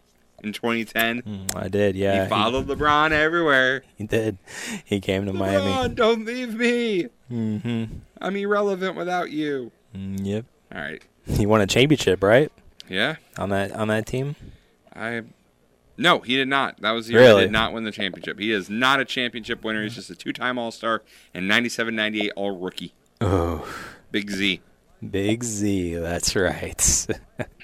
in 0.44 0.54
2010? 0.54 1.22
Mm, 1.24 1.56
I 1.56 1.68
did. 1.70 1.96
Yeah, 1.96 2.24
he 2.24 2.30
followed 2.30 2.68
LeBron 2.68 3.12
everywhere. 3.12 3.84
He, 3.98 4.06
did. 4.06 4.38
He 4.86 5.00
came 5.00 5.26
to 5.26 5.34
Miami. 5.34 5.94
Don't 5.96 6.26
leave 6.26 6.54
me. 6.54 7.08
hmm 7.30 7.86
I'm 8.22 8.36
irrelevant 8.36 8.96
without 8.96 9.32
you. 9.32 9.72
Mm, 9.96 10.26
yep. 10.26 10.46
All 10.74 10.82
right. 10.82 11.02
He 11.26 11.46
won 11.46 11.62
a 11.62 11.68
championship, 11.68 12.24
right? 12.24 12.52
Yeah. 12.90 13.16
On 13.38 13.50
that 13.50 13.72
on 13.74 13.88
that 13.90 14.06
team. 14.06 14.36
I 14.96 15.24
no, 15.98 16.20
he 16.20 16.36
did 16.36 16.48
not. 16.48 16.82
That 16.82 16.92
was 16.92 17.08
the 17.08 17.14
year 17.14 17.36
he 17.36 17.42
did 17.42 17.52
not 17.52 17.74
win 17.74 17.84
the 17.84 17.92
championship. 17.92 18.40
He 18.40 18.52
is 18.52 18.70
not 18.70 19.00
a 19.00 19.06
championship 19.06 19.64
winner. 19.64 19.84
He's 19.84 19.96
just 19.96 20.10
a 20.10 20.16
two-time 20.16 20.58
All-Star 20.58 21.04
and 21.34 21.50
97-98 21.50 22.30
All-Rookie. 22.36 22.94
Oh, 23.22 23.68
Big 24.12 24.30
Z. 24.32 24.62
Big 25.10 25.44
Z. 25.44 25.96
That's 25.96 26.36
right. 26.36 27.08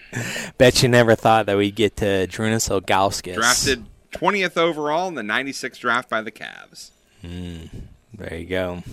Bet 0.58 0.84
you 0.84 0.90
never 0.90 1.16
thought 1.16 1.46
that 1.46 1.58
we'd 1.58 1.76
get 1.76 1.98
to 1.98 2.28
Drunas 2.28 2.70
Ilgauskas. 2.70 3.36
Drafted 3.36 3.86
20th 4.12 4.58
overall 4.58 5.08
in 5.08 5.16
the 5.16 5.24
96 5.24 5.78
draft 5.78 6.10
by 6.10 6.22
the 6.22 6.32
Cavs. 6.32 6.92
Mm, 7.24 7.70
there 8.14 8.36
you 8.36 8.46
go. 8.46 8.84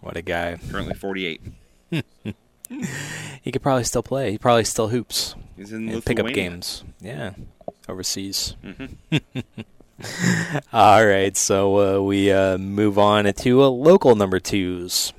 What 0.00 0.16
a 0.16 0.22
guy. 0.22 0.58
Currently 0.70 0.94
48. 0.94 1.40
He 3.42 3.52
could 3.52 3.62
probably 3.62 3.84
still 3.84 4.02
play. 4.02 4.32
He 4.32 4.38
probably 4.38 4.64
still 4.64 4.88
hoops. 4.88 5.36
He's 5.56 5.72
in 5.72 5.88
and 5.88 6.04
pick 6.04 6.16
games. 6.34 6.82
Yeah, 7.00 7.34
overseas. 7.88 8.56
Mhm. 8.64 8.96
All 10.72 11.06
right, 11.06 11.34
so 11.36 11.98
uh, 11.98 12.02
we 12.02 12.30
uh, 12.30 12.58
move 12.58 12.98
on 12.98 13.24
to 13.32 13.62
uh, 13.62 13.68
local 13.68 14.14
number 14.14 14.38
twos. 14.38 15.12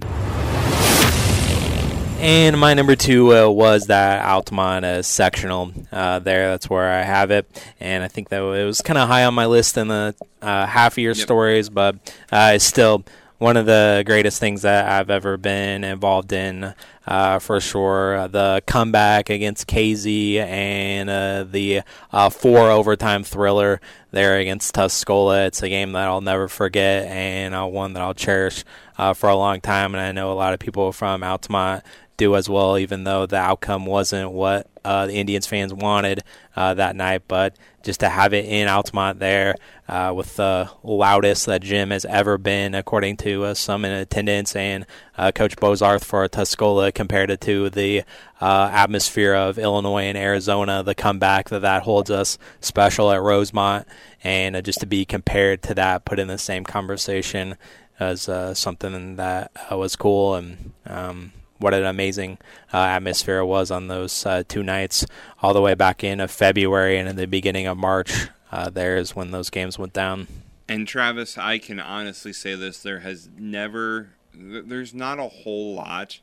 And 2.19 2.59
my 2.59 2.73
number 2.73 2.95
two 2.95 3.31
uh, 3.35 3.47
was 3.49 3.85
that 3.87 4.25
Altamont 4.25 4.83
uh, 4.83 5.01
sectional 5.03 5.71
uh, 5.91 6.17
there. 6.19 6.49
That's 6.49 6.67
where 6.69 6.91
I 6.91 7.03
have 7.03 7.29
it. 7.29 7.47
And 7.79 8.03
I 8.03 8.07
think 8.07 8.29
that 8.29 8.41
it 8.41 8.65
was 8.65 8.81
kind 8.81 8.97
of 8.97 9.07
high 9.07 9.23
on 9.25 9.35
my 9.35 9.45
list 9.45 9.77
in 9.77 9.87
the 9.87 10.15
uh, 10.41 10.65
half 10.65 10.97
year 10.97 11.11
Yep. 11.11 11.17
stories, 11.17 11.69
but 11.69 11.95
uh, 12.31 12.53
it's 12.55 12.65
still 12.65 13.03
one 13.37 13.55
of 13.55 13.65
the 13.67 14.03
greatest 14.05 14.39
things 14.39 14.63
that 14.63 14.89
I've 14.89 15.09
ever 15.09 15.37
been 15.37 15.83
involved 15.83 16.33
in, 16.33 16.73
uh, 17.05 17.39
for 17.39 17.59
sure. 17.59 18.17
Uh, 18.17 18.27
The 18.27 18.63
comeback 18.65 19.29
against 19.29 19.67
KZ 19.67 20.37
and 20.37 21.09
uh, 21.09 21.45
the 21.49 21.81
uh, 22.11 22.29
four 22.29 22.71
overtime 22.71 23.23
thriller 23.23 23.79
there 24.11 24.37
against 24.37 24.73
Tuscola. 24.73 25.47
It's 25.47 25.61
a 25.61 25.69
game 25.69 25.91
that 25.91 26.07
I'll 26.07 26.21
never 26.21 26.47
forget 26.47 27.05
and 27.05 27.53
uh, 27.53 27.65
one 27.65 27.93
that 27.93 28.01
I'll 28.01 28.15
cherish 28.15 28.63
uh, 28.97 29.13
for 29.13 29.29
a 29.29 29.35
long 29.35 29.61
time. 29.61 29.93
And 29.93 30.01
I 30.01 30.11
know 30.11 30.31
a 30.31 30.33
lot 30.33 30.53
of 30.53 30.59
people 30.59 30.91
from 30.91 31.23
Altamont 31.23 31.83
do 32.17 32.35
as 32.35 32.49
well, 32.49 32.77
even 32.77 33.03
though 33.03 33.25
the 33.25 33.37
outcome 33.37 33.85
wasn't 33.85 34.31
what 34.31 34.67
uh, 34.83 35.05
the 35.05 35.13
Indians 35.13 35.45
fans 35.45 35.73
wanted 35.73 36.23
uh, 36.55 36.73
that 36.73 36.95
night. 36.95 37.23
But 37.27 37.55
just 37.83 37.99
to 37.99 38.09
have 38.09 38.33
it 38.33 38.45
in 38.45 38.67
Altamont 38.67 39.19
there 39.19 39.55
uh, 39.87 40.11
with 40.15 40.35
the 40.35 40.69
loudest 40.83 41.45
that 41.45 41.61
gym 41.61 41.91
has 41.91 42.05
ever 42.05 42.37
been, 42.37 42.73
according 42.73 43.17
to 43.17 43.45
uh, 43.45 43.53
some 43.53 43.85
in 43.85 43.91
attendance, 43.91 44.55
and 44.55 44.85
uh, 45.17 45.31
Coach 45.31 45.55
Bozarth 45.55 46.03
for 46.03 46.27
Tuscola 46.27 46.91
compared 46.91 47.39
to 47.39 47.69
the 47.69 48.03
uh, 48.41 48.69
atmosphere 48.73 49.35
of 49.35 49.59
Illinois 49.59 50.03
and 50.03 50.17
Arizona, 50.17 50.83
the 50.83 50.95
comeback 50.95 51.49
that 51.49 51.61
that 51.61 51.83
holds 51.83 52.09
us 52.09 52.37
special 52.59 53.11
at 53.11 53.21
Rosemont, 53.21 53.87
and 54.23 54.61
just 54.65 54.79
to 54.79 54.87
be 54.87 55.05
compared 55.05 55.61
to 55.63 55.75
that, 55.75 56.03
put 56.03 56.19
in 56.19 56.27
the 56.27 56.37
same 56.37 56.63
conversation 56.63 57.57
as 57.99 58.27
uh, 58.27 58.53
something 58.53 59.15
that 59.17 59.51
uh, 59.71 59.77
was 59.77 59.95
cool 59.95 60.35
and. 60.35 60.73
Um, 60.85 61.31
what 61.59 61.73
an 61.73 61.85
amazing 61.85 62.37
uh, 62.73 62.77
atmosphere 62.77 63.39
it 63.39 63.45
was 63.45 63.71
on 63.71 63.87
those 63.87 64.25
uh, 64.25 64.43
two 64.47 64.63
nights, 64.63 65.05
all 65.41 65.53
the 65.53 65.61
way 65.61 65.73
back 65.73 66.03
in 66.03 66.19
of 66.19 66.31
February 66.31 66.97
and 66.97 67.07
in 67.09 67.15
the 67.15 67.25
beginning 67.25 67.67
of 67.67 67.77
March. 67.77 68.27
Uh, 68.51 68.69
there 68.69 68.97
is 68.97 69.15
when 69.15 69.31
those 69.31 69.49
games 69.49 69.77
went 69.77 69.93
down. 69.93 70.27
And 70.69 70.87
Travis, 70.87 71.37
I 71.37 71.57
can 71.57 71.79
honestly 71.79 72.33
say 72.33 72.55
this: 72.55 72.81
there 72.81 72.99
has 72.99 73.29
never, 73.37 74.09
there's 74.33 74.93
not 74.93 75.19
a 75.19 75.27
whole 75.27 75.75
lot 75.75 76.19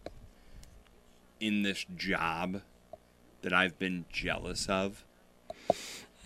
in 1.41 1.63
this 1.63 1.85
job 1.97 2.63
that 3.43 3.53
I've 3.53 3.79
been 3.79 4.07
jealous 4.11 4.67
of. 4.69 5.05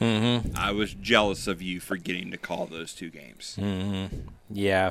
Mm-hmm. 0.01 0.57
I 0.57 0.71
was 0.71 0.95
jealous 0.95 1.49
of 1.49 1.61
you 1.61 1.81
for 1.81 1.97
getting 1.97 2.31
to 2.31 2.37
call 2.37 2.67
those 2.67 2.95
two 2.95 3.11
games 3.11 3.57
Mm-hmm. 3.59 4.29
Yeah. 4.51 4.91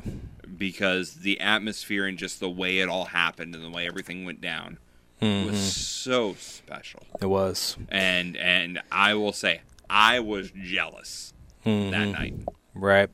because 0.56 1.14
the 1.16 1.40
atmosphere 1.40 2.06
and 2.06 2.16
just 2.18 2.40
the 2.40 2.48
way 2.50 2.78
it 2.78 2.88
all 2.88 3.06
happened 3.06 3.54
and 3.54 3.64
the 3.64 3.70
way 3.70 3.86
everything 3.86 4.24
went 4.24 4.40
down 4.40 4.78
was 5.20 5.58
so 5.74 6.34
special. 6.34 7.02
It 7.20 7.26
was. 7.26 7.76
And 7.88 8.36
and 8.36 8.80
I 8.92 9.14
will 9.14 9.32
say 9.32 9.62
I 9.90 10.20
was 10.20 10.50
jealous 10.52 11.32
Mm-hmm. 11.66 11.90
that 11.90 12.04
night. 12.06 12.34
Right. 12.74 13.10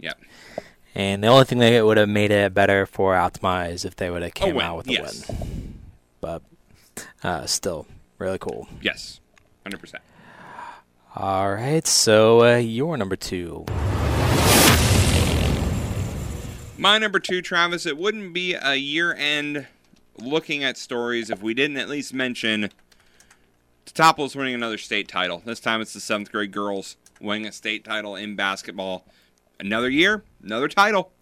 Yep. 0.00 0.20
And 0.94 1.22
the 1.22 1.28
only 1.28 1.44
thing 1.44 1.58
that 1.58 1.84
would 1.86 1.96
have 1.96 2.08
made 2.08 2.30
it 2.32 2.52
better 2.54 2.86
for 2.86 3.14
Optima 3.14 3.66
is 3.68 3.84
if 3.84 3.94
they 3.96 4.10
would 4.10 4.22
have 4.22 4.34
came 4.34 4.58
out 4.60 4.76
with 4.78 4.88
a 4.88 4.92
yes. 4.92 5.28
win. 5.28 5.78
But 6.20 6.42
uh, 7.22 7.46
still, 7.46 7.86
really 8.18 8.38
cool. 8.38 8.68
Yes. 8.82 9.20
100%. 9.64 9.94
All 11.14 11.50
right, 11.52 11.86
so 11.86 12.42
uh, 12.42 12.56
your 12.56 12.96
number 12.96 13.16
two. 13.16 13.64
My 16.78 16.98
number 16.98 17.18
two, 17.18 17.40
Travis, 17.40 17.86
it 17.86 17.96
wouldn't 17.96 18.34
be 18.34 18.54
a 18.54 18.74
year 18.74 19.14
end 19.14 19.66
looking 20.18 20.62
at 20.62 20.76
stories 20.76 21.30
if 21.30 21.40
we 21.40 21.54
didn't 21.54 21.78
at 21.78 21.88
least 21.88 22.12
mention 22.12 22.68
Teutopolis 23.86 24.36
winning 24.36 24.54
another 24.54 24.76
state 24.76 25.08
title. 25.08 25.40
This 25.46 25.58
time 25.58 25.80
it's 25.80 25.94
the 25.94 26.00
seventh 26.00 26.30
grade 26.30 26.52
girls 26.52 26.96
winning 27.18 27.46
a 27.46 27.52
state 27.52 27.82
title 27.82 28.14
in 28.14 28.36
basketball. 28.36 29.06
Another 29.58 29.88
year, 29.88 30.22
another 30.42 30.68
title. 30.68 31.12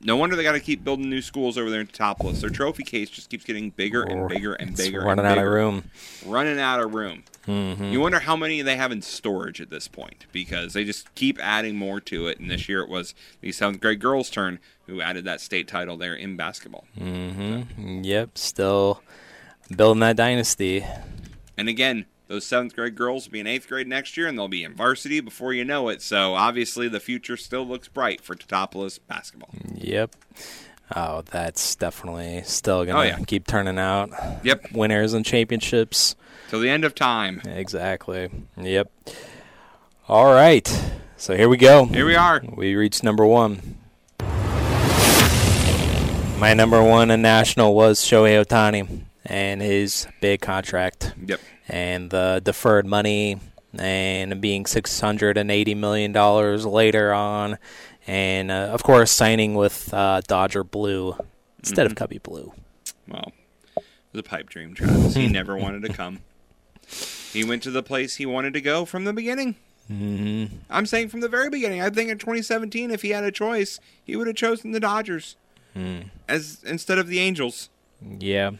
No 0.00 0.16
wonder 0.16 0.36
they 0.36 0.42
got 0.44 0.52
to 0.52 0.60
keep 0.60 0.84
building 0.84 1.10
new 1.10 1.20
schools 1.20 1.58
over 1.58 1.70
there 1.70 1.80
in 1.80 1.86
Teutopolis. 1.88 2.40
Their 2.40 2.50
trophy 2.50 2.84
case 2.84 3.10
just 3.10 3.30
keeps 3.30 3.44
getting 3.44 3.70
bigger 3.70 4.02
and 4.02 4.28
bigger 4.28 4.54
and 4.54 4.70
It's 4.70 4.80
bigger. 4.80 5.00
running 5.00 5.24
and 5.26 5.38
out 5.38 5.44
of 5.44 5.50
room. 5.52 5.90
Running 6.24 6.60
out 6.60 6.80
of 6.80 6.94
room. 6.94 7.24
You 7.46 7.98
wonder 8.00 8.18
how 8.20 8.36
many 8.36 8.60
they 8.62 8.76
have 8.76 8.92
in 8.92 9.00
storage 9.02 9.60
at 9.60 9.70
this 9.70 9.88
point 9.88 10.26
because 10.32 10.74
they 10.74 10.84
just 10.84 11.12
keep 11.14 11.38
adding 11.42 11.76
more 11.76 11.98
to 12.02 12.26
it. 12.28 12.38
And 12.38 12.50
this 12.50 12.68
year 12.68 12.80
it 12.82 12.88
was 12.90 13.14
the 13.40 13.50
seventh 13.52 13.80
grade 13.80 14.00
girls' 14.00 14.28
turn 14.30 14.58
who 14.86 15.00
added 15.00 15.24
that 15.24 15.40
state 15.40 15.66
title 15.66 15.96
there 15.96 16.14
in 16.14 16.36
basketball. 16.36 16.84
mm-hmm 16.98 18.04
Yep, 18.04 18.36
still 18.38 19.02
building 19.74 20.00
that 20.00 20.16
dynasty. 20.16 20.84
And 21.56 21.68
again, 21.68 22.04
those 22.28 22.46
seventh 22.46 22.74
grade 22.76 22.94
girls 22.94 23.26
will 23.26 23.32
be 23.32 23.40
in 23.40 23.46
eighth 23.46 23.68
grade 23.68 23.88
next 23.88 24.16
year, 24.16 24.26
and 24.28 24.38
they'll 24.38 24.48
be 24.48 24.64
in 24.64 24.74
varsity 24.74 25.20
before 25.20 25.52
you 25.52 25.64
know 25.64 25.88
it. 25.88 26.00
So 26.02 26.34
obviously, 26.34 26.86
the 26.88 27.00
future 27.00 27.36
still 27.36 27.66
looks 27.66 27.88
bright 27.88 28.20
for 28.20 28.34
Teutopolis 28.36 28.98
basketball. 29.08 29.50
Yep. 29.74 30.14
Oh, 30.96 31.22
that's 31.30 31.74
definitely 31.76 32.42
still 32.44 32.84
gonna 32.86 32.98
Oh, 32.98 33.02
yeah. 33.02 33.18
keep 33.26 33.46
turning 33.46 33.78
out 33.78 34.10
Yep, 34.42 34.72
winners 34.72 35.12
and 35.12 35.24
championships. 35.24 36.16
till 36.48 36.60
the 36.60 36.70
end 36.70 36.84
of 36.84 36.94
time. 36.94 37.42
Exactly. 37.46 38.30
Yep. 38.56 38.90
All 40.08 40.32
right. 40.32 40.66
So 41.18 41.36
here 41.36 41.48
we 41.48 41.56
go. 41.58 41.84
Here 41.86 42.06
we 42.06 42.14
are. 42.14 42.42
We 42.54 42.74
reached 42.74 43.02
number 43.04 43.26
one. 43.26 43.76
My 46.38 46.54
number 46.54 46.82
one 46.82 47.10
in 47.10 47.20
national 47.20 47.74
was 47.74 47.98
Shohei 48.00 48.42
Ohtani 48.44 49.00
and 49.26 49.60
his 49.60 50.06
big 50.20 50.40
contract 50.40 51.12
Yep. 51.26 51.40
And 51.68 52.10
the 52.10 52.40
deferred 52.42 52.86
money 52.86 53.38
and 53.78 54.40
being 54.40 54.66
six 54.66 55.00
hundred 55.00 55.36
and 55.36 55.50
eighty 55.50 55.74
million 55.74 56.12
dollars 56.12 56.64
later 56.66 57.12
on, 57.12 57.58
and 58.06 58.50
uh, 58.50 58.70
of 58.72 58.82
course 58.82 59.10
signing 59.10 59.54
with 59.54 59.92
uh, 59.92 60.20
Dodger 60.26 60.64
Blue 60.64 61.16
instead 61.58 61.86
of 61.86 61.94
Cubby 61.94 62.18
Blue. 62.18 62.52
Well, 63.06 63.32
it 63.76 63.84
was 64.12 64.20
a 64.20 64.22
pipe 64.22 64.48
dream, 64.48 64.74
Travis. 64.74 65.14
He 65.14 65.28
never 65.28 65.56
wanted 65.58 65.82
to 65.82 65.92
come. 65.92 66.20
He 67.32 67.44
went 67.44 67.62
to 67.64 67.70
the 67.70 67.82
place 67.82 68.16
he 68.16 68.26
wanted 68.26 68.54
to 68.54 68.60
go 68.60 68.84
from 68.84 69.04
the 69.04 69.12
beginning. 69.12 69.56
Mm-hmm. 69.90 70.56
I'm 70.70 70.86
saying 70.86 71.08
from 71.08 71.20
the 71.20 71.28
very 71.28 71.48
beginning. 71.50 71.80
I 71.80 71.90
think 71.90 72.10
in 72.10 72.18
2017, 72.18 72.90
if 72.90 73.02
he 73.02 73.10
had 73.10 73.24
a 73.24 73.30
choice, 73.30 73.80
he 74.04 74.16
would 74.16 74.26
have 74.26 74.36
chosen 74.36 74.72
the 74.72 74.80
Dodgers 74.80 75.36
as 76.28 76.62
instead 76.64 76.98
of 76.98 77.06
the 77.06 77.20
Angels. 77.20 77.68
Yeah. 78.18 78.52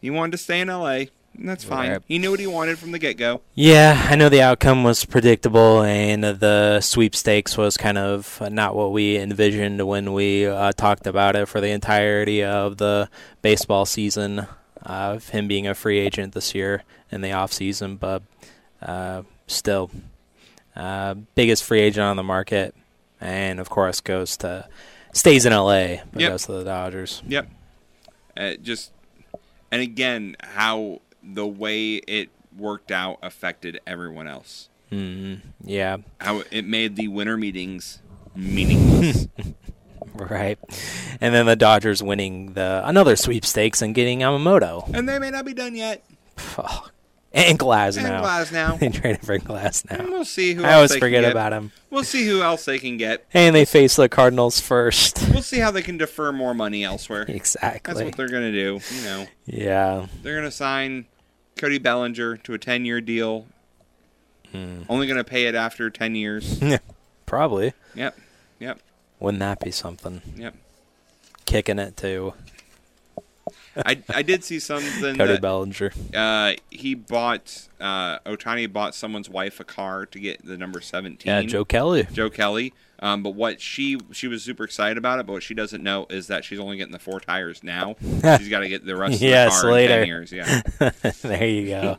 He 0.00 0.10
wanted 0.10 0.32
to 0.32 0.38
stay 0.38 0.60
in 0.60 0.68
LA, 0.68 1.04
that's 1.38 1.64
fine. 1.64 1.90
Right. 1.90 2.02
He 2.06 2.18
knew 2.18 2.30
what 2.30 2.40
he 2.40 2.46
wanted 2.46 2.78
from 2.78 2.92
the 2.92 2.98
get 2.98 3.16
go. 3.16 3.40
Yeah, 3.54 4.06
I 4.10 4.16
know 4.16 4.28
the 4.28 4.42
outcome 4.42 4.84
was 4.84 5.04
predictable, 5.04 5.82
and 5.82 6.22
the 6.24 6.80
sweepstakes 6.80 7.56
was 7.56 7.76
kind 7.76 7.98
of 7.98 8.40
not 8.50 8.74
what 8.74 8.92
we 8.92 9.16
envisioned 9.16 9.86
when 9.86 10.12
we 10.12 10.46
uh, 10.46 10.72
talked 10.72 11.06
about 11.06 11.36
it 11.36 11.46
for 11.46 11.60
the 11.60 11.68
entirety 11.70 12.42
of 12.44 12.76
the 12.78 13.08
baseball 13.42 13.86
season, 13.86 14.40
uh, 14.40 14.46
of 14.86 15.28
him 15.30 15.48
being 15.48 15.66
a 15.66 15.74
free 15.74 15.98
agent 15.98 16.34
this 16.34 16.54
year 16.54 16.82
in 17.10 17.20
the 17.20 17.32
off 17.32 17.52
season. 17.52 17.96
But 17.96 18.22
uh, 18.82 19.22
still, 19.46 19.90
uh, 20.76 21.14
biggest 21.34 21.64
free 21.64 21.80
agent 21.80 22.04
on 22.04 22.16
the 22.16 22.22
market, 22.22 22.74
and 23.20 23.60
of 23.60 23.68
course 23.70 24.00
goes 24.00 24.36
to 24.38 24.68
stays 25.12 25.46
in 25.46 25.52
LA, 25.52 25.96
but 26.12 26.20
Yep. 26.20 26.30
goes 26.30 26.46
to 26.46 26.52
the 26.52 26.64
Dodgers. 26.64 27.22
Yep. 27.26 27.48
Uh, 28.36 28.54
just 28.62 28.92
and 29.70 29.82
again, 29.82 30.36
how 30.40 31.00
the 31.30 31.46
way 31.46 31.96
it 31.96 32.30
worked 32.56 32.90
out 32.90 33.18
affected 33.22 33.80
everyone 33.86 34.26
else. 34.26 34.68
hmm 34.90 35.34
Yeah, 35.62 35.98
How 36.20 36.42
it 36.50 36.64
made 36.64 36.96
the 36.96 37.08
winter 37.08 37.36
meetings 37.36 38.00
meaningless. 38.34 39.28
right. 40.14 40.58
And 41.20 41.34
then 41.34 41.46
the 41.46 41.56
Dodgers 41.56 42.02
winning 42.02 42.54
the 42.54 42.82
another 42.84 43.14
sweepstakes 43.16 43.82
and 43.82 43.94
getting 43.94 44.20
Yamamoto. 44.20 44.88
and 44.94 45.08
they 45.08 45.18
may 45.18 45.30
not 45.30 45.44
be 45.44 45.54
done 45.54 45.74
yet. 45.74 46.02
Fuck. 46.36 46.92
And 47.30 47.58
Glasnow. 47.58 48.20
Glass 48.22 48.50
now. 48.50 48.76
they 48.80 48.88
traded 48.88 49.20
for 49.20 49.38
Glasnow. 49.38 50.08
we'll 50.08 50.24
see 50.24 50.54
who 50.54 50.64
I 50.64 50.68
else 50.72 50.90
always 50.92 50.96
forget 50.96 51.24
about 51.30 51.52
him. 51.52 51.72
We'll 51.90 52.02
see 52.04 52.26
who 52.26 52.40
else 52.42 52.64
they 52.64 52.78
can 52.78 52.96
get. 52.96 53.26
And 53.34 53.54
they 53.54 53.66
face 53.66 53.96
the 53.96 54.08
Cardinals 54.08 54.58
first. 54.60 55.22
We'll 55.38 55.42
see 55.42 55.58
how 55.58 55.70
they 55.70 55.82
can 55.82 55.98
defer 55.98 56.32
more 56.32 56.54
money 56.54 56.84
elsewhere. 56.84 57.24
Exactly. 57.28 57.92
That's 57.94 58.04
what 58.04 58.16
they're 58.16 58.28
gonna 58.30 58.50
do. 58.50 58.80
You 58.96 59.02
know, 59.02 59.26
Yeah. 59.46 60.06
they're 60.22 60.34
gonna 60.36 60.50
sign 60.50 61.06
Cody 61.58 61.78
Bellinger 61.78 62.36
to 62.38 62.54
a 62.54 62.58
ten-year 62.58 63.00
deal. 63.00 63.46
Hmm. 64.52 64.82
Only 64.88 65.06
gonna 65.06 65.24
pay 65.24 65.44
it 65.46 65.54
after 65.54 65.90
ten 65.90 66.14
years. 66.14 66.58
Yeah, 66.62 66.78
Probably. 67.26 67.74
yep, 67.94 68.16
yep, 68.58 68.80
Wouldn't 69.20 69.40
that 69.40 69.60
be 69.60 69.70
something? 69.70 70.22
yep. 70.36 70.54
Kicking 71.44 71.78
it 71.78 71.96
too. 71.96 72.32
I 73.76 74.02
I 74.08 74.22
did 74.22 74.44
see 74.44 74.58
something 74.60 75.16
Cody 75.16 75.32
that 75.34 75.40
Bellinger. 75.42 75.92
uh, 76.14 76.54
he 76.70 76.94
bought 76.94 77.68
uh, 77.80 78.18
Ohtani 78.20 78.70
bought 78.72 78.94
someone's 78.94 79.28
wife 79.28 79.60
a 79.60 79.64
car 79.64 80.04
to 80.06 80.18
get 80.18 80.44
the 80.44 80.56
number 80.56 80.80
seventeen. 80.80 81.30
Yeah, 81.32 81.42
Joe 81.42 81.64
Kelly. 81.64 82.06
Joe 82.12 82.28
Kelly. 82.30 82.72
Um, 83.00 83.22
but 83.22 83.30
what 83.36 83.60
she 83.60 83.98
she 84.12 84.26
was 84.26 84.42
super 84.42 84.64
excited 84.64 84.98
about 84.98 85.20
it, 85.20 85.26
but 85.26 85.34
what 85.34 85.42
she 85.44 85.54
doesn't 85.54 85.82
know 85.84 86.06
is 86.10 86.26
that 86.26 86.44
she's 86.44 86.58
only 86.58 86.76
getting 86.76 86.92
the 86.92 86.98
four 86.98 87.20
tires 87.20 87.62
now. 87.62 87.94
she's 88.00 88.48
got 88.48 88.60
to 88.60 88.68
get 88.68 88.84
the 88.84 88.96
rest 88.96 89.14
of 89.14 89.20
the 89.20 89.26
Yes, 89.26 89.60
car 89.60 89.70
in 89.70 89.74
later. 89.74 89.94
ten 89.98 90.06
years. 90.08 90.32
Yeah, 90.32 90.62
there 91.22 91.46
you 91.46 91.68
go. 91.68 91.98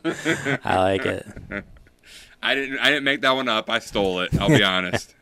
I 0.62 0.78
like 0.78 1.06
it. 1.06 1.26
I 2.42 2.54
didn't 2.54 2.78
I 2.78 2.88
didn't 2.90 3.04
make 3.04 3.22
that 3.22 3.32
one 3.32 3.48
up. 3.48 3.70
I 3.70 3.78
stole 3.78 4.20
it. 4.20 4.38
I'll 4.38 4.48
be 4.48 4.62
honest. 4.62 5.14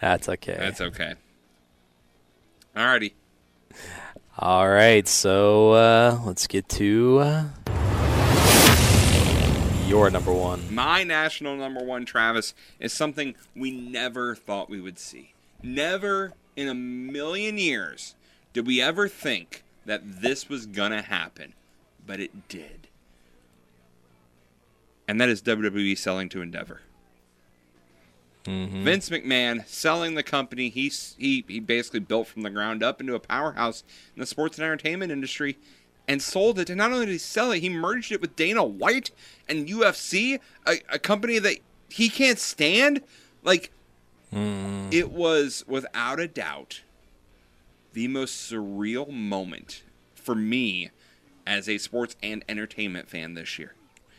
That's 0.00 0.28
okay. 0.28 0.56
That's 0.58 0.80
okay. 0.80 1.14
Alrighty. 2.76 3.12
All 4.40 4.68
right, 4.68 5.06
so 5.08 5.72
uh, 5.72 6.20
let's 6.24 6.46
get 6.46 6.68
to 6.70 7.18
uh, 7.18 7.44
your 9.88 10.10
number 10.10 10.32
one. 10.32 10.62
My 10.72 11.02
national 11.02 11.56
number 11.56 11.82
one, 11.82 12.04
Travis, 12.04 12.52
is 12.78 12.92
something 12.92 13.34
we 13.56 13.70
never 13.70 14.34
thought 14.34 14.68
we 14.68 14.82
would 14.82 14.98
see. 14.98 15.32
Never 15.62 16.34
in 16.56 16.68
a 16.68 16.74
million 16.74 17.56
years 17.56 18.14
did 18.52 18.66
we 18.66 18.82
ever 18.82 19.08
think 19.08 19.64
that 19.86 20.20
this 20.20 20.48
was 20.48 20.66
gonna 20.66 21.00
happen, 21.00 21.54
but 22.06 22.20
it 22.20 22.48
did. 22.48 22.88
And 25.08 25.18
that 25.22 25.30
is 25.30 25.40
WWE 25.40 25.96
selling 25.96 26.28
to 26.28 26.42
Endeavor. 26.42 26.82
Mm-hmm. 28.44 28.84
Vince 28.84 29.08
McMahon 29.08 29.66
selling 29.66 30.14
the 30.14 30.22
company 30.22 30.68
he, 30.68 30.92
he 31.18 31.44
he 31.48 31.60
basically 31.60 32.00
built 32.00 32.28
from 32.28 32.42
the 32.42 32.50
ground 32.50 32.82
up 32.82 33.00
into 33.00 33.14
a 33.14 33.20
powerhouse 33.20 33.84
in 34.14 34.20
the 34.20 34.26
sports 34.26 34.58
and 34.58 34.64
entertainment 34.64 35.12
industry 35.12 35.56
and 36.08 36.22
sold 36.22 36.58
it. 36.58 36.70
And 36.70 36.78
not 36.78 36.90
only 36.90 37.06
did 37.06 37.12
he 37.12 37.18
sell 37.18 37.52
it, 37.52 37.60
he 37.60 37.68
merged 37.68 38.10
it 38.10 38.20
with 38.20 38.34
Dana 38.34 38.64
White 38.64 39.10
and 39.48 39.68
UFC, 39.68 40.40
a, 40.66 40.80
a 40.90 40.98
company 40.98 41.38
that 41.38 41.58
he 41.90 42.08
can't 42.08 42.38
stand. 42.38 43.02
Like, 43.44 43.70
hmm. 44.32 44.88
it 44.90 45.12
was 45.12 45.64
without 45.68 46.18
a 46.18 46.26
doubt 46.26 46.82
the 47.92 48.08
most 48.08 48.50
surreal 48.50 49.10
moment 49.10 49.82
for 50.14 50.34
me 50.34 50.90
as 51.46 51.68
a 51.68 51.78
sports 51.78 52.16
and 52.22 52.44
entertainment 52.48 53.08
fan 53.08 53.34
this 53.34 53.58
year. 53.58 53.74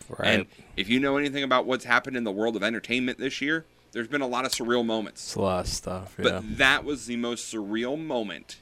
Right. 0.08 0.28
And 0.28 0.46
if 0.76 0.90
you 0.90 1.00
know 1.00 1.18
anything 1.18 1.44
about 1.44 1.66
what's 1.66 1.86
happened 1.86 2.18
in 2.18 2.24
the 2.24 2.32
world 2.32 2.56
of 2.56 2.64
entertainment 2.64 3.20
this 3.20 3.42
year, 3.42 3.66
there's 3.92 4.08
been 4.08 4.22
a 4.22 4.28
lot 4.28 4.46
of 4.46 4.52
surreal 4.52 4.86
moments. 4.86 5.24
it's 5.24 5.36
a 5.36 5.42
lot 5.42 5.60
of 5.62 5.68
stuff. 5.68 6.16
But 6.18 6.58
that 6.58 6.84
was 6.84 7.06
the 7.06 7.18
most 7.18 7.54
surreal 7.54 8.00
moment 8.00 8.60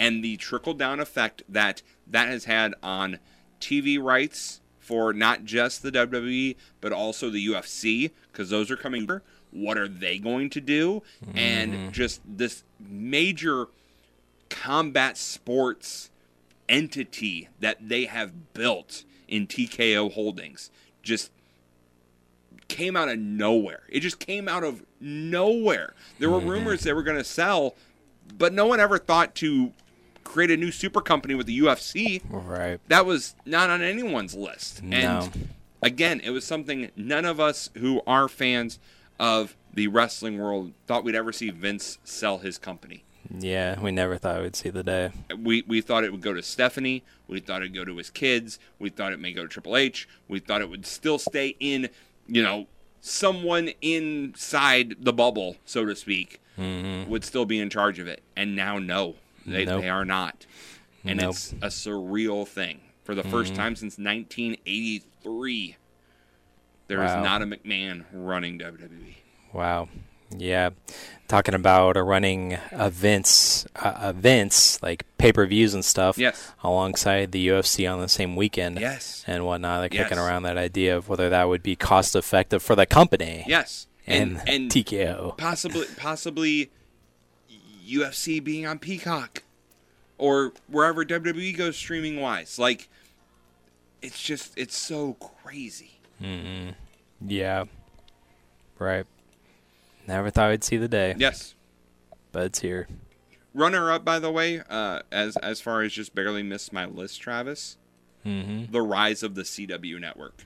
and 0.00 0.24
the 0.24 0.38
trickle 0.38 0.72
down 0.72 0.98
effect 0.98 1.42
that 1.46 1.82
that 2.10 2.28
has 2.28 2.44
had 2.44 2.74
on 2.82 3.18
TV 3.60 4.02
rights 4.02 4.60
for 4.78 5.12
not 5.12 5.44
just 5.44 5.82
the 5.82 5.92
WWE 5.92 6.56
but 6.80 6.92
also 6.92 7.30
the 7.30 7.46
UFC 7.46 8.10
because 8.30 8.50
those 8.50 8.70
are 8.70 8.76
coming. 8.76 9.08
What 9.52 9.78
are 9.78 9.88
they 9.88 10.18
going 10.18 10.50
to 10.50 10.60
do? 10.60 11.02
And 11.34 11.72
mm-hmm. 11.72 11.90
just 11.90 12.20
this 12.24 12.64
major 12.78 13.68
combat 14.48 15.16
sports 15.16 16.10
entity 16.68 17.48
that 17.58 17.88
they 17.88 18.04
have 18.04 18.54
built 18.54 19.04
in 19.28 19.46
TKO 19.46 20.12
Holdings 20.12 20.70
just 21.02 21.30
came 22.68 22.96
out 22.96 23.08
of 23.08 23.18
nowhere. 23.18 23.82
It 23.88 24.00
just 24.00 24.18
came 24.20 24.48
out 24.48 24.64
of 24.64 24.84
nowhere. 25.00 25.94
There 26.18 26.30
were 26.30 26.38
mm-hmm. 26.38 26.48
rumors 26.48 26.82
they 26.82 26.92
were 26.92 27.02
going 27.02 27.16
to 27.16 27.24
sell, 27.24 27.74
but 28.36 28.52
no 28.52 28.66
one 28.66 28.80
ever 28.80 28.98
thought 28.98 29.34
to 29.36 29.72
create 30.30 30.50
a 30.50 30.56
new 30.56 30.70
super 30.70 31.00
company 31.00 31.34
with 31.34 31.46
the 31.46 31.58
UFC. 31.58 32.22
Right. 32.30 32.78
That 32.86 33.04
was 33.04 33.34
not 33.44 33.68
on 33.68 33.82
anyone's 33.82 34.34
list. 34.34 34.80
No. 34.82 34.96
And 34.96 35.48
again, 35.82 36.20
it 36.20 36.30
was 36.30 36.44
something 36.44 36.90
none 36.94 37.24
of 37.24 37.40
us 37.40 37.70
who 37.78 38.00
are 38.06 38.28
fans 38.28 38.78
of 39.18 39.56
the 39.74 39.88
wrestling 39.88 40.38
world 40.38 40.72
thought 40.86 41.04
we'd 41.04 41.16
ever 41.16 41.32
see 41.32 41.50
Vince 41.50 41.98
sell 42.04 42.38
his 42.38 42.58
company. 42.58 43.02
Yeah, 43.38 43.78
we 43.80 43.90
never 43.90 44.16
thought 44.18 44.42
we'd 44.42 44.56
see 44.56 44.70
the 44.70 44.82
day. 44.82 45.10
We 45.36 45.62
we 45.62 45.80
thought 45.80 46.04
it 46.04 46.12
would 46.12 46.22
go 46.22 46.32
to 46.32 46.42
Stephanie. 46.42 47.02
We 47.28 47.40
thought 47.40 47.62
it'd 47.62 47.74
go 47.74 47.84
to 47.84 47.96
his 47.96 48.10
kids. 48.10 48.58
We 48.78 48.90
thought 48.90 49.12
it 49.12 49.20
may 49.20 49.32
go 49.32 49.42
to 49.42 49.48
Triple 49.48 49.76
H. 49.76 50.08
We 50.28 50.38
thought 50.40 50.60
it 50.60 50.70
would 50.70 50.86
still 50.86 51.18
stay 51.18 51.54
in, 51.60 51.90
you 52.26 52.42
know, 52.42 52.66
someone 53.00 53.70
inside 53.82 54.96
the 55.00 55.12
bubble, 55.12 55.56
so 55.64 55.84
to 55.84 55.94
speak, 55.94 56.40
mm-hmm. 56.58 57.08
would 57.10 57.24
still 57.24 57.44
be 57.44 57.60
in 57.60 57.70
charge 57.70 57.98
of 57.98 58.08
it. 58.08 58.22
And 58.36 58.56
now, 58.56 58.78
no, 58.78 59.14
they, 59.46 59.64
Nope. 59.64 59.82
they 59.82 59.88
are 59.88 60.04
not. 60.04 60.46
And 61.04 61.20
Nope. 61.20 61.30
it's 61.30 61.52
a 61.62 61.68
surreal 61.68 62.46
thing. 62.46 62.80
For 63.04 63.14
the 63.14 63.22
first 63.24 63.54
time 63.54 63.74
since 63.76 63.98
1983, 63.98 65.76
there 66.88 67.02
is 67.02 67.10
Wow. 67.10 67.22
not 67.22 67.42
a 67.42 67.46
McMahon 67.46 68.04
running. 68.12 68.58
WWE. 68.58 69.16
Wow. 69.52 69.88
Yeah. 70.36 70.70
Talking 71.26 71.54
about 71.54 71.96
uh, 71.96 72.02
running 72.02 72.52
events, 72.72 73.66
uh, 73.76 74.12
events 74.14 74.80
like 74.82 75.04
pay 75.18 75.32
per 75.32 75.44
views 75.46 75.74
and 75.74 75.84
stuff 75.84 76.18
Yes. 76.18 76.52
alongside 76.62 77.32
the 77.32 77.48
UFC 77.48 77.86
on 77.92 78.00
the 78.00 78.08
same 78.08 78.36
weekend 78.36 78.78
Yes. 78.78 79.24
and 79.26 79.44
whatnot. 79.44 79.80
They're 79.80 79.88
Yes. 80.00 80.08
kicking 80.08 80.18
around 80.22 80.44
that 80.44 80.56
idea 80.56 80.96
of 80.96 81.08
whether 81.08 81.28
that 81.30 81.48
would 81.48 81.62
be 81.64 81.74
cost 81.74 82.14
effective 82.14 82.62
for 82.62 82.76
the 82.76 82.86
company 82.86 83.44
Yes. 83.48 83.88
and, 84.06 84.38
And, 84.46 84.48
and 84.48 84.70
TKO. 84.70 85.34
possibly 85.36 85.86
possibly 85.96 86.70
UFC 87.90 88.42
being 88.42 88.66
on 88.66 88.78
Peacock 88.78 89.42
or 90.18 90.52
wherever 90.68 91.04
WWE 91.04 91.56
goes 91.56 91.76
streaming 91.76 92.20
wise. 92.20 92.58
Like 92.58 92.88
it's 94.02 94.22
just 94.22 94.52
it's 94.56 94.76
so 94.76 95.14
crazy. 95.14 95.98
Yeah. 97.20 97.64
Right. 98.78 99.06
Never 100.06 100.30
thought 100.30 100.50
I'd 100.50 100.64
see 100.64 100.76
the 100.76 100.88
day, 100.88 101.14
Yes. 101.18 101.54
but 102.32 102.44
it's 102.44 102.60
here. 102.60 102.88
Runner 103.54 103.90
up 103.90 104.04
by 104.04 104.18
the 104.18 104.30
way, 104.30 104.62
uh, 104.70 105.00
as 105.10 105.36
as 105.38 105.60
far 105.60 105.82
as 105.82 105.92
just 105.92 106.14
barely 106.14 106.42
missed 106.42 106.72
my 106.72 106.84
list, 106.86 107.20
Travis. 107.20 107.76
Mm-hmm. 108.24 108.70
The 108.72 108.82
rise 108.82 109.22
of 109.22 109.34
the 109.34 109.42
CW 109.42 109.98
network 110.00 110.44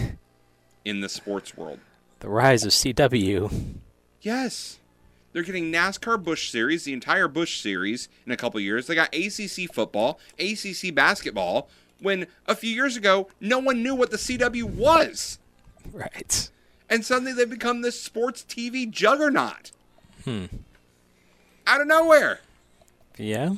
in 0.84 1.00
the 1.00 1.08
sports 1.08 1.56
world. 1.56 1.80
The 2.20 2.28
rise 2.28 2.64
of 2.64 2.70
CW. 2.72 3.74
Yes. 4.22 4.78
They're 5.32 5.42
getting 5.42 5.70
NASCAR 5.72 6.22
Busch 6.22 6.50
Series, 6.50 6.84
the 6.84 6.92
entire 6.92 7.28
Busch 7.28 7.60
Series 7.60 8.08
in 8.26 8.32
a 8.32 8.36
couple 8.36 8.58
years. 8.60 8.86
They 8.86 8.94
got 8.94 9.14
ACC 9.14 9.72
football, 9.72 10.18
ACC 10.38 10.94
basketball, 10.94 11.68
when 12.00 12.26
a 12.46 12.56
few 12.56 12.70
years 12.70 12.96
ago, 12.96 13.28
no 13.40 13.58
one 13.58 13.82
knew 13.82 13.94
what 13.94 14.10
the 14.10 14.16
CW 14.16 14.64
was. 14.64 15.38
Right. 15.92 16.50
And 16.88 17.04
suddenly 17.04 17.32
they've 17.32 17.48
become 17.48 17.82
this 17.82 18.00
sports 18.00 18.44
TV 18.48 18.90
juggernaut. 18.90 19.70
Hmm. 20.24 20.46
Out 21.66 21.80
of 21.80 21.86
nowhere. 21.86 22.40
Yeah. 23.16 23.50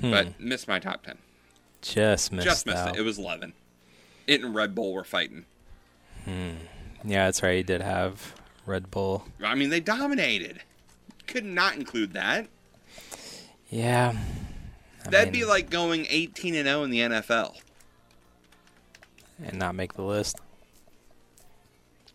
Hmm. 0.00 0.10
But 0.10 0.40
missed 0.40 0.68
my 0.68 0.78
top 0.78 1.04
10. 1.04 1.16
Just 1.80 2.32
missed 2.32 2.46
it. 2.46 2.50
Just 2.50 2.66
missed 2.66 2.78
out. 2.78 2.96
it. 2.96 3.00
It 3.00 3.02
was 3.02 3.18
11. 3.18 3.54
It 4.26 4.42
and 4.42 4.54
Red 4.54 4.74
Bull 4.74 4.92
were 4.92 5.04
fighting. 5.04 5.46
Hmm. 6.24 6.50
Yeah, 7.04 7.24
that's 7.26 7.42
right. 7.42 7.56
He 7.56 7.62
did 7.62 7.80
have 7.80 8.34
Red 8.70 8.90
Bull. 8.90 9.24
I 9.42 9.54
mean, 9.56 9.68
they 9.70 9.80
dominated. 9.80 10.60
Could 11.26 11.44
not 11.44 11.74
include 11.74 12.12
that. 12.14 12.46
Yeah. 13.68 14.14
I 15.04 15.08
That'd 15.10 15.32
mean, 15.32 15.42
be 15.42 15.46
like 15.46 15.70
going 15.70 16.06
18 16.08 16.54
and 16.54 16.66
0 16.66 16.84
in 16.84 16.90
the 16.90 17.00
NFL. 17.00 17.56
and 19.42 19.58
not 19.58 19.74
make 19.74 19.94
the 19.94 20.02
list. 20.02 20.38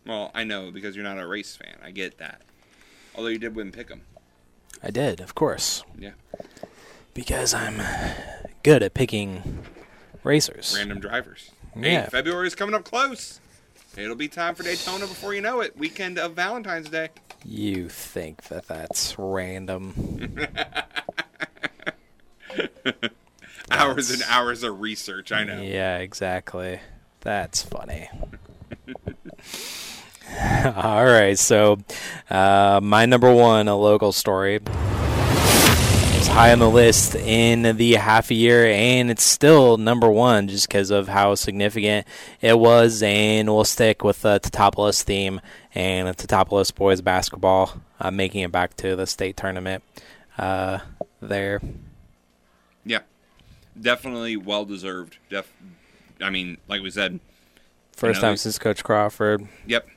Well, 0.06 0.30
I 0.34 0.44
know 0.44 0.70
because 0.70 0.94
you're 0.96 1.04
not 1.04 1.18
a 1.18 1.26
race 1.26 1.56
fan. 1.56 1.76
I 1.84 1.90
get 1.90 2.18
that. 2.18 2.42
Although 3.14 3.28
you 3.30 3.38
did 3.38 3.54
win 3.56 3.72
Pick'em. 3.72 4.00
I 4.82 4.90
did, 4.90 5.20
of 5.20 5.34
course, 5.34 5.82
Yeah. 5.98 6.12
because 7.14 7.52
I'm 7.54 7.80
good 8.62 8.82
at 8.82 8.94
picking 8.94 9.64
racers. 10.22 10.74
Random 10.76 11.00
drivers. 11.00 11.50
Yeah. 11.74 12.02
Hey, 12.04 12.08
February's 12.10 12.54
coming 12.54 12.74
up 12.74 12.84
close. 12.84 13.40
It'll 13.96 14.14
be 14.14 14.28
time 14.28 14.54
for 14.54 14.62
Daytona 14.62 15.06
before 15.06 15.34
you 15.34 15.40
know 15.40 15.60
it. 15.60 15.76
Weekend 15.76 16.18
of 16.18 16.34
Valentine's 16.34 16.90
Day. 16.90 17.08
You 17.44 17.88
think 17.88 18.44
that 18.44 18.68
that's 18.68 19.18
random? 19.18 20.36
Hours 23.70 24.10
and 24.10 24.22
hours 24.28 24.62
of 24.62 24.80
research. 24.80 25.32
I 25.32 25.42
know. 25.44 25.60
Yeah, 25.60 25.98
exactly. 25.98 26.80
That's 27.20 27.62
funny. 27.62 28.08
All 30.76 31.04
right, 31.04 31.38
so 31.38 31.78
uh, 32.30 32.80
my 32.82 33.06
number 33.06 33.32
one, 33.32 33.68
a 33.68 33.76
local 33.76 34.12
story, 34.12 34.58
is 36.16 36.28
high 36.28 36.52
on 36.52 36.58
the 36.58 36.70
list 36.70 37.14
in 37.14 37.76
the 37.76 37.94
half 37.94 38.30
a 38.30 38.34
year, 38.34 38.66
and 38.66 39.10
it's 39.10 39.22
still 39.22 39.76
number 39.76 40.08
one 40.08 40.48
just 40.48 40.66
because 40.66 40.90
of 40.90 41.08
how 41.08 41.34
significant 41.34 42.06
it 42.40 42.58
was. 42.58 43.02
And 43.02 43.48
we'll 43.48 43.64
stick 43.64 44.02
with 44.02 44.22
the 44.22 44.40
Teutopolis 44.40 45.02
theme 45.02 45.40
and 45.74 46.08
the 46.08 46.14
Teutopolis 46.14 46.74
boys 46.74 47.02
basketball 47.02 47.80
uh, 48.00 48.10
making 48.10 48.42
it 48.42 48.52
back 48.52 48.76
to 48.78 48.96
the 48.96 49.06
state 49.06 49.36
tournament 49.36 49.82
uh, 50.38 50.78
there. 51.20 51.60
Yeah. 52.84 53.00
Definitely 53.78 54.36
well 54.36 54.64
deserved. 54.64 55.18
Def- 55.28 55.52
I 56.20 56.30
mean, 56.30 56.56
like 56.66 56.80
we 56.80 56.90
said. 56.90 57.20
First 57.92 58.22
know 58.22 58.28
time 58.28 58.36
since 58.38 58.58
Coach 58.58 58.82
Crawford. 58.82 59.46
Yep. 59.66 59.88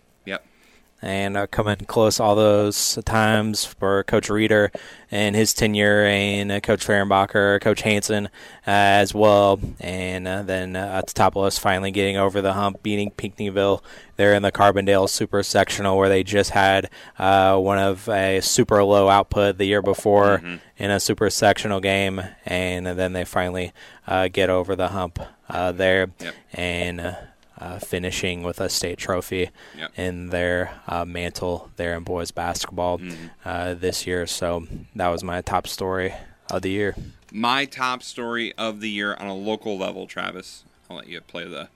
And 1.02 1.38
uh, 1.38 1.48
coming 1.48 1.78
close 1.78 2.20
all 2.20 2.36
those 2.36 3.00
times 3.06 3.64
for 3.64 4.04
Coach 4.04 4.30
Reeder 4.30 4.70
and 5.10 5.34
his 5.34 5.54
tenure, 5.54 6.04
and 6.04 6.52
uh, 6.52 6.60
Coach 6.60 6.86
Fehrenbacher, 6.86 7.62
Coach 7.62 7.84
Hansen 7.84 8.26
uh, 8.26 8.30
as 8.68 9.14
well, 9.14 9.62
and 9.80 10.28
uh, 10.28 10.44
then 10.44 10.76
uh, 10.76 11.02
Teutopolis 11.08 11.58
finally 11.58 11.92
getting 11.92 12.18
over 12.18 12.42
the 12.42 12.52
hump, 12.52 12.84
beating 12.84 13.12
Pinckneyville 13.12 13.82
there 14.18 14.34
in 14.34 14.42
the 14.44 14.52
Carbondale 14.52 15.08
Super 15.10 15.42
Sectional, 15.42 15.98
where 15.98 16.10
they 16.10 16.22
just 16.22 16.50
had 16.52 16.90
uh, 17.18 17.58
one 17.58 17.80
of 17.80 18.10
a 18.10 18.42
super 18.42 18.84
low 18.84 19.08
output 19.08 19.58
the 19.58 19.66
year 19.66 19.82
before 19.82 20.42
in 20.78 20.92
a 20.92 21.00
Super 21.00 21.30
Sectional 21.30 21.80
game, 21.80 22.22
and 22.46 22.86
then 22.86 23.14
they 23.14 23.24
finally 23.24 23.72
uh, 24.06 24.28
get 24.28 24.50
over 24.50 24.76
the 24.76 24.90
hump 24.90 25.18
uh, 25.48 25.72
there, 25.72 26.08
Yep. 26.20 26.36
and. 26.54 27.18
Uh, 27.60 27.78
finishing 27.78 28.42
with 28.42 28.62
a 28.62 28.70
state 28.70 28.98
trophy 28.98 29.50
Yep. 29.78 29.92
in 30.00 30.28
their 30.30 30.72
uh, 30.88 31.04
mantle 31.04 31.70
there 31.76 31.94
in 31.98 32.04
boys 32.04 32.32
basketball 32.32 33.02
uh, 33.44 33.74
this 33.74 34.08
year. 34.08 34.26
So 34.28 34.66
that 34.96 35.10
was 35.10 35.26
my 35.26 35.42
top 35.42 35.68
story 35.68 36.14
of 36.50 36.62
the 36.62 36.70
year. 36.70 36.96
My 37.34 37.66
top 37.66 38.02
story 38.02 38.54
of 38.58 38.80
the 38.80 38.90
year 38.90 39.14
on 39.14 39.28
a 39.28 39.36
local 39.36 39.78
level, 39.78 40.08
Travis. 40.08 40.64
I'll 40.90 40.96
let 40.98 41.08
you 41.08 41.20
play 41.20 41.44
the 41.44 41.68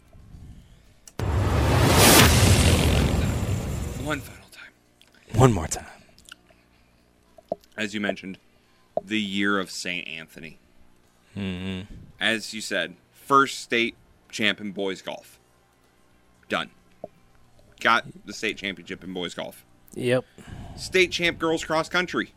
one 4.03 4.19
final 4.19 4.47
time. 4.51 4.71
One 5.39 5.51
more 5.51 5.67
time. 5.67 5.85
As 7.77 7.93
you 7.93 7.99
mentioned, 7.99 8.37
the 9.03 9.19
year 9.19 9.59
of 9.59 9.69
St. 9.71 10.07
Anthony. 10.07 10.59
Mm-hmm. 11.37 11.93
As 12.19 12.53
you 12.53 12.61
said, 12.61 12.95
first 13.11 13.59
state 13.59 13.95
champ 14.29 14.61
in 14.61 14.71
boys 14.71 15.01
golf. 15.01 15.39
Done. 16.53 16.69
Got 17.79 18.05
the 18.27 18.31
state 18.31 18.57
championship 18.57 19.03
in 19.03 19.11
boys 19.11 19.33
golf. 19.33 19.65
Yep. 19.95 20.23
State 20.77 21.11
champ 21.11 21.39
girls 21.39 21.65
cross 21.65 21.89
country. 21.89 22.31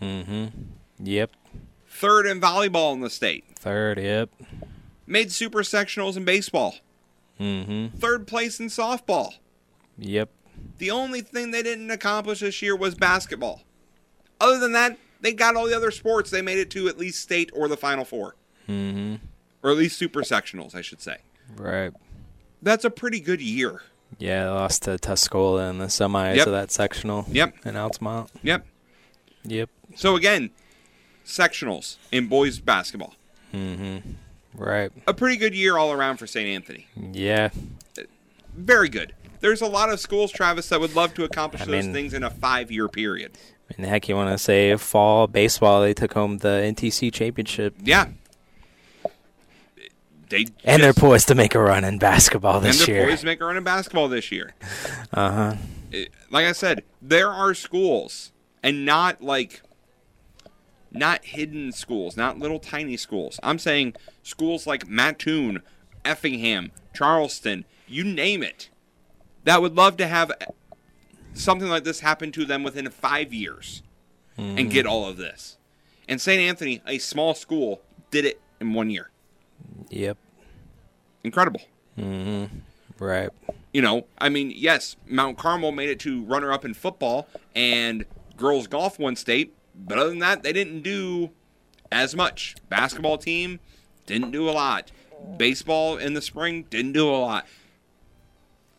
Mm-hmm. 0.00 0.46
Yep. 1.00 1.32
Third 1.88 2.26
in 2.26 2.40
volleyball 2.40 2.94
in 2.94 3.00
the 3.00 3.10
state. 3.10 3.42
Third. 3.56 3.98
Yep. 3.98 4.30
Made 5.04 5.32
super 5.32 5.64
sectionals 5.64 6.16
in 6.16 6.24
baseball. 6.24 6.76
Mm-hmm. 7.40 7.98
Third 7.98 8.28
place 8.28 8.60
in 8.60 8.68
softball. 8.68 9.34
Yep. 9.98 10.30
The 10.78 10.92
only 10.92 11.22
thing 11.22 11.50
they 11.50 11.64
didn't 11.64 11.90
accomplish 11.90 12.38
this 12.38 12.62
year 12.62 12.76
was 12.76 12.94
basketball. 12.94 13.62
Other 14.40 14.60
than 14.60 14.74
that, 14.74 14.96
they 15.20 15.32
got 15.32 15.56
all 15.56 15.66
the 15.66 15.76
other 15.76 15.90
sports. 15.90 16.30
They 16.30 16.40
made 16.40 16.58
it 16.58 16.70
to 16.70 16.86
at 16.86 16.98
least 16.98 17.20
state 17.20 17.50
or 17.52 17.66
the 17.66 17.76
final 17.76 18.04
four. 18.04 18.36
Mm-hmm. 18.68 19.16
Or 19.64 19.72
at 19.72 19.76
least 19.76 19.98
super 19.98 20.20
sectionals, 20.20 20.76
I 20.76 20.82
should 20.82 21.02
say. 21.02 21.16
Right. 21.56 21.92
That's 22.66 22.84
a 22.84 22.90
pretty 22.90 23.20
good 23.20 23.40
year. 23.40 23.82
Yeah, 24.18 24.46
I 24.46 24.50
lost 24.50 24.82
to 24.82 24.98
Tuscola 24.98 25.70
in 25.70 25.78
the 25.78 25.84
semis 25.86 26.34
Yep. 26.34 26.46
of 26.48 26.52
that 26.52 26.72
sectional. 26.72 27.24
Yep. 27.30 27.54
In 27.64 27.76
Altamont. 27.76 28.28
Yep. 28.42 28.66
Yep. 29.44 29.70
So 29.94 30.16
again, 30.16 30.50
sectionals 31.24 31.96
in 32.10 32.26
boys 32.26 32.58
basketball. 32.58 33.14
Mm-hmm. 33.54 33.98
Right. 34.56 34.90
A 35.06 35.14
pretty 35.14 35.36
good 35.36 35.54
year 35.54 35.76
all 35.76 35.92
around 35.92 36.16
for 36.16 36.26
St. 36.26 36.48
Anthony. 36.48 36.88
Yeah. 36.96 37.50
Very 38.52 38.88
good. 38.88 39.14
There's 39.38 39.60
a 39.60 39.66
lot 39.66 39.90
of 39.92 40.00
schools, 40.00 40.32
Travis, 40.32 40.68
that 40.70 40.80
would 40.80 40.96
love 40.96 41.14
to 41.14 41.22
accomplish 41.24 41.62
I 41.62 41.66
those 41.66 41.84
mean- 41.84 41.92
things 41.92 42.14
in 42.14 42.24
a 42.24 42.30
five 42.30 42.72
year 42.72 42.88
period. 42.88 43.38
And 43.76 43.86
heck, 43.86 44.08
you 44.08 44.16
want 44.16 44.30
to 44.36 44.38
say 44.42 44.74
fall 44.76 45.28
baseball? 45.28 45.82
They 45.82 45.94
took 45.94 46.14
home 46.14 46.38
the 46.38 46.48
NTC 46.48 47.12
championship, 47.12 47.76
Yeah. 47.82 48.06
They 50.28 50.46
and 50.64 50.82
they're 50.82 50.92
poised 50.92 51.28
to 51.28 51.34
make 51.34 51.54
a 51.54 51.60
run 51.60 51.84
in 51.84 51.98
basketball 51.98 52.60
this 52.60 52.80
and 52.80 52.88
they're 52.88 52.96
year. 52.96 53.06
poised 53.08 53.20
to 53.20 53.26
make 53.26 53.40
a 53.40 53.44
run 53.44 53.56
in 53.56 53.64
basketball 53.64 54.08
this 54.08 54.30
year. 54.32 54.54
Uh 55.12 55.30
huh. 55.30 55.54
Like 56.30 56.46
I 56.46 56.52
said, 56.52 56.82
there 57.00 57.30
are 57.30 57.54
schools, 57.54 58.32
and 58.62 58.84
not 58.84 59.22
like, 59.22 59.62
not 60.90 61.24
hidden 61.24 61.72
schools, 61.72 62.16
not 62.16 62.38
little 62.38 62.58
tiny 62.58 62.96
schools. 62.96 63.38
I'm 63.42 63.58
saying 63.58 63.94
schools 64.22 64.66
like 64.66 64.88
Mattoon, 64.88 65.62
Effingham, 66.04 66.72
Charleston, 66.92 67.64
you 67.86 68.02
name 68.04 68.42
it, 68.42 68.68
that 69.44 69.62
would 69.62 69.76
love 69.76 69.96
to 69.98 70.06
have 70.08 70.32
something 71.34 71.68
like 71.68 71.84
this 71.84 72.00
happen 72.00 72.32
to 72.32 72.44
them 72.44 72.62
within 72.64 72.90
five 72.90 73.32
years 73.32 73.82
and 74.36 74.70
get 74.70 74.84
all 74.86 75.06
of 75.06 75.16
this. 75.16 75.56
And 76.08 76.20
St. 76.20 76.40
Anthony, 76.40 76.82
a 76.86 76.98
small 76.98 77.32
school, 77.34 77.80
did 78.10 78.24
it 78.26 78.40
in 78.60 78.74
one 78.74 78.90
year. 78.90 79.10
Yep. 79.90 80.16
Incredible. 81.24 81.60
Mm-hmm. 81.98 82.58
Right. 82.98 83.30
You 83.72 83.82
know, 83.82 84.06
I 84.18 84.28
mean, 84.28 84.52
yes, 84.54 84.96
Mount 85.06 85.36
Carmel 85.38 85.72
made 85.72 85.90
it 85.90 86.00
to 86.00 86.22
runner 86.24 86.52
up 86.52 86.64
in 86.64 86.72
football 86.74 87.28
and 87.54 88.04
girls 88.36 88.66
golf 88.66 88.98
won 88.98 89.16
state, 89.16 89.54
but 89.74 89.98
other 89.98 90.10
than 90.10 90.18
that, 90.20 90.42
they 90.42 90.52
didn't 90.52 90.82
do 90.82 91.30
as 91.92 92.16
much. 92.16 92.56
Basketball 92.68 93.18
team 93.18 93.60
didn't 94.06 94.30
do 94.30 94.48
a 94.48 94.52
lot. 94.52 94.90
Baseball 95.36 95.96
in 95.96 96.14
the 96.14 96.22
spring 96.22 96.64
didn't 96.70 96.92
do 96.92 97.08
a 97.08 97.16
lot. 97.16 97.46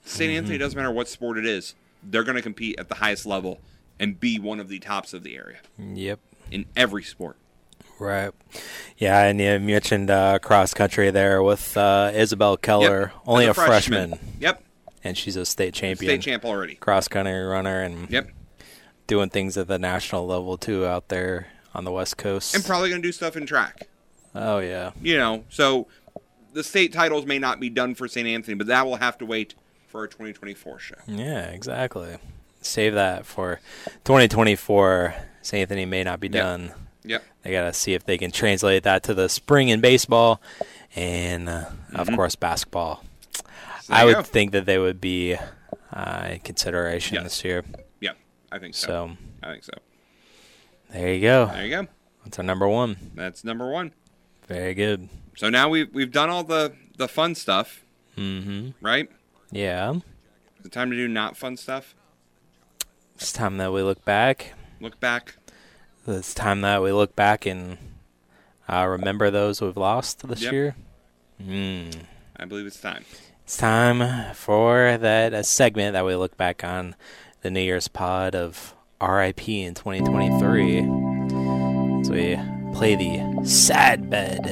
St. 0.03 0.29
Mm-hmm. 0.29 0.37
Anthony 0.37 0.57
doesn't 0.57 0.77
matter 0.77 0.91
what 0.91 1.07
sport 1.07 1.37
it 1.37 1.45
is, 1.45 1.75
they're 2.01 2.23
going 2.23 2.35
to 2.37 2.41
compete 2.41 2.79
at 2.79 2.87
the 2.89 2.95
highest 2.95 3.25
level 3.25 3.59
and 3.99 4.19
be 4.19 4.39
one 4.39 4.59
of 4.59 4.69
the 4.69 4.79
tops 4.79 5.13
of 5.13 5.23
the 5.23 5.35
area 5.35 5.57
Yep. 5.77 6.19
in 6.51 6.65
every 6.75 7.03
sport. 7.03 7.35
Right. 7.99 8.31
Yeah, 8.97 9.23
and 9.23 9.39
you 9.39 9.59
mentioned 9.59 10.09
uh, 10.09 10.39
cross 10.39 10.73
country 10.73 11.09
there 11.11 11.41
with 11.41 11.75
uh, 11.77 12.11
Isabel 12.13 12.57
Keller, 12.57 13.11
Yep. 13.13 13.21
only 13.25 13.45
As 13.47 13.57
a 13.57 13.65
freshman. 13.65 14.19
Yep. 14.39 14.63
and 15.03 15.17
she's 15.17 15.35
a 15.35 15.45
state 15.45 15.73
champion, 15.73 16.09
State 16.11 16.21
champ 16.21 16.45
already. 16.45 16.75
cross 16.75 17.07
country 17.07 17.39
runner, 17.41 17.81
and 17.81 18.09
Yep. 18.09 18.29
doing 19.07 19.29
things 19.29 19.57
at 19.57 19.67
the 19.67 19.79
national 19.79 20.27
level 20.27 20.57
too 20.57 20.85
out 20.85 21.09
there 21.09 21.47
on 21.73 21.83
the 21.85 21.91
West 21.91 22.17
Coast. 22.17 22.53
And 22.55 22.63
probably 22.65 22.89
going 22.89 23.01
to 23.01 23.07
do 23.07 23.11
stuff 23.11 23.35
in 23.37 23.45
track. 23.45 23.87
oh 24.35 24.59
yeah, 24.59 24.91
you 25.01 25.17
know, 25.17 25.43
so 25.49 25.87
the 26.53 26.63
state 26.63 26.91
titles 26.93 27.25
may 27.25 27.39
not 27.39 27.59
be 27.59 27.69
done 27.69 27.95
for 27.95 28.07
St. 28.07 28.27
Anthony, 28.27 28.55
but 28.55 28.67
that 28.67 28.85
will 28.85 28.95
have 28.97 29.17
to 29.19 29.25
wait 29.25 29.53
for 29.87 30.01
our 30.01 30.07
2024 30.07 30.79
show. 30.79 30.95
yeah, 31.07 31.45
exactly. 31.49 32.17
Save 32.61 32.95
that 32.95 33.25
for 33.25 33.59
2024. 34.03 35.15
St. 35.41 35.61
Anthony 35.61 35.85
may 35.85 36.03
not 36.03 36.19
be 36.19 36.27
Yep. 36.27 36.33
done. 36.43 36.71
Yep. 37.07 37.23
They 37.43 37.51
got 37.51 37.63
to 37.63 37.73
see 37.73 37.93
if 37.93 38.03
they 38.05 38.17
can 38.17 38.31
translate 38.31 38.83
that 38.83 39.03
to 39.03 39.13
the 39.13 39.29
spring 39.29 39.69
in 39.69 39.81
baseball, 39.81 40.41
and 40.95 41.47
uh, 41.49 41.65
of 41.95 42.07
course 42.15 42.35
basketball. 42.35 43.03
So 43.83 43.93
I 43.93 44.05
would 44.05 44.15
go. 44.15 44.21
think 44.23 44.51
that 44.51 44.65
they 44.65 44.77
would 44.77 44.99
be 44.99 45.37
uh, 45.93 46.27
in 46.31 46.39
consideration 46.41 47.15
Yes. 47.15 47.23
this 47.23 47.43
year. 47.45 47.63
Yeah, 48.01 48.11
I 48.51 48.59
think 48.59 48.75
so. 48.75 48.87
So 48.87 49.17
I 49.43 49.51
think 49.51 49.63
so. 49.63 49.71
there 50.91 51.13
you 51.13 51.21
go. 51.21 51.45
There 51.47 51.65
you 51.65 51.69
go. 51.71 51.87
That's 52.25 52.37
our 52.39 52.43
number 52.43 52.67
one. 52.67 52.97
That's 53.15 53.43
number 53.45 53.69
one. 53.69 53.93
Very 54.47 54.73
good. 54.73 55.07
So 55.37 55.49
now 55.49 55.69
we've 55.69 55.93
we've 55.93 56.11
done 56.11 56.29
all 56.29 56.43
the 56.43 56.73
the 56.97 57.07
fun 57.07 57.35
stuff, 57.35 57.83
Mm-hmm. 58.17 58.83
right? 58.85 59.09
Yeah. 59.51 59.93
Is 60.59 60.65
it 60.65 60.71
time 60.73 60.89
to 60.91 60.97
do 60.97 61.07
not 61.07 61.37
fun 61.37 61.55
stuff? 61.55 61.93
It's 63.15 63.31
time 63.31 63.57
that 63.57 63.71
we 63.71 63.81
look 63.81 64.03
back. 64.03 64.53
Look 64.81 64.99
back. 64.99 65.35
It's 66.07 66.33
time 66.33 66.61
that 66.61 66.81
we 66.81 66.91
look 66.93 67.15
back 67.15 67.45
and 67.45 67.77
uh, 68.69 68.85
remember 68.87 69.29
those 69.29 69.61
we've 69.61 69.75
lost 69.77 70.27
this 70.27 70.41
Yep. 70.41 70.51
year. 70.53 70.75
Mm. 71.41 71.93
I 72.37 72.45
believe 72.45 72.65
it's 72.65 72.79
time. 72.79 73.03
It's 73.43 73.57
time 73.57 74.33
for 74.33 74.97
that 74.97 75.33
a 75.33 75.43
segment 75.43 75.93
that 75.93 76.05
we 76.05 76.15
look 76.15 76.37
back 76.37 76.63
on 76.63 76.95
the 77.41 77.51
New 77.51 77.59
Year's 77.61 77.87
pod 77.87 78.35
of 78.35 78.73
RIP 79.01 79.49
in 79.49 79.73
2023. 79.73 80.81
So 82.05 82.11
we 82.13 82.37
play 82.73 82.95
the 82.95 83.45
sad 83.45 84.09
bed 84.09 84.45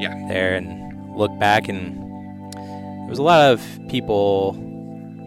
Yeah. 0.00 0.14
there 0.28 0.54
and 0.56 1.16
look 1.16 1.36
back 1.38 1.68
and 1.68 1.98
there 2.54 3.08
was 3.10 3.18
a 3.18 3.22
lot 3.22 3.52
of 3.52 3.62
people 3.88 4.52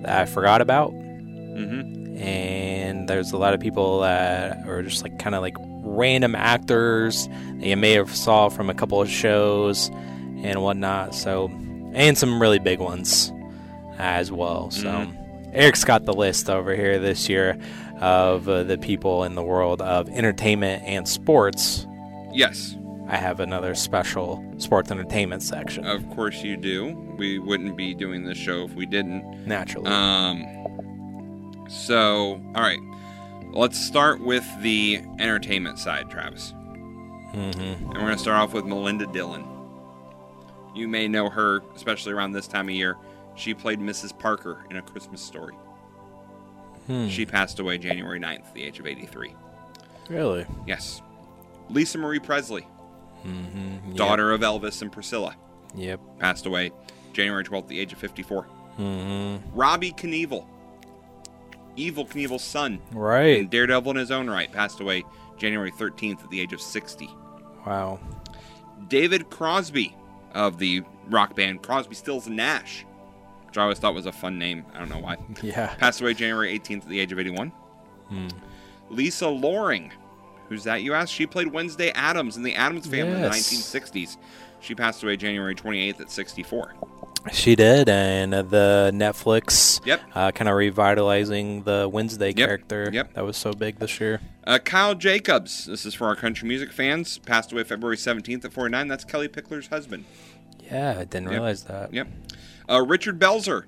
that 0.04 0.22
I 0.22 0.26
forgot 0.26 0.62
about 0.62 0.92
Mm-hmm. 0.94 2.05
And 2.18 3.08
there's 3.08 3.32
a 3.32 3.38
lot 3.38 3.54
of 3.54 3.60
people 3.60 4.00
that 4.02 4.68
are 4.68 4.82
just 4.82 5.04
like 5.04 5.20
kind 5.20 5.36
of 5.36 5.42
like 5.42 5.56
random 5.84 6.36
actors 6.36 7.28
that 7.28 7.68
you 7.68 7.78
may 7.78 7.94
have 7.94 8.16
saw 8.16 8.50
from 8.50 8.70
a 8.70 8.74
couple 8.74 9.02
of 9.02 9.10
shows 9.10 9.90
and 10.44 10.62
whatnot. 10.62 11.14
So, 11.16 11.50
and 11.94 12.18
some 12.18 12.42
really 12.42 12.60
big 12.60 12.80
ones 12.80 13.32
as 13.98 14.32
well. 14.32 14.72
So, 14.72 15.08
Eric's 15.54 15.84
got 15.86 16.06
the 16.06 16.14
list 16.14 16.50
over 16.50 16.76
here 16.76 17.00
this 17.00 17.30
year 17.30 17.58
of 18.02 18.50
uh, 18.50 18.64
the 18.64 18.78
people 18.78 19.24
in 19.24 19.36
the 19.36 19.44
world 19.44 19.82
of 19.82 20.10
entertainment 20.10 20.84
and 20.84 21.08
sports. 21.08 21.88
Yes. 22.34 22.76
I 23.08 23.18
have 23.18 23.40
another 23.40 23.76
special 23.76 24.44
sports 24.58 24.92
entertainment 24.92 25.44
section. 25.44 25.86
Of 25.86 26.10
course 26.10 26.42
you 26.42 26.58
do. 26.58 26.88
We 27.18 27.40
wouldn't 27.40 27.78
be 27.78 27.94
doing 27.94 28.26
this 28.26 28.38
show 28.38 28.64
if 28.64 28.74
we 28.74 28.86
didn't. 28.86 29.46
naturally. 29.46 29.88
Um. 29.88 30.65
So, 31.68 32.42
all 32.56 32.62
right. 32.62 32.80
Let's 33.52 33.80
start 33.80 34.20
with 34.22 34.46
the 34.62 34.98
entertainment 35.20 35.80
side, 35.80 36.10
Travis. 36.10 36.52
hmm 36.52 37.36
And 37.38 37.88
we're 37.88 38.00
going 38.02 38.14
to 38.14 38.18
start 38.18 38.38
off 38.42 38.54
with 38.54 38.66
Melinda 38.66 39.06
Dillon. 39.08 39.46
You 40.76 40.88
may 40.90 41.08
know 41.08 41.30
her, 41.30 41.62
especially 41.76 42.12
around 42.14 42.34
this 42.34 42.48
time 42.48 42.68
of 42.68 42.76
year. 42.76 42.98
She 43.36 43.54
played 43.54 43.80
Mrs. 43.80 44.18
Parker 44.18 44.66
in 44.70 44.78
A 44.78 44.82
Christmas 44.82 45.22
Story. 45.22 45.54
Hmm. 46.88 47.08
She 47.08 47.26
passed 47.26 47.60
away 47.60 47.78
January 47.78 48.20
9th, 48.20 48.54
the 48.54 48.64
age 48.64 48.80
of 48.80 48.86
83. 48.86 49.34
Really? 50.10 50.46
Yes. 50.68 51.02
Lisa 51.70 51.98
Marie 51.98 52.20
Presley, 52.20 52.68
Mm-hmm. 53.26 53.96
daughter 53.96 54.32
of 54.34 54.42
Elvis 54.42 54.84
and 54.84 54.92
Priscilla, 54.92 55.36
Yep. 55.74 56.00
passed 56.20 56.46
away 56.46 56.72
January 57.12 57.44
12th, 57.44 57.68
the 57.68 57.80
age 57.80 57.92
of 57.92 57.98
54. 58.00 58.44
hmm 58.44 59.38
Robbie 59.54 59.94
Knievel, 59.94 60.46
Evel 61.78 62.08
Knievel's 62.10 62.44
son, 62.44 62.80
Right. 62.92 63.40
and 63.40 63.50
Daredevil 63.50 63.92
in 63.92 63.98
his 63.98 64.12
own 64.12 64.30
right, 64.30 64.52
passed 64.52 64.80
away 64.80 65.04
January 65.38 65.72
13th 65.72 66.24
at 66.24 66.30
the 66.30 66.40
age 66.42 66.54
of 66.54 66.62
60. 66.62 67.10
Wow. 67.66 68.00
David 68.88 69.30
Crosby 69.30 69.96
of 70.34 70.58
the 70.60 70.84
rock 71.10 71.36
band 71.36 71.62
Crosby, 71.64 71.96
Stills, 71.96 72.28
and 72.28 72.36
Nash, 72.36 72.86
which 73.48 73.58
I 73.58 73.64
always 73.64 73.80
thought 73.80 73.94
was 73.96 74.06
a 74.06 74.12
fun 74.12 74.38
name. 74.38 74.66
I 74.74 74.80
don't 74.80 74.90
know 74.90 75.00
why. 75.00 75.18
Yeah. 75.44 75.74
Passed 75.76 76.02
away 76.02 76.14
January 76.14 76.58
18th 76.58 76.84
at 76.84 76.90
the 76.90 77.00
age 77.00 77.12
of 77.12 77.20
81. 77.20 77.50
Hmm. 78.10 78.28
Lisa 78.90 79.28
Loring, 79.28 79.92
who's 80.48 80.64
that 80.66 80.84
you 80.84 80.94
asked? 80.94 81.12
She 81.14 81.26
played 81.26 81.48
Wednesday 81.48 81.90
Addams 81.92 82.38
in 82.38 82.44
the 82.44 82.54
Addams 82.56 82.86
family 82.86 83.14
Yes. 83.14 83.18
in 83.18 83.22
the 83.22 83.30
1960s. 83.30 84.18
She 84.62 84.76
passed 84.76 85.04
away 85.04 85.16
January 85.18 85.56
28th 85.56 86.02
at 86.02 86.12
64. 86.12 86.76
She 87.32 87.56
did, 87.56 87.90
and 87.90 88.34
the 88.34 88.92
Netflix 88.94 89.86
Yep. 89.86 90.02
uh, 90.14 90.32
kind 90.32 90.48
of 90.48 90.56
revitalizing 90.56 91.64
the 91.64 91.90
Wednesday 91.92 92.28
Yep, 92.28 92.36
character 92.36 92.90
yep. 92.94 93.14
that 93.14 93.24
was 93.26 93.36
so 93.38 93.52
big 93.54 93.80
this 93.80 94.00
year. 94.00 94.22
Uh, 94.46 94.60
Kyle 94.60 94.94
Jacobs, 94.96 95.66
this 95.66 95.86
is 95.86 95.94
for 95.94 96.06
our 96.08 96.16
country 96.16 96.48
music 96.48 96.72
fans, 96.72 97.18
passed 97.18 97.52
away 97.52 97.64
February 97.64 97.98
17th 97.98 98.46
at 98.46 98.54
49. 98.54 98.88
That's 98.88 99.04
Kellie 99.04 99.28
Pickler's 99.28 99.68
husband. 99.68 100.06
Yeah, 100.72 100.92
I 101.00 101.04
didn't 101.06 101.24
Yep. 101.24 101.32
realize 101.32 101.64
that. 101.64 101.94
Yep. 101.94 102.08
Uh, 102.70 102.82
Richard 102.86 103.20
Belzer, 103.20 103.64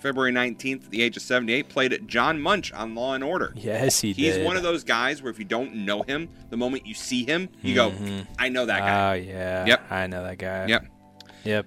February 0.00 0.32
19th 0.32 0.84
at 0.86 0.90
the 0.90 1.02
age 1.02 1.16
of 1.16 1.22
78, 1.22 1.68
played 1.68 2.08
John 2.08 2.40
Munch 2.40 2.72
on 2.72 2.94
Law 2.94 3.14
and 3.14 3.22
Order. 3.22 3.52
Yes, 3.56 4.00
he 4.00 4.12
did. 4.12 4.22
He's 4.22 4.34
did. 4.36 4.44
one 4.44 4.56
of 4.56 4.62
those 4.62 4.84
guys 4.84 5.22
where 5.22 5.30
if 5.30 5.38
you 5.38 5.44
don't 5.44 5.74
know 5.74 6.02
him, 6.02 6.28
the 6.50 6.56
moment 6.56 6.86
you 6.86 6.94
see 6.94 7.24
him, 7.24 7.48
you 7.62 7.74
go, 7.74 7.92
I 8.38 8.48
know 8.48 8.66
that 8.66 8.80
guy. 8.80 9.10
Oh 9.10 9.14
yeah. 9.14 9.66
Yep. 9.66 9.90
I 9.90 10.06
know 10.06 10.22
that 10.24 10.38
guy. 10.38 10.66
yep. 10.66 10.86
Yep. 11.44 11.66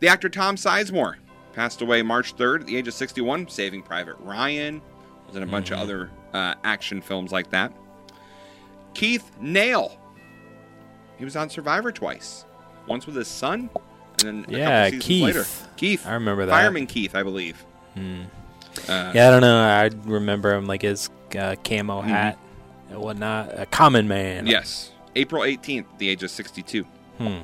The 0.00 0.08
actor 0.08 0.28
Tom 0.28 0.56
Sizemore 0.56 1.16
passed 1.52 1.80
away 1.80 2.02
March 2.02 2.36
3rd 2.36 2.60
at 2.60 2.66
the 2.66 2.76
age 2.76 2.86
of 2.88 2.94
61, 2.94 3.48
Saving 3.48 3.82
Private 3.82 4.16
Ryan. 4.20 4.82
Was 5.26 5.36
in 5.36 5.42
a 5.42 5.46
bunch 5.46 5.70
of 5.72 5.78
other 5.78 6.10
uh, 6.32 6.54
action 6.64 7.00
films 7.00 7.32
like 7.32 7.50
that. 7.50 7.72
Keith 8.94 9.30
Nale. 9.40 9.98
He 11.18 11.24
was 11.24 11.34
on 11.36 11.50
Survivor 11.50 11.90
twice. 11.90 12.44
Once 12.86 13.06
with 13.06 13.16
his 13.16 13.26
son, 13.26 13.68
and 14.24 14.44
then 14.44 14.54
a 14.54 14.58
Yeah, 14.58 14.84
couple 14.90 15.00
seasons 15.00 15.04
Keith. 15.04 15.24
later. 15.24 15.44
Keith. 15.76 16.06
I 16.06 16.14
remember 16.14 16.46
that. 16.46 16.52
Fireman 16.52 16.86
Keith, 16.86 17.14
I 17.16 17.22
believe. 17.22 17.56
Hmm. 17.94 18.22
Uh, 18.88 19.12
Yeah, 19.14 19.28
I 19.28 19.30
don't 19.30 19.40
know. 19.40 19.58
I 19.58 19.90
remember 20.08 20.54
him 20.54 20.66
like 20.66 20.82
his 20.82 21.10
uh, 21.36 21.56
camo 21.64 22.00
Mm-hmm. 22.02 22.08
hat 22.10 22.38
and 22.90 23.00
whatnot. 23.00 23.58
A 23.58 23.66
common 23.66 24.06
man. 24.06 24.46
Yes. 24.46 24.92
April 25.16 25.42
18th, 25.42 25.80
at 25.92 25.98
the 25.98 26.08
age 26.10 26.22
of 26.22 26.30
62. 26.30 26.84
Hmm. 27.18 27.38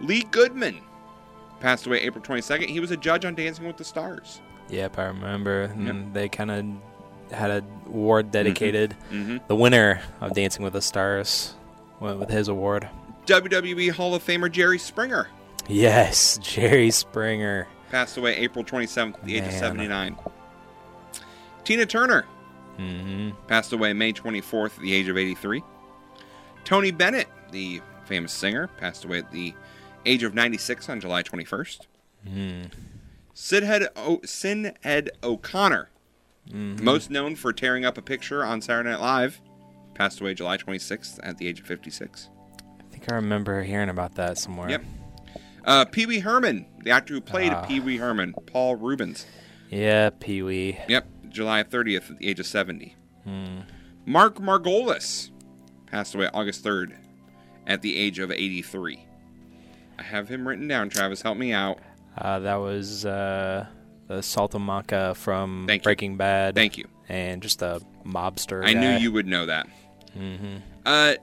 Len 0.00 0.22
Goodman 0.32 0.80
passed 1.62 1.86
away 1.86 2.00
April 2.00 2.22
22nd. 2.22 2.68
He 2.68 2.80
was 2.80 2.90
a 2.90 2.96
judge 2.96 3.24
on 3.24 3.34
Dancing 3.34 3.66
with 3.66 3.76
the 3.78 3.84
Stars. 3.84 4.40
Yep, 4.68 4.98
I 4.98 5.04
remember. 5.04 5.62
And 5.62 6.12
They 6.12 6.28
kind 6.28 6.50
of 6.50 7.32
had 7.36 7.50
a 7.50 7.64
award 7.86 8.30
dedicated. 8.30 8.92
hmm 9.10 9.38
The 9.46 9.56
winner 9.56 10.02
of 10.20 10.34
Dancing 10.34 10.62
with 10.64 10.74
the 10.74 10.82
Stars 10.82 11.54
went 12.00 12.18
with 12.18 12.28
his 12.30 12.48
award. 12.48 12.88
WWE 13.26 13.90
Hall 13.92 14.14
of 14.14 14.24
Famer 14.24 14.50
Jerry 14.50 14.78
Springer 14.78 15.28
Yes, 15.68 16.38
Jerry 16.42 16.90
Springer. 16.90 17.68
passed 17.90 18.16
away 18.16 18.34
April 18.36 18.64
27th, 18.64 19.14
at 19.14 19.24
the 19.24 19.36
age 19.36 19.44
of 19.46 19.52
79. 19.52 20.16
Tina 21.64 21.86
Turner 21.86 22.22
hmm 22.76 23.30
passed 23.46 23.72
away 23.72 23.92
May 23.92 24.12
24th, 24.12 24.76
at 24.76 24.80
the 24.82 24.92
age 24.94 25.08
of 25.08 25.16
83. 25.16 25.62
Tony 26.64 26.90
Bennett, 26.90 27.28
the 27.52 27.80
famous 28.04 28.32
singer, 28.32 28.66
passed 28.78 29.04
away 29.04 29.18
at 29.18 29.30
the 29.30 29.54
age 30.06 30.22
of 30.22 30.34
96 30.34 30.88
on 30.88 31.00
July 31.00 31.22
21st. 31.22 31.86
Mm. 32.28 32.70
Sidhead 33.34 33.88
o- 33.96 34.18
Sinéad 34.18 35.08
O'Connor, 35.22 35.88
Mm-hmm. 36.50 36.84
most 36.84 37.08
known 37.08 37.36
for 37.36 37.52
tearing 37.52 37.84
up 37.84 37.96
a 37.96 38.02
picture 38.02 38.44
on 38.44 38.60
Saturday 38.60 38.90
Night 38.90 39.00
Live, 39.00 39.40
passed 39.94 40.20
away 40.20 40.34
July 40.34 40.56
26th 40.56 41.20
at 41.22 41.38
the 41.38 41.46
age 41.46 41.60
of 41.60 41.66
56. 41.66 42.28
I 42.80 42.82
think 42.92 43.10
I 43.12 43.14
remember 43.14 43.62
hearing 43.62 43.88
about 43.88 44.16
that 44.16 44.38
somewhere. 44.38 44.68
Yep. 44.70 44.84
Uh, 45.64 45.84
Pee 45.84 46.06
Wee 46.06 46.18
Herman, 46.18 46.66
the 46.82 46.90
actor 46.90 47.14
who 47.14 47.20
played 47.20 47.52
Ah. 47.52 47.64
Pee 47.64 47.78
Wee 47.78 47.98
Herman, 47.98 48.34
Paul 48.46 48.74
Reubens. 48.74 49.24
Yeah, 49.70 50.10
Pee 50.10 50.42
Wee. 50.42 50.78
Yep, 50.88 51.06
July 51.28 51.62
30th 51.62 52.10
at 52.10 52.18
the 52.18 52.28
age 52.28 52.40
of 52.40 52.46
70. 52.46 52.96
Hmm. 53.22 53.60
Mark 54.04 54.34
Margolis 54.40 55.30
passed 55.86 56.12
away 56.16 56.28
August 56.34 56.64
3rd 56.64 56.96
at 57.68 57.82
the 57.82 57.96
age 57.96 58.18
of 58.18 58.32
83. 58.32 59.06
I 60.02 60.04
have 60.04 60.28
him 60.28 60.48
written 60.48 60.66
down, 60.66 60.88
Travis. 60.88 61.22
Help 61.22 61.38
me 61.38 61.52
out. 61.52 61.78
Uh, 62.18 62.40
that 62.40 62.56
was 62.56 63.06
uh, 63.06 63.66
the 64.08 64.20
Salamanca 64.20 65.14
from 65.14 65.66
Thank 65.68 65.82
you. 65.82 65.84
Breaking 65.84 66.16
Bad. 66.16 66.56
Thank 66.56 66.76
you. 66.76 66.88
And 67.08 67.40
just 67.40 67.62
a 67.62 67.80
mobster. 68.04 68.66
I 68.66 68.72
knew 68.72 68.90
you 68.90 69.12
would 69.12 69.28
know 69.28 69.46
that. 69.46 69.68
Mm-hmm. 70.18 70.56
Uh, 70.84 71.14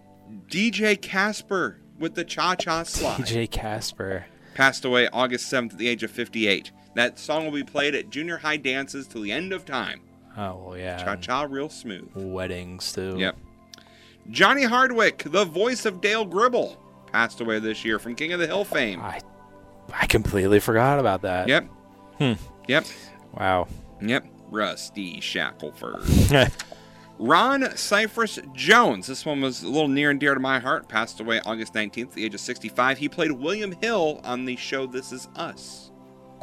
DJ 0.47 0.99
Casper 1.01 1.81
with 1.99 2.15
the 2.15 2.23
Cha 2.23 2.55
Cha 2.55 2.83
Slide 2.83 3.19
DJ 3.19 3.51
Casper. 3.51 4.25
passed 4.53 4.85
away 4.85 5.09
August 5.09 5.51
7th 5.51 5.73
at 5.73 5.77
the 5.77 5.89
age 5.89 6.03
of 6.03 6.11
58. 6.11 6.71
That 6.95 7.19
song 7.19 7.43
will 7.43 7.51
be 7.51 7.63
played 7.63 7.95
at 7.95 8.09
junior 8.09 8.37
high 8.37 8.57
dances 8.57 9.07
till 9.07 9.21
the 9.21 9.31
end 9.33 9.51
of 9.51 9.65
time. 9.65 10.01
Oh 10.37 10.63
well, 10.67 10.77
yeah. 10.77 11.03
Cha 11.03 11.17
Cha 11.17 11.41
real 11.41 11.67
smooth. 11.67 12.09
Weddings 12.15 12.93
too. 12.93 13.15
Yep. 13.17 13.37
Johnny 14.29 14.63
Hardwick, 14.63 15.23
the 15.25 15.43
voice 15.43 15.85
of 15.85 16.01
Dale 16.01 16.23
Gribble, 16.25 16.77
passed 17.11 17.41
away 17.41 17.59
this 17.59 17.83
year 17.85 17.99
from 17.99 18.15
King 18.15 18.33
of 18.33 18.39
the 18.39 18.47
Hill 18.47 18.63
fame. 18.65 18.99
I 19.01 19.21
I 19.93 20.05
completely 20.05 20.59
forgot 20.59 20.99
about 20.99 21.21
that. 21.23 21.47
Yep. 21.47 21.65
Hmm. 22.19 22.33
Yep. 22.67 22.85
Wow. 23.33 23.67
Yep. 24.01 24.25
Rusty 24.51 25.19
Shackelford. 25.21 26.01
Ron 27.19 27.75
Cephas 27.75 28.39
Jones. 28.53 29.07
This 29.07 29.25
one 29.25 29.41
was 29.41 29.61
a 29.63 29.67
little 29.67 29.87
near 29.89 30.09
and 30.09 30.19
dear 30.19 30.33
to 30.33 30.39
my 30.39 30.59
heart. 30.59 30.87
Passed 30.87 31.19
away 31.19 31.41
August 31.45 31.73
19th, 31.73 32.13
the 32.13 32.23
age 32.25 32.33
of 32.33 32.39
65. 32.39 32.97
He 32.97 33.09
played 33.09 33.31
William 33.31 33.73
Hill 33.81 34.21
on 34.23 34.45
the 34.45 34.55
show 34.55 34.85
This 34.85 35.11
Is 35.11 35.27
Us. 35.35 35.91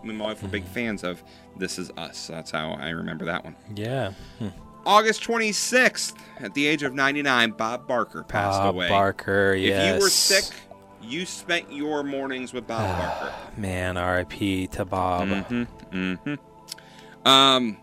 Me 0.02 0.10
and 0.10 0.18
my 0.18 0.26
wife 0.26 0.42
were 0.42 0.48
big 0.48 0.64
fans 0.64 1.02
of 1.02 1.22
This 1.56 1.78
Is 1.78 1.90
Us. 1.96 2.26
That's 2.26 2.50
how 2.50 2.72
I 2.72 2.90
remember 2.90 3.24
that 3.24 3.42
one. 3.44 3.56
yeah. 3.74 4.12
Hmm. 4.38 4.48
August 4.86 5.22
26th, 5.24 6.14
at 6.38 6.54
the 6.54 6.66
age 6.66 6.82
of 6.82 6.94
99, 6.94 7.50
Bob 7.52 7.86
Barker 7.86 8.22
passed 8.22 8.60
Bob 8.60 8.74
away. 8.74 8.88
Barker. 8.88 9.54
Yes. 9.54 9.90
If 9.90 9.96
you 9.98 10.02
were 10.04 10.08
sick, 10.10 10.54
you 11.02 11.26
spent 11.26 11.72
your 11.72 12.02
mornings 12.02 12.52
with 12.52 12.66
Bob 12.66 12.96
Barker. 12.98 13.34
Man, 13.56 13.96
R.I.P. 13.96 14.68
to 14.68 14.84
Bob. 14.84 15.28
Mm-hmm. 15.28 15.96
Mm-hmm. 16.14 17.28
Um, 17.28 17.76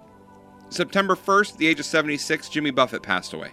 September 0.70 1.16
1st, 1.16 1.51
at 1.54 1.58
the 1.58 1.68
age 1.68 1.80
of 1.80 1.86
76, 1.86 2.49
Jimmy 2.49 2.72
Buffett 2.72 3.04
passed 3.04 3.34
away. 3.34 3.51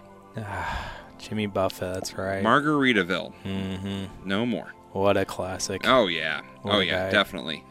Jimmy 1.19 1.45
Buffett. 1.45 1.93
That's 1.93 2.17
right. 2.17 2.43
Margaritaville, 2.43 3.33
hmm 3.43 4.05
no 4.27 4.45
more. 4.45 4.73
What 4.93 5.17
a 5.17 5.25
classic. 5.25 5.81
Oh 5.85 6.07
yeah, 6.07 6.41
What 6.63 6.75
oh 6.75 6.79
yeah, 6.79 7.05
guy. 7.05 7.11
definitely. 7.11 7.63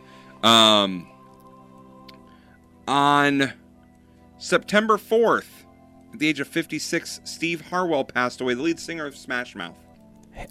Um, 0.43 1.07
on 2.87 3.53
September 4.39 4.97
4th, 4.97 5.60
at 6.13 6.19
the 6.19 6.29
age 6.29 6.41
of 6.41 6.49
56, 6.49 7.21
Steve 7.25 7.61
Harwell 7.63 8.05
passed 8.05 8.41
away, 8.41 8.55
the 8.55 8.63
lead 8.63 8.79
singer 8.81 9.07
of 9.07 9.17
Smash 9.17 9.55
Mouth. 9.55 9.77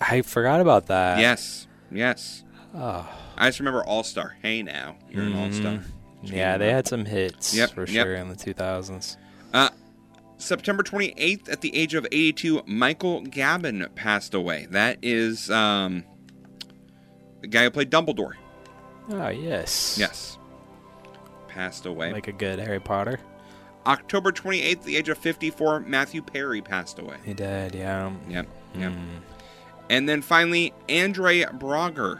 I 0.01 0.21
forgot 0.21 0.61
about 0.61 0.87
that. 0.87 1.19
yes, 1.19 1.67
yes. 1.91 2.43
Oh. 2.75 3.07
I 3.37 3.47
just 3.47 3.59
remember 3.59 3.83
All 3.83 4.03
Star. 4.03 4.35
Hey 4.41 4.61
now, 4.61 4.95
you're 5.09 5.23
an 5.23 5.35
All 5.35 5.51
Star. 5.51 5.79
Yeah, 6.21 6.57
they 6.57 6.69
had 6.71 6.85
some 6.87 7.05
hits 7.05 7.55
Yep, 7.55 7.71
for 7.71 7.85
yep. 7.87 8.05
sure 8.05 8.15
in 8.15 8.27
the 8.27 8.35
2000s. 8.35 9.15
Uh, 9.53 9.69
September 10.37 10.83
28th, 10.83 11.49
at 11.49 11.61
the 11.61 11.75
age 11.75 11.93
of 11.95 12.05
82, 12.11 12.63
Michael 12.65 13.23
Gambon 13.23 13.93
passed 13.95 14.33
away. 14.33 14.67
That 14.69 14.97
is 15.01 15.49
um, 15.49 16.03
the 17.41 17.47
guy 17.47 17.63
who 17.63 17.69
played 17.71 17.89
Dumbledore. 17.89 18.33
Oh, 19.09 19.29
yes. 19.29 19.97
Yes. 19.97 20.37
Passed 21.47 21.85
away. 21.85 22.11
Like 22.11 22.27
a 22.27 22.31
good 22.33 22.59
Harry 22.59 22.79
Potter. 22.79 23.19
October 23.89 24.31
28th, 24.31 24.71
at 24.71 24.83
the 24.83 24.95
age 24.97 25.09
of 25.09 25.17
54, 25.17 25.81
Matthew 25.81 26.21
Perry 26.21 26.61
passed 26.61 26.99
away. 26.99 27.17
He 27.25 27.33
did, 27.33 27.73
yeah. 27.73 28.11
Yep. 28.29 28.47
Yep. 28.75 28.91
Mm. 28.91 29.05
And 29.89 30.07
then 30.07 30.21
finally, 30.21 30.73
Andre 30.89 31.41
Braugher, 31.45 32.19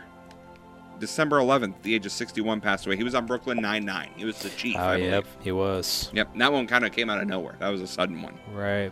December 0.99 1.37
11th, 1.37 1.75
the 1.83 1.93
age 1.93 2.05
of 2.07 2.11
61, 2.11 2.59
passed 2.59 2.87
away. 2.87 2.97
He 2.97 3.03
was 3.03 3.13
on 3.13 3.27
Brooklyn 3.27 3.61
Nine-Nine. 3.61 4.09
He 4.17 4.25
was 4.25 4.39
the 4.39 4.49
chief, 4.49 4.75
Oh, 4.77 4.81
I 4.81 4.95
believe. 4.97 5.11
yep, 5.11 5.25
he 5.41 5.51
was. 5.51 6.09
Yep. 6.13 6.35
That 6.37 6.51
one 6.51 6.65
kind 6.65 6.83
of 6.85 6.91
came 6.91 7.09
out 7.09 7.21
of 7.21 7.27
nowhere. 7.27 7.55
That 7.59 7.69
was 7.69 7.81
a 7.81 7.87
sudden 7.87 8.21
one. 8.23 8.37
Right. 8.51 8.91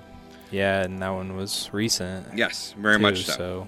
Yeah, 0.52 0.84
and 0.84 1.02
that 1.02 1.10
one 1.10 1.36
was 1.36 1.70
recent. 1.74 2.28
Yes, 2.38 2.76
very 2.78 2.98
too, 2.98 3.02
much 3.02 3.26
so. 3.26 3.34
so. 3.34 3.68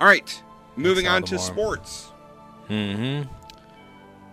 All 0.00 0.06
right. 0.06 0.42
Moving 0.76 1.08
on 1.08 1.22
to 1.24 1.36
more. 1.36 1.44
sports. 1.44 2.12
Mm-hmm. 2.68 3.28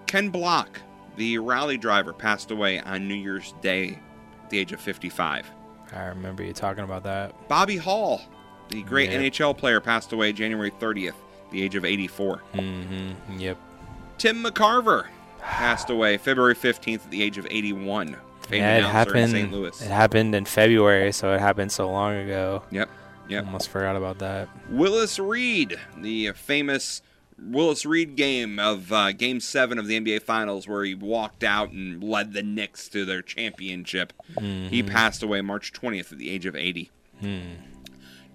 Ken 0.05 0.29
Block, 0.29 0.79
the 1.17 1.37
rally 1.39 1.77
driver, 1.77 2.13
passed 2.13 2.51
away 2.51 2.79
on 2.79 3.07
New 3.07 3.15
Year's 3.15 3.53
Day 3.61 3.99
at 4.43 4.49
the 4.49 4.59
age 4.59 4.71
of 4.71 4.79
55. 4.79 5.49
I 5.93 6.03
remember 6.05 6.43
you 6.43 6.53
talking 6.53 6.83
about 6.83 7.03
that. 7.03 7.47
Bobby 7.47 7.77
Hull, 7.77 8.21
the 8.69 8.83
great 8.83 9.09
Yep. 9.11 9.21
NHL 9.33 9.57
player, 9.57 9.79
passed 9.79 10.13
away 10.13 10.33
January 10.33 10.71
30th, 10.71 11.09
at 11.09 11.51
the 11.51 11.63
age 11.63 11.75
of 11.75 11.85
84. 11.85 12.41
Mm-hmm. 12.53 13.39
Yep. 13.39 13.57
Tim 14.17 14.43
McCarver 14.43 15.07
passed 15.39 15.89
away 15.89 16.17
February 16.17 16.55
15th 16.55 17.05
at 17.05 17.11
the 17.11 17.23
age 17.23 17.37
of 17.37 17.47
81. 17.49 18.17
Famed 18.41 18.61
Yeah, 18.61 18.77
it 18.77 18.83
happened. 18.85 19.31
St. 19.31 19.51
Louis. 19.51 19.81
It 19.81 19.89
happened 19.89 20.33
in 20.35 20.45
February, 20.45 21.11
so 21.11 21.33
it 21.33 21.39
happened 21.39 21.71
so 21.71 21.89
long 21.89 22.15
ago. 22.15 22.63
Yep, 22.71 22.89
yep. 23.29 23.45
Almost 23.45 23.69
forgot 23.69 23.95
about 23.95 24.19
that. 24.19 24.49
Willis 24.69 25.19
Reed, 25.19 25.77
the 25.97 26.31
famous 26.33 27.01
Willis 27.39 27.85
Reed 27.85 28.15
game 28.15 28.57
of 28.59 28.91
uh, 28.91 29.11
Game 29.11 29.39
7 29.39 29.77
of 29.77 29.87
the 29.87 29.99
NBA 29.99 30.21
Finals, 30.23 30.67
where 30.67 30.83
he 30.83 30.95
walked 30.95 31.43
out 31.43 31.71
and 31.71 32.03
led 32.03 32.33
the 32.33 32.41
Knicks 32.43 32.87
to 32.89 33.05
their 33.05 33.21
championship. 33.21 34.13
He 34.39 34.81
passed 34.83 35.21
away 35.23 35.41
March 35.41 35.71
20th 35.73 36.11
at 36.11 36.17
the 36.17 36.29
age 36.29 36.45
of 36.45 36.55
80. 36.55 36.89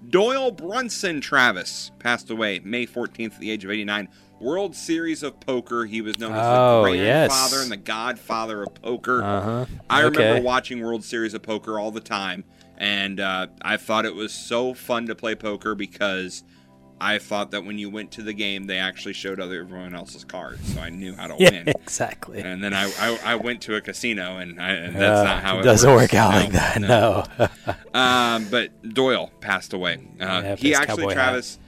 Doyle 0.09 0.51
Brunson 0.51 1.21
Travis 1.21 1.93
passed 1.99 2.31
away 2.31 2.61
May 2.65 2.87
14th 2.87 3.35
at 3.35 3.41
the 3.41 3.51
age 3.51 3.65
of 3.65 3.71
89. 3.71 4.09
World 4.41 4.75
Series 4.75 5.23
of 5.23 5.39
Poker. 5.39 5.85
He 5.85 6.01
was 6.01 6.19
known 6.19 6.33
as 6.33 6.41
Oh, 6.45 6.85
the 6.85 6.97
yes. 6.97 7.29
grandfather 7.29 7.63
and 7.63 7.71
the 7.71 7.77
godfather 7.77 8.63
of 8.65 8.75
poker. 8.75 9.23
Uh 9.23 9.41
huh. 9.41 9.67
I 9.89 10.03
okay. 10.03 10.19
remember 10.19 10.43
watching 10.43 10.81
World 10.83 11.05
Series 11.05 11.33
of 11.35 11.43
Poker 11.43 11.79
all 11.79 11.93
the 11.93 12.01
time, 12.01 12.43
and 12.77 13.21
uh, 13.21 13.47
I 13.63 13.77
thought 13.77 14.05
it 14.05 14.17
was 14.17 14.33
so 14.33 14.75
fun 14.75 15.07
to 15.07 15.15
play 15.15 15.37
poker 15.37 15.77
because 15.77 16.43
I 17.05 17.19
thought 17.19 17.51
that 17.51 17.65
when 17.65 17.79
you 17.79 17.91
went 17.91 18.13
to 18.13 18.23
the 18.23 18.33
game, 18.33 18.65
they 18.65 18.79
actually 18.79 19.15
showed 19.15 19.41
other 19.41 19.61
everyone 19.63 19.93
else's 19.95 20.23
cards, 20.25 20.73
so 20.73 20.81
I 20.81 20.89
knew 20.91 21.15
how 21.17 21.27
to 21.27 21.35
Yeah, 21.39 21.51
win. 21.51 21.69
exactly. 21.69 22.41
And 22.41 22.63
then 22.63 22.73
I, 22.73 22.85
I, 23.01 23.19
I 23.25 23.35
went 23.35 23.61
to 23.63 23.75
a 23.75 23.81
casino, 23.81 24.39
and, 24.39 24.61
I, 24.61 24.71
and 24.71 24.95
that's 24.95 25.21
Uh, 25.21 25.25
not 25.25 25.43
how 25.43 25.59
it 25.59 25.63
doesn't 25.65 25.91
works. 25.91 26.13
work 26.13 26.15
out 26.15 26.31
No, 26.33 26.39
like 26.39 26.53
that. 26.53 26.81
No. 26.81 27.25
um, 28.01 28.47
but 28.51 28.71
Doyle 28.95 29.31
passed 29.41 29.73
away. 29.73 29.95
Uh, 30.21 30.25
Yeah, 30.45 30.57
he 30.57 30.75
actually, 30.75 30.87
cowboy 31.03 31.09
hat. 31.09 31.15
Travis, 31.15 31.59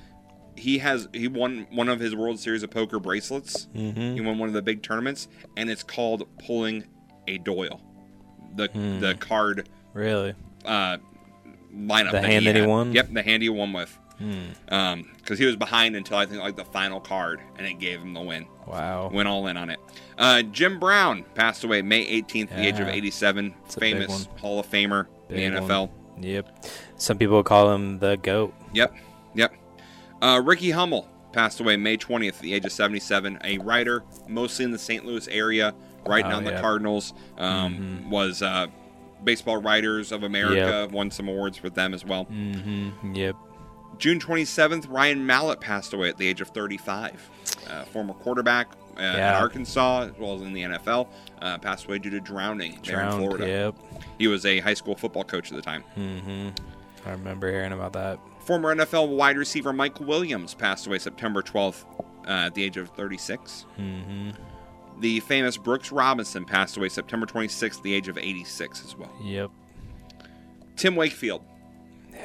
he 0.57 0.78
has 0.78 1.09
he 1.12 1.26
won 1.26 1.66
one 1.72 1.89
of 1.89 1.99
his 1.99 2.14
World 2.14 2.39
Series 2.39 2.62
of 2.62 2.70
Poker 2.70 3.01
bracelets. 3.01 3.66
mm-hmm. 3.74 4.14
He 4.14 4.20
won 4.20 4.39
one 4.39 4.49
of 4.49 4.55
the 4.55 4.62
big 4.62 4.82
tournaments, 4.82 5.26
and 5.57 5.68
it's 5.68 5.82
called 5.82 6.28
pulling 6.39 6.85
a 7.26 7.39
Doyle. 7.39 7.80
The 8.55 8.68
Hmm. 8.68 9.01
the 9.01 9.14
card 9.16 9.68
Really? 9.95 10.35
uh, 10.64 10.99
lineup. 11.74 12.12
The 12.12 12.20
that 12.20 12.24
hand 12.24 12.45
he 12.47 12.53
that 12.53 12.61
he 12.61 12.66
won? 12.66 12.93
Yep, 12.93 13.09
the 13.12 13.22
hand 13.22 13.43
he 13.43 13.49
won 13.49 13.72
with. 13.72 13.99
Hmm. 14.19 14.43
Um, 14.69 15.11
because 15.17 15.39
he 15.39 15.45
was 15.47 15.57
behind 15.57 15.97
until 15.97 16.17
I 16.19 16.27
think 16.27 16.41
like 16.41 16.57
the 16.57 16.65
final 16.65 17.01
card, 17.01 17.41
and 17.59 17.67
it 17.67 17.75
gave 17.81 18.01
him 18.01 18.12
the 18.15 18.21
win. 18.21 18.47
Wow. 18.67 19.11
Went 19.12 19.27
all 19.29 19.47
in 19.47 19.57
on 19.57 19.71
it. 19.71 19.81
Uh, 20.19 20.43
Jim 20.43 20.79
Brown 20.79 21.25
passed 21.35 21.65
away 21.65 21.83
May 21.83 22.07
18th, 22.23 22.51
at 22.53 22.57
the 22.57 22.67
age 22.67 22.79
of 22.81 22.89
87. 22.89 23.55
It's 23.65 23.75
Famous. 23.75 24.29
Hall 24.41 24.61
of 24.61 24.71
Famer 24.71 25.07
Big 25.29 25.41
in 25.41 25.55
the 25.55 25.61
one. 25.62 25.71
NFL. 25.71 25.91
Yep. 26.21 26.65
Some 26.97 27.19
people 27.19 27.43
call 27.43 27.73
him 27.73 27.99
the 27.99 28.17
goat. 28.17 28.55
Yep, 28.73 28.95
yep. 29.35 29.53
Uh, 30.23 30.41
Ricky 30.45 30.71
Hummel 30.71 31.09
passed 31.33 31.59
away 31.61 31.77
May 31.77 31.97
20th 31.97 32.35
at 32.37 32.39
the 32.39 32.55
age 32.55 32.65
of 32.65 32.71
77. 32.73 33.39
A 33.43 33.59
writer, 33.59 34.05
mostly 34.29 34.65
in 34.65 34.71
the 34.71 34.79
St. 34.79 35.05
Louis 35.05 35.27
area, 35.29 35.75
writing 36.07 36.31
Oh, 36.33 36.37
on 36.37 36.45
the. 36.45 36.53
Cardinals. 36.61 37.12
Um, 37.37 38.09
Was 38.11 38.43
uh, 38.43 38.69
Baseball 39.25 39.57
Writers 39.57 40.12
of 40.12 40.23
America, 40.23 40.89
won 40.93 41.11
some 41.11 41.29
awards 41.29 41.62
with 41.62 41.75
them 41.75 41.93
as 41.95 42.05
well. 42.05 42.27
Mm-hmm. 42.27 43.15
Yep. 43.15 43.37
June 43.99 44.18
27th, 44.18 44.86
Ryan 44.90 45.24
Mallett 45.26 45.61
passed 45.61 45.92
away 45.92 46.09
at 46.09 46.16
the 46.18 46.26
age 46.26 46.40
of 46.40 46.49
35. 46.49 47.30
Uh, 47.68 47.84
former 47.84 48.12
quarterback 48.14 48.68
uh, 48.97 49.01
at 49.01 49.16
Yeah. 49.16 49.38
Arkansas, 49.40 50.03
as 50.03 50.18
well 50.18 50.34
as 50.34 50.42
in 50.42 50.53
the 50.53 50.62
NFL, 50.62 51.09
uh, 51.40 51.59
passed 51.59 51.86
away 51.86 51.99
due 51.99 52.11
to 52.11 52.20
drowning 52.20 52.72
there 52.84 53.01
in 53.01 53.07
Drowned. 53.09 53.22
Florida. 53.22 53.47
Yep. 53.49 53.74
He 54.18 54.26
was 54.28 54.45
a 54.47 54.61
high 54.61 54.74
school 54.74 54.95
football 54.95 55.24
coach 55.24 55.51
at 55.51 55.57
the 55.57 55.62
time. 55.62 55.82
Mm-hmm. 55.97 56.49
I 57.07 57.11
remember 57.12 57.51
hearing 57.51 57.72
about 57.72 57.92
that. 57.95 58.18
Former 58.40 58.74
NFL 58.74 59.09
wide 59.16 59.38
receiver 59.38 59.72
Mike 59.72 60.01
Williams 60.01 60.53
passed 60.55 60.86
away 60.86 60.99
September 60.99 61.42
12th 61.42 61.84
uh, 62.26 62.30
at 62.47 62.55
the 62.55 62.62
age 62.62 62.76
of 62.76 62.90
36. 62.90 63.64
Mm-hmm. 63.78 64.30
The 65.01 65.20
famous 65.20 65.57
Brooks 65.57 65.90
Robinson 65.90 66.45
passed 66.45 66.76
away 66.76 66.88
September 66.88 67.26
26th 67.26 67.78
at 67.78 67.82
the 67.82 67.95
age 67.95 68.09
of 68.09 68.16
86 68.18 68.84
as 68.84 68.97
well. 68.97 69.11
Yep. 69.22 69.51
Tim 70.76 70.95
Wakefield 70.97 71.42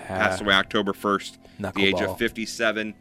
passed 0.08 0.42
away 0.42 0.54
October 0.54 0.92
1st 0.94 1.34
at 1.36 1.39
the 1.60 1.72
age 1.86 2.02
of 2.02 2.18
57. 2.18 2.94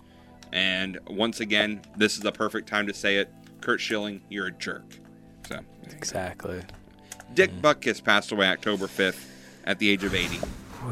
And 0.53 0.99
once 1.09 1.41
again, 1.41 1.83
this 1.97 2.15
is 2.15 2.21
the 2.21 2.33
perfect 2.33 2.69
time 2.69 2.87
to 2.87 2.95
say 2.95 3.17
it. 3.17 3.31
Curt 3.61 3.81
Schilling, 3.81 4.23
you're 4.29 4.47
a 4.47 4.53
jerk. 4.53 4.85
So, 5.47 5.61
Exactly. 5.91 6.63
Dick 7.35 7.51
Butkus 7.61 8.03
passed 8.03 8.33
away 8.33 8.47
October 8.49 8.87
5th 8.87 9.27
at 9.65 9.79
the 9.79 9.91
age 9.91 10.05
of 10.05 10.15
80. 10.15 10.39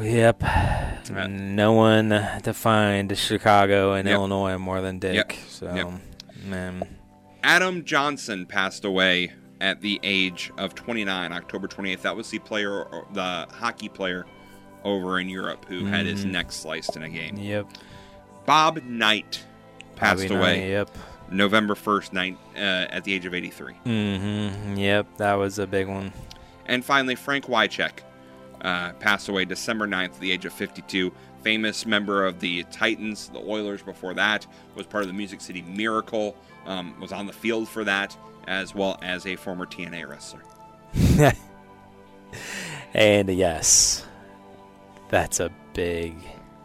Yep. 0.01 0.43
Uh, 0.43 1.27
no 1.27 1.73
one 1.73 2.09
defined 2.43 3.17
Chicago 3.17 3.93
and 3.93 4.07
Yep. 4.07 4.13
Illinois 4.15 4.57
more 4.57 4.81
than 4.81 4.99
Dick. 4.99 5.15
Yep. 5.15 5.33
So, 5.47 5.73
Yep. 5.73 5.87
man. 6.45 6.87
Adam 7.43 7.83
Johnson 7.85 8.45
passed 8.45 8.85
away 8.85 9.31
at 9.61 9.81
the 9.81 9.99
age 10.03 10.51
of 10.57 10.75
29, 10.75 11.31
October 11.31 11.67
28th. 11.67 12.01
That 12.03 12.15
was 12.15 12.29
the 12.29 12.39
player, 12.39 12.85
the 13.13 13.47
hockey 13.51 13.89
player 13.89 14.25
over 14.83 15.19
in 15.19 15.29
Europe 15.29 15.65
who 15.67 15.85
had 15.85 16.05
his 16.05 16.25
Mhm. 16.25 16.31
neck 16.31 16.51
sliced 16.51 16.95
in 16.95 17.03
a 17.03 17.09
game. 17.09 17.37
Yep. 17.37 17.67
Bob 18.45 18.81
Knight 18.83 19.43
passed 19.95 20.23
Bobby 20.23 20.35
away 20.35 20.59
Knight, 20.61 20.69
Yep. 20.69 20.97
November 21.31 21.75
1st, 21.75 22.13
nine, 22.13 22.37
uh, 22.55 22.59
at 22.89 23.03
the 23.03 23.13
age 23.13 23.25
of 23.25 23.33
83. 23.33 23.73
Mm-hmm. 23.85 24.77
Yep. 24.77 25.07
That 25.17 25.33
was 25.33 25.59
a 25.59 25.67
big 25.67 25.87
one. 25.87 26.13
And 26.65 26.83
finally, 26.85 27.15
Frank 27.15 27.45
Wycheck 27.47 27.99
uh, 28.61 28.91
passed 28.93 29.29
away 29.29 29.45
December 29.45 29.85
9th 29.87 30.15
at 30.15 30.19
the 30.19 30.31
age 30.31 30.45
of 30.45 30.53
52. 30.53 31.11
Famous 31.43 31.85
member 31.85 32.25
of 32.25 32.39
the 32.39 32.63
Titans, 32.71 33.29
the 33.29 33.39
Oilers 33.39 33.81
before 33.83 34.13
that, 34.15 34.47
was 34.75 34.85
part 34.87 35.03
of 35.03 35.07
the 35.09 35.13
Music 35.13 35.39
City 35.41 35.61
Miracle, 35.61 36.35
um, 36.65 36.99
was 36.99 37.11
on 37.11 37.27
the 37.27 37.33
field 37.33 37.69
for 37.69 37.83
that, 37.83 38.17
as 38.47 38.73
well 38.73 38.97
as 39.03 39.25
a 39.27 39.35
former 39.35 39.65
TNA 39.67 40.05
wrestler. 40.09 40.41
and 42.93 43.29
yes, 43.29 44.05
that's 45.09 45.39
a 45.39 45.49
big, 45.73 46.15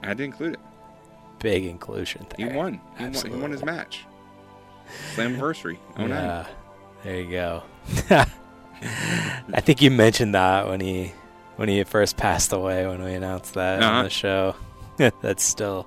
I 0.02 0.08
had 0.08 0.18
to 0.18 0.24
include 0.24 0.54
it. 0.54 0.60
big 1.38 1.64
inclusion 1.64 2.26
He 2.36 2.44
there. 2.44 2.54
won. 2.56 2.80
He 2.98 3.04
won, 3.04 3.12
he 3.14 3.28
won 3.36 3.50
his 3.50 3.64
match. 3.64 4.04
Slammiversary. 5.14 5.78
Oh, 5.96 6.06
no. 6.06 6.14
Yeah. 6.14 6.46
There 7.04 7.20
you 7.20 7.30
go. 7.30 7.62
I 8.10 9.60
think 9.60 9.80
you 9.82 9.90
mentioned 9.90 10.34
that 10.34 10.68
when 10.68 10.80
he 10.80 11.12
when 11.56 11.68
he 11.68 11.82
first 11.84 12.16
passed 12.16 12.52
away 12.52 12.86
when 12.86 13.02
we 13.02 13.12
announced 13.14 13.54
that 13.54 13.82
Uh-huh. 13.82 13.92
on 13.98 14.04
the 14.04 14.10
show. 14.10 14.54
That's 14.96 15.42
still 15.42 15.86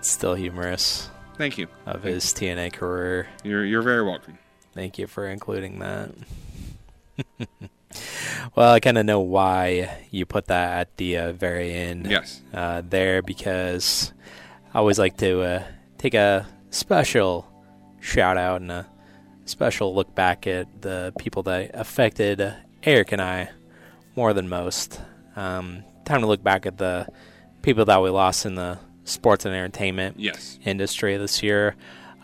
still 0.00 0.34
humorous 0.34 1.10
Thank 1.36 1.58
you. 1.58 1.66
of 1.86 2.02
his 2.02 2.24
TNA 2.26 2.72
career. 2.72 3.26
You're, 3.44 3.64
you're 3.64 3.82
very 3.82 4.02
welcome. 4.04 4.38
Thank 4.74 4.98
you 4.98 5.06
for 5.06 5.26
including 5.28 5.78
that. 5.80 6.10
well, 8.56 8.72
I 8.72 8.80
kind 8.80 8.98
of 8.98 9.06
know 9.06 9.20
why 9.20 9.98
you 10.10 10.26
put 10.26 10.46
that 10.46 10.80
at 10.80 10.96
the 10.96 11.16
uh, 11.18 11.32
very 11.32 11.72
end 11.72 12.10
Yes. 12.10 12.42
uh, 12.52 12.82
there 12.88 13.22
because 13.22 14.12
I 14.74 14.78
always 14.78 14.98
like 14.98 15.16
to 15.18 15.40
uh, 15.42 15.62
take 15.98 16.14
a 16.14 16.46
special 16.70 17.46
shout 18.00 18.36
out 18.36 18.60
and 18.60 18.70
a 18.70 18.86
special 19.44 19.94
look 19.94 20.14
back 20.14 20.46
at 20.46 20.82
the 20.82 21.12
people 21.18 21.42
that 21.44 21.70
affected 21.74 22.54
Eric 22.82 23.12
and 23.12 23.22
I 23.22 23.50
more 24.16 24.32
than 24.32 24.48
most. 24.48 25.00
Um, 25.36 25.84
time 26.04 26.20
to 26.20 26.26
look 26.26 26.42
back 26.42 26.66
at 26.66 26.78
the 26.78 27.06
people 27.62 27.84
that 27.86 28.02
we 28.02 28.10
lost 28.10 28.44
in 28.46 28.54
the 28.56 28.78
sports 29.04 29.44
and 29.46 29.54
entertainment 29.54 30.16
Yes. 30.18 30.58
industry 30.64 31.16
this 31.16 31.42
year 31.42 31.76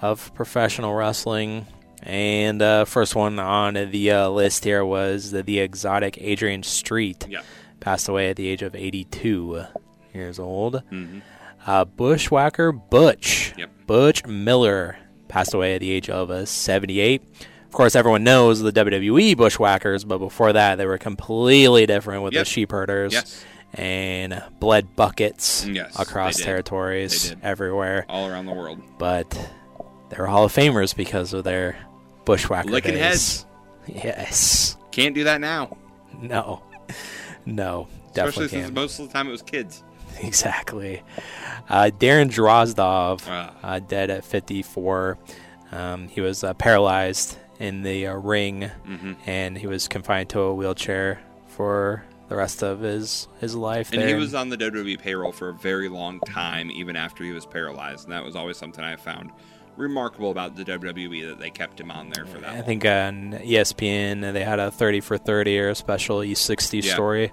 of 0.03 0.35
professional 0.35 0.95
wrestling. 0.95 1.67
And 2.05 2.61
uh, 2.61 2.85
first 2.85 3.15
one 3.17 3.39
on 3.39 3.75
the 3.75 4.11
uh, 4.11 4.29
list 4.29 4.65
here 4.65 4.85
was 4.85 5.31
the, 5.31 5.43
the 5.43 5.59
exotic 5.61 6.19
Adrian 6.21 6.63
Street 6.63 7.27
Yeah. 7.29 7.41
passed 7.81 8.09
away 8.09 8.29
at 8.31 8.37
the 8.37 8.47
age 8.47 8.63
of 8.63 8.75
82 8.75 9.65
years 10.13 10.39
old. 10.39 10.83
hmm 10.91 11.21
Uh, 11.67 11.85
Bushwhacker 11.87 12.73
Butch. 12.73 13.55
Yep. 13.57 13.71
Butch 13.87 14.27
Miller 14.27 14.99
passed 15.29 15.55
away 15.55 15.75
at 15.75 15.81
the 15.81 15.91
age 15.91 16.11
of 16.11 16.31
uh, 16.31 16.45
78. 16.45 17.23
Of 17.67 17.73
course, 17.73 17.97
everyone 17.97 18.23
knows 18.23 18.61
the 18.61 18.71
WWE 18.71 19.35
Bushwhackers, 19.37 20.05
but 20.05 20.19
before 20.19 20.53
that, 20.53 20.77
they 20.77 20.85
were 20.87 20.99
completely 20.99 21.87
different 21.87 22.23
with 22.23 22.35
Yep. 22.35 22.45
the 22.45 22.51
sheep 22.51 22.71
herders 22.71 23.15
Yes. 23.15 23.45
and 23.73 24.43
bled 24.61 24.95
buckets 24.95 25.67
Yes, 25.67 25.99
across 25.99 26.37
territories 26.37 27.35
everywhere. 27.43 28.05
All 28.11 28.29
around 28.29 28.45
the 28.47 28.53
world. 28.53 28.81
But 28.99 29.31
they 30.11 30.17
were 30.19 30.27
Hall 30.27 30.45
of 30.45 30.53
Famers 30.53 30.95
because 30.95 31.33
of 31.33 31.43
their 31.45 31.77
Bushwhacker 32.25 32.71
Licking 32.71 32.95
days. 32.95 33.01
heads. 33.03 33.47
Yes. 33.87 34.77
Can't 34.91 35.15
do 35.15 35.25
that 35.25 35.41
now. 35.41 35.77
No. 36.21 36.63
No. 37.47 37.89
Especially 38.11 38.15
Definitely 38.15 38.49
since 38.49 38.63
can't. 38.65 38.75
most 38.75 38.99
of 39.01 39.07
the 39.09 39.13
time 39.13 39.29
it 39.29 39.33
was 39.33 39.43
kids. 39.43 39.83
Exactly. 40.23 41.03
Uh, 41.69 41.91
Darren 41.99 42.31
Drozdov, 42.31 43.23
Ah. 43.29 43.53
uh, 43.65 43.79
dead 43.81 44.11
at 44.11 44.25
54. 44.25 45.19
Um, 45.73 46.07
he 46.07 46.21
was 46.21 46.45
uh, 46.45 46.55
paralyzed 46.55 47.37
in 47.59 47.83
the 47.83 48.07
uh, 48.07 48.15
ring, 48.15 48.71
hmm 48.87 49.15
and 49.27 49.59
he 49.59 49.67
was 49.67 49.89
confined 49.89 50.29
to 50.31 50.39
a 50.41 50.55
wheelchair 50.55 51.21
for 51.49 52.05
the 52.29 52.37
rest 52.37 52.63
of 52.63 52.79
his 52.81 53.27
his 53.41 53.57
life. 53.57 53.91
And 53.93 54.03
there. 54.03 54.09
he 54.09 54.15
was 54.15 54.35
on 54.35 54.51
the 54.51 54.57
WWE 54.57 55.01
payroll 55.01 55.33
for 55.33 55.49
a 55.49 55.55
very 55.55 55.89
long 55.89 56.21
time, 56.21 56.71
even 56.71 56.95
after 56.95 57.25
he 57.25 57.33
was 57.33 57.45
paralyzed. 57.45 58.05
And 58.05 58.13
that 58.13 58.23
was 58.25 58.37
always 58.37 58.57
something 58.57 58.85
I 58.85 58.95
found 58.95 59.33
remarkable 59.77 60.31
about 60.31 60.57
the 60.57 60.65
WWE 60.65 61.29
that 61.29 61.39
they 61.39 61.51
kept 61.51 61.81
him 61.81 61.91
on 61.91 62.11
there 62.11 62.25
for 62.27 62.39
that 62.39 62.51
I 62.51 62.55
long. 62.57 62.65
think 62.65 62.85
on 62.85 63.33
ESPN 63.45 64.33
they 64.33 64.45
had 64.45 64.59
a 64.61 64.71
30 64.71 65.01
for 65.01 65.19
30 65.19 65.59
or 65.61 65.69
a 65.71 65.75
special 65.75 66.19
E60 66.19 66.83
Yeah. 66.85 66.93
story 66.95 67.33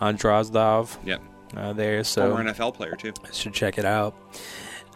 on 0.00 0.16
Drozdov 0.16 0.96
Yep. 1.04 1.22
uh, 1.56 1.72
there. 1.72 2.02
So 2.04 2.30
Former 2.30 2.50
NFL 2.52 2.72
player, 2.74 2.96
too. 2.96 3.12
I 3.24 3.30
should 3.32 3.54
check 3.54 3.78
it 3.78 3.84
out. 3.84 4.14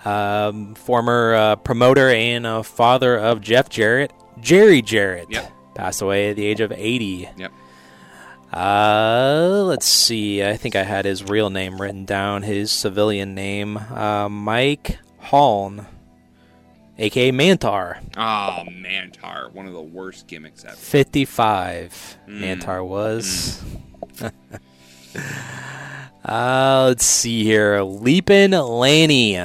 Um, 0.04 0.74
former 0.74 1.34
uh, 1.34 1.56
promoter 1.56 2.08
and 2.08 2.46
uh, 2.46 2.62
father 2.62 3.18
of 3.18 3.40
Jeff 3.40 3.68
Jarrett, 3.68 4.12
Jerry 4.40 4.80
Jarrett, 4.82 5.26
Yep. 5.30 5.52
passed 5.74 6.00
away 6.02 6.30
at 6.30 6.36
the 6.36 6.46
age 6.46 6.60
of 6.60 6.72
80. 6.72 7.28
Yep. 7.36 7.52
Uh, 8.52 9.62
let's 9.66 9.86
see. 9.86 10.42
I 10.44 10.56
think 10.56 10.74
I 10.74 10.82
had 10.82 11.04
his 11.04 11.22
real 11.24 11.50
name 11.50 11.80
written 11.80 12.04
down. 12.04 12.42
His 12.42 12.72
civilian 12.72 13.34
name, 13.34 13.76
uh, 13.76 14.28
Mike 14.28 14.98
Haln, 15.18 15.86
aka 17.00 17.32
Mantaur. 17.32 17.98
Oh, 18.16 18.64
Mantaur. 18.70 19.52
One 19.52 19.66
of 19.66 19.72
the 19.72 19.80
worst 19.82 20.26
gimmicks 20.28 20.64
ever. 20.64 20.76
55 20.76 22.18
Mm. 22.28 22.40
Mantaur 22.40 22.86
was. 22.86 23.62
uh, 26.24 26.84
let's 26.88 27.04
see 27.04 27.44
here. 27.44 27.78
Leapin' 27.82 28.52
Lanny. 28.52 29.38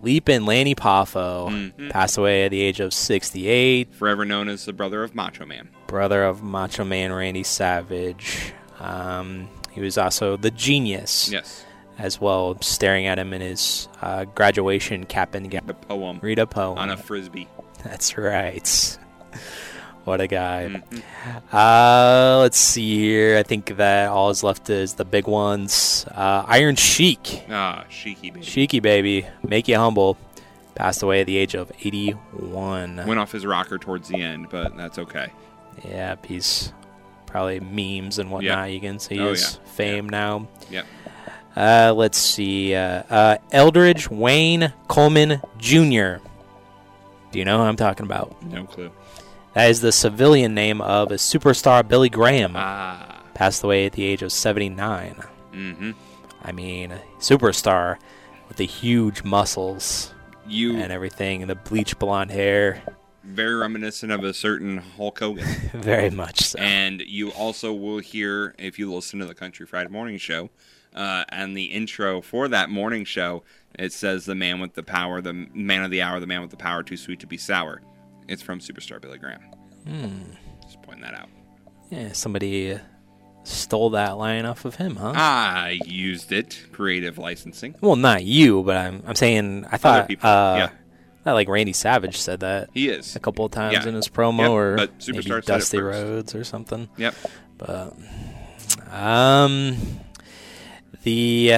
Leapin' 0.00 0.46
Lanny 0.46 0.74
Poffo 0.76 1.48
Mhm. 1.50 1.90
passed 1.90 2.16
away 2.18 2.44
at 2.44 2.50
the 2.52 2.60
age 2.60 2.78
of 2.80 2.94
68. 2.94 3.92
Forever 3.94 4.24
known 4.24 4.48
as 4.48 4.64
the 4.64 4.72
brother 4.72 5.02
of 5.02 5.14
Macho 5.14 5.44
Man. 5.44 5.70
Brother 5.88 6.22
of 6.22 6.42
Macho 6.42 6.84
Man 6.84 7.12
Randy 7.12 7.42
Savage. 7.42 8.52
Um, 8.78 9.48
he 9.72 9.80
was 9.80 9.98
also 9.98 10.36
the 10.36 10.52
genius 10.52 11.28
Yes. 11.32 11.64
As 11.98 12.20
well, 12.20 12.56
staring 12.60 13.06
at 13.06 13.18
him 13.18 13.32
in 13.34 13.40
his 13.40 13.88
uh, 14.00 14.24
graduation 14.24 15.04
cap 15.04 15.34
and 15.34 15.50
gown. 15.50 15.62
The 15.66 15.74
poem 15.74 16.18
Read 16.22 16.38
a 16.38 16.46
poem. 16.46 16.78
on 16.78 16.90
a 16.90 16.96
frisbee. 16.96 17.48
That's 17.84 18.16
right. 18.16 18.98
What 20.04 20.22
a 20.22 20.26
guy. 20.26 20.70
Mhm. 20.70 21.02
Uh, 21.52 22.38
let's 22.40 22.56
see 22.56 22.98
here. 22.98 23.36
I 23.36 23.42
think 23.42 23.76
that 23.76 24.08
all 24.08 24.30
is 24.30 24.42
left 24.42 24.70
is 24.70 24.94
the 24.94 25.04
big 25.04 25.26
ones. 25.26 26.06
Uh, 26.10 26.44
Iron 26.46 26.76
Sheik, 26.76 27.44
Ah, 27.50 27.84
Sheiky 27.90 28.32
baby. 28.32 28.40
Sheiky 28.40 28.80
baby, 28.80 29.26
make 29.46 29.68
you 29.68 29.76
humble. 29.76 30.16
Passed 30.74 31.02
away 31.02 31.20
at 31.20 31.26
the 31.26 31.36
age 31.36 31.54
of 31.54 31.70
81. 31.84 33.02
Went 33.06 33.20
off 33.20 33.32
his 33.32 33.44
rocker 33.44 33.76
towards 33.76 34.08
the 34.08 34.22
end, 34.22 34.48
but 34.48 34.74
that's 34.78 34.98
okay. 34.98 35.30
Yeah, 35.86 36.14
he's 36.26 36.72
probably 37.26 37.60
memes 37.60 38.18
and 38.18 38.30
whatnot. 38.30 38.70
You 38.72 38.80
can 38.80 38.98
see 38.98 39.18
Oh, 39.20 39.28
his 39.30 39.58
yeah. 39.62 39.70
fame 39.72 40.08
now. 40.08 40.48
Yep. 40.70 40.86
Uh, 41.58 41.92
let's 41.96 42.18
see. 42.18 42.74
Uh, 42.74 43.02
uh, 43.10 43.36
Eldridge 43.50 44.08
Wayne 44.08 44.72
Coleman 44.86 45.40
Jr. 45.58 46.22
Do 47.32 47.38
you 47.38 47.44
know 47.44 47.58
who 47.58 47.64
I'm 47.64 47.76
talking 47.76 48.06
about? 48.06 48.40
No 48.44 48.64
clue. 48.64 48.92
That 49.54 49.68
is 49.70 49.80
the 49.80 49.90
civilian 49.90 50.54
name 50.54 50.80
of 50.80 51.10
a 51.10 51.14
superstar 51.16 51.86
Billy 51.86 52.08
Graham. 52.08 52.52
Ah. 52.54 53.22
Passed 53.34 53.64
away 53.64 53.86
at 53.86 53.92
the 53.92 54.04
age 54.04 54.22
of 54.22 54.30
79. 54.32 55.16
Mm-hmm. 55.52 55.90
I 56.42 56.52
mean, 56.52 56.94
superstar 57.18 57.98
with 58.46 58.56
the 58.56 58.66
huge 58.66 59.24
muscles 59.24 60.14
You 60.46 60.76
and 60.76 60.92
everything, 60.92 61.42
and 61.42 61.50
the 61.50 61.56
bleach 61.56 61.98
blonde 61.98 62.30
hair. 62.30 62.82
very 63.24 63.54
reminiscent 63.56 64.12
of 64.12 64.22
a 64.22 64.32
certain 64.32 64.78
Hulk 64.78 65.18
Hogan. 65.18 65.44
Very 65.74 66.08
much 66.10 66.40
so. 66.40 66.58
and 66.60 67.00
you 67.02 67.30
also 67.32 67.74
will 67.74 67.98
hear 67.98 68.54
if 68.58 68.78
you 68.78 68.92
listen 68.94 69.18
to 69.18 69.26
the 69.26 69.34
Country 69.34 69.66
Fried 69.66 69.90
Morning 69.90 70.16
Show, 70.18 70.48
uh, 70.94 71.24
and 71.28 71.56
the 71.56 71.64
intro 71.66 72.20
for 72.22 72.48
that 72.48 72.70
morning 72.70 73.04
show, 73.04 73.42
it 73.78 73.92
says 73.92 74.24
the 74.24 74.34
man 74.34 74.60
with 74.60 74.74
the 74.74 74.82
power, 74.82 75.20
the 75.20 75.32
man 75.32 75.82
of 75.84 75.90
the 75.90 76.02
hour, 76.02 76.18
the 76.20 76.26
man 76.26 76.40
with 76.40 76.50
the 76.50 76.56
power, 76.56 76.82
too 76.82 76.96
sweet 76.96 77.20
to 77.20 77.26
be 77.26 77.36
sour. 77.36 77.82
It's 78.28 78.42
from 78.42 78.58
Superstar 78.60 79.00
Billy 79.00 79.18
Graham. 79.18 79.40
Just 80.62 80.82
pointing 80.82 81.02
that 81.02 81.14
out. 81.14 81.28
Yeah, 81.90 82.12
somebody 82.12 82.72
uh, 82.74 82.78
stole 83.44 83.90
that 83.90 84.18
line 84.18 84.44
off 84.44 84.64
of 84.66 84.74
him, 84.74 84.96
huh? 84.96 85.12
I 85.14 85.80
used 85.86 86.32
it. 86.32 86.66
Creative 86.72 87.16
licensing. 87.16 87.74
Well, 87.80 87.96
not 87.96 88.24
you, 88.24 88.62
but 88.62 88.76
I'm 88.76 89.02
I'm 89.06 89.14
saying 89.14 89.64
I 89.70 89.76
thought 89.78 90.08
people, 90.08 90.28
uh, 90.28 90.56
yeah. 90.56 90.70
I 91.24 91.32
like 91.32 91.48
Randy 91.48 91.72
Savage 91.72 92.16
said 92.18 92.40
that 92.40 92.70
He 92.74 92.88
is. 92.88 93.16
a 93.16 93.20
couple 93.20 93.44
of 93.46 93.52
times 93.52 93.74
Yeah. 93.74 93.88
in 93.88 93.94
his 93.94 94.08
promo, 94.08 94.40
Yep, 94.40 94.50
or 94.50 95.12
maybe 95.12 95.40
Dusty. 95.42 95.78
Rhodes 95.78 96.34
or 96.34 96.44
something. 96.44 96.88
Yep. 96.98 97.14
But 97.58 97.94
um, 98.90 99.76
the 101.08 101.54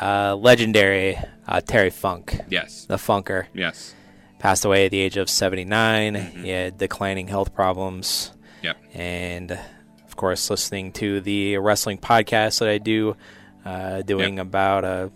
uh, 0.00 0.34
legendary 0.36 1.18
uh, 1.46 1.60
Terry 1.60 1.90
Funk, 1.90 2.40
Yes. 2.48 2.86
the 2.86 2.96
Funker, 2.96 3.44
Yes. 3.52 3.94
passed 4.38 4.64
away 4.64 4.86
at 4.86 4.90
the 4.90 4.98
age 5.00 5.18
of 5.18 5.28
79. 5.28 6.14
Mm-hmm. 6.14 6.42
He 6.44 6.48
had 6.48 6.78
declining 6.78 7.28
health 7.28 7.54
problems. 7.54 8.32
Yep. 8.62 8.76
And 8.94 9.50
of 9.52 10.16
course, 10.16 10.48
listening 10.48 10.92
to 10.92 11.20
the 11.20 11.58
wrestling 11.58 11.98
podcast 11.98 12.60
that 12.60 12.70
I 12.70 12.78
do, 12.78 13.16
uh, 13.66 14.00
doing 14.00 14.38
about 14.38 14.84
a 14.84 15.12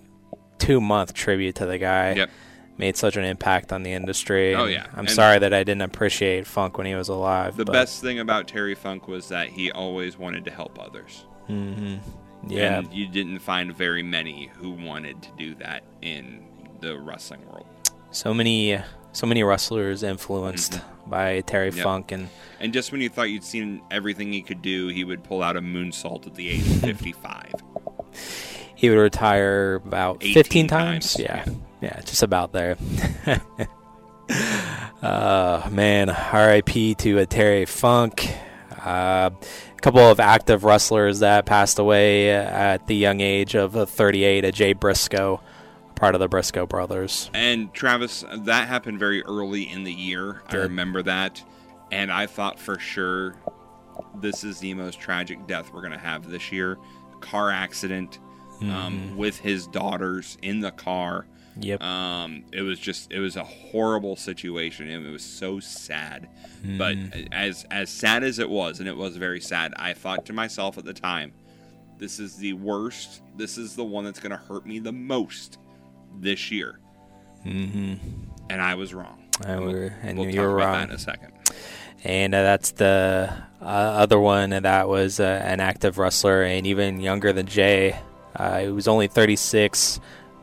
two 0.58 0.80
month 0.82 1.14
tribute 1.14 1.54
to 1.56 1.64
the 1.66 1.78
guy. 1.78 2.12
Yep. 2.12 2.30
Made 2.76 2.96
such 2.98 3.16
an 3.16 3.24
impact 3.24 3.72
on 3.72 3.82
the 3.82 3.92
industry. 3.92 4.54
Oh, 4.54 4.66
yeah. 4.66 4.86
I'm 4.92 5.00
And- 5.00 5.10
sorry 5.10 5.38
that 5.38 5.54
I 5.54 5.64
didn't 5.64 5.82
appreciate 5.82 6.46
Funk 6.46 6.76
when 6.76 6.86
he 6.86 6.94
was 6.94 7.08
alive. 7.08 7.56
The 7.56 7.64
best 7.64 8.02
thing 8.02 8.18
about 8.18 8.46
Terry 8.46 8.74
Funk 8.74 9.08
was 9.08 9.28
that 9.30 9.48
he 9.48 9.70
always 9.72 10.18
wanted 10.18 10.44
to 10.44 10.50
help 10.50 10.78
others. 10.78 11.24
Yeah. 12.48 12.78
And 12.78 12.92
you 12.92 13.06
didn't 13.08 13.38
find 13.40 13.76
very 13.76 14.02
many 14.02 14.50
who 14.56 14.70
wanted 14.70 15.22
to 15.22 15.28
do 15.38 15.54
that 15.56 15.82
in 16.02 16.44
the 16.80 16.98
wrestling 16.98 17.44
world. 17.46 17.66
so 18.10 18.32
many, 18.34 18.78
so 19.12 19.26
many 19.26 19.42
wrestlers 19.42 20.02
influenced 20.02 20.80
by 21.06 21.40
Terry 21.42 21.68
Mm-hmm. 21.70 21.76
Yep. 21.78 21.84
Funk, 21.84 22.12
and 22.12 22.28
And 22.60 22.72
just 22.72 22.92
when 22.92 23.00
you 23.00 23.08
thought 23.08 23.30
you'd 23.30 23.44
seen 23.44 23.82
everything 23.90 24.32
he 24.32 24.42
could 24.42 24.62
do, 24.62 24.88
he 24.88 25.04
would 25.04 25.22
pull 25.24 25.42
out 25.42 25.56
a 25.56 25.60
moonsault 25.60 26.26
at 26.26 26.34
the 26.34 26.48
age 26.48 26.60
of 26.66 26.80
55. 26.80 27.52
he 28.74 28.88
would 28.88 28.98
retire 28.98 29.74
about 29.76 30.22
15 30.22 30.66
times. 30.68 31.14
times, 31.14 31.20
Yeah. 31.20 31.44
yeah. 31.46 31.54
yeah, 31.82 32.00
just 32.00 32.22
about 32.22 32.52
there. 32.52 32.76
uh, 35.02 35.68
man, 35.70 36.10
R.I.P. 36.10 36.94
to 36.96 37.18
a 37.18 37.26
Terry 37.26 37.66
Funk. 37.66 38.28
Uh, 38.84 39.30
a 39.30 39.80
couple 39.80 40.00
of 40.00 40.20
active 40.20 40.64
wrestlers 40.64 41.20
that 41.20 41.46
passed 41.46 41.78
away 41.78 42.30
at 42.30 42.86
the 42.86 42.96
young 42.96 43.20
age 43.20 43.54
of 43.54 43.76
uh, 43.76 43.86
38. 43.86 44.44
A 44.44 44.52
Jay 44.52 44.72
Briscoe, 44.72 45.40
part 45.94 46.14
of 46.14 46.20
the 46.20 46.28
Briscoe 46.28 46.66
brothers. 46.66 47.30
And 47.34 47.72
Travis, 47.74 48.24
that 48.32 48.68
happened 48.68 48.98
very 48.98 49.22
early 49.24 49.68
in 49.68 49.84
the 49.84 49.92
year. 49.92 50.42
I 50.48 50.56
remember 50.56 51.02
that. 51.02 51.42
And 51.92 52.10
I 52.10 52.26
thought 52.26 52.58
for 52.58 52.78
sure 52.78 53.36
this 54.20 54.44
is 54.44 54.60
the 54.60 54.74
most 54.74 55.00
tragic 55.00 55.46
death 55.46 55.72
we're 55.72 55.80
going 55.80 55.92
to 55.92 55.98
have 55.98 56.28
this 56.28 56.52
year. 56.52 56.78
Car 57.20 57.50
accident 57.50 58.18
um, 58.62 59.16
with 59.16 59.38
his 59.38 59.66
daughters 59.66 60.36
in 60.42 60.60
the 60.60 60.70
car. 60.70 61.26
Yep. 61.60 61.82
Um, 61.82 62.44
it 62.52 62.62
was 62.62 62.78
just 62.78 63.12
it 63.12 63.18
was 63.20 63.36
a 63.36 63.44
horrible 63.44 64.16
situation 64.16 64.88
and 64.88 65.06
it 65.06 65.10
was 65.10 65.22
so 65.22 65.60
sad. 65.60 66.28
But 66.78 66.96
as 67.32 67.64
as 67.70 67.88
sad 67.90 68.22
as 68.24 68.38
it 68.38 68.48
was, 68.50 68.80
and 68.80 68.88
it 68.88 68.96
was 68.96 69.16
very 69.16 69.40
sad, 69.40 69.72
I 69.76 69.92
thought 69.94 70.26
to 70.26 70.32
myself 70.32 70.76
at 70.78 70.84
the 70.84 70.92
time, 70.94 71.32
this 71.98 72.18
is 72.20 72.36
the 72.36 72.52
worst. 72.54 73.22
This 73.36 73.56
is 73.58 73.76
the 73.76 73.84
one 73.84 74.04
that's 74.04 74.20
going 74.20 74.30
to 74.30 74.36
hurt 74.36 74.66
me 74.66 74.78
the 74.78 74.92
most 74.92 75.58
this 76.18 76.50
year. 76.50 76.78
Mm-hmm. 77.46 77.94
And 78.50 78.60
I 78.60 78.74
was 78.74 78.92
wrong. 78.92 79.24
And 79.46 79.64
we 79.64 79.72
were- 79.72 79.94
and 80.02 80.18
we'll 80.18 80.28
you 80.28 80.36
talk 80.36 80.42
were 80.42 80.56
about 80.56 80.66
wrong. 80.66 80.72
that 80.80 80.88
in 80.90 80.94
a 80.96 80.98
second. 80.98 81.32
and 82.04 82.34
uh, 82.34 82.42
that's 82.42 82.72
the 82.72 83.32
uh, 83.62 83.64
other 83.64 84.18
one 84.20 84.50
that 84.50 84.88
was 84.88 85.18
uh, 85.20 85.42
an 85.44 85.60
active 85.60 85.96
wrestler 85.98 86.42
and 86.42 86.66
even 86.66 87.00
younger 87.00 87.32
than 87.32 87.46
Jay. 87.46 87.98
Uh, 88.36 88.60
he 88.60 88.68
was 88.68 88.86
only 88.86 89.06
36, 89.08 89.98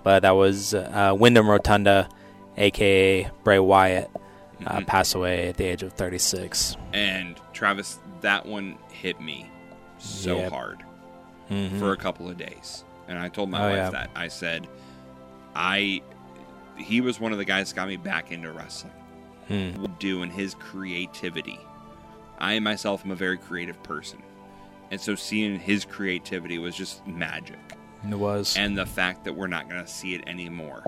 but 0.08 0.22
that 0.22 0.38
was 0.38 0.74
uh, 0.74 1.14
Wyndham 1.20 1.50
Rotunda, 1.50 2.08
aka 2.56 3.30
Bray 3.44 3.60
Wyatt, 3.60 4.10
uh, 4.66 4.80
passed 4.88 5.14
away 5.16 5.50
at 5.50 5.58
the 5.58 5.66
age 5.66 5.84
of 5.84 5.92
36. 5.92 6.78
And 6.94 7.36
Travis, 7.52 8.00
that 8.22 8.46
one 8.46 8.78
hit 8.90 9.20
me 9.20 9.50
so 9.98 10.38
Yep. 10.38 10.52
hard 10.54 10.84
Mhm. 11.52 11.78
for 11.78 11.92
a 11.92 11.98
couple 11.98 12.30
of 12.30 12.38
days. 12.38 12.86
And 13.10 13.20
I 13.20 13.28
told 13.28 13.50
my 13.50 13.60
Oh, 13.60 13.68
wife 13.68 13.76
yeah. 13.76 13.90
that. 13.90 14.10
I 14.16 14.30
said, 14.30 14.66
I 15.54 16.02
he 16.78 17.02
was 17.02 17.20
one 17.20 17.34
of 17.34 17.38
the 17.38 17.44
guys 17.46 17.68
that 17.70 17.76
got 17.76 17.90
me 17.90 17.98
back 17.98 18.32
into 18.32 18.50
wrestling. 18.54 18.94
Hmm. 19.50 19.86
Doing 20.00 20.30
his 20.32 20.54
creativity. 20.56 21.60
I 22.40 22.60
myself 22.60 23.04
am 23.04 23.12
a 23.12 23.16
very 23.16 23.38
creative 23.38 23.84
person. 23.84 24.20
And 24.90 25.02
so 25.02 25.16
seeing 25.16 25.60
his 25.60 25.84
creativity 25.84 26.60
was 26.60 26.78
just 26.78 27.06
magic. 27.06 27.60
It 28.10 28.16
was. 28.16 28.56
And 28.58 28.78
the 28.78 28.86
fact 28.86 29.24
that 29.26 29.34
we're 29.34 29.48
not 29.48 29.70
going 29.70 29.82
to 29.84 29.90
see 29.90 30.14
it 30.16 30.24
anymore 30.28 30.84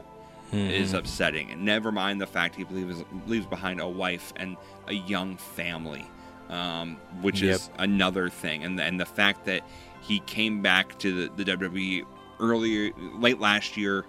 Mhm. 0.51 0.71
is 0.71 0.93
upsetting. 0.93 1.51
And 1.51 1.63
never 1.63 1.91
mind 1.91 2.19
the 2.19 2.27
fact 2.27 2.55
he 2.55 2.63
leaves, 2.65 3.03
leaves 3.27 3.45
behind 3.45 3.79
a 3.79 3.87
wife 3.87 4.33
and 4.35 4.57
a 4.87 4.93
young 4.93 5.37
family, 5.37 6.05
um, 6.49 6.97
which 7.21 7.41
is 7.43 7.69
another 7.77 8.29
thing. 8.29 8.63
And, 8.63 8.79
and 8.79 8.99
the 8.99 9.05
fact 9.05 9.45
that 9.45 9.61
he 10.01 10.19
came 10.21 10.61
back 10.61 10.97
to 10.99 11.27
the, 11.27 11.43
the 11.43 11.57
WWE 11.57 12.03
earlier, 12.39 12.91
late 13.19 13.39
last 13.39 13.77
year, 13.77 14.05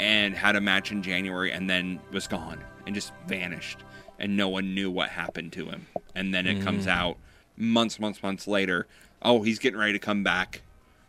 and 0.00 0.34
had 0.34 0.54
a 0.56 0.60
match 0.60 0.92
in 0.92 1.02
January, 1.02 1.52
and 1.52 1.68
then 1.68 1.98
was 2.12 2.26
gone 2.28 2.62
and 2.86 2.94
just 2.94 3.12
vanished, 3.26 3.78
and 4.18 4.36
no 4.36 4.48
one 4.48 4.74
knew 4.74 4.90
what 4.90 5.08
happened 5.10 5.52
to 5.54 5.66
him. 5.66 5.86
And 6.14 6.32
then 6.32 6.46
it 6.46 6.62
comes 6.62 6.86
out 6.86 7.16
months, 7.56 7.98
months, 8.00 8.22
months 8.22 8.46
later. 8.46 8.86
Oh, 9.22 9.42
he's 9.42 9.58
getting 9.58 9.78
ready 9.78 9.92
to 9.92 9.98
come 9.98 10.22
back. 10.22 10.62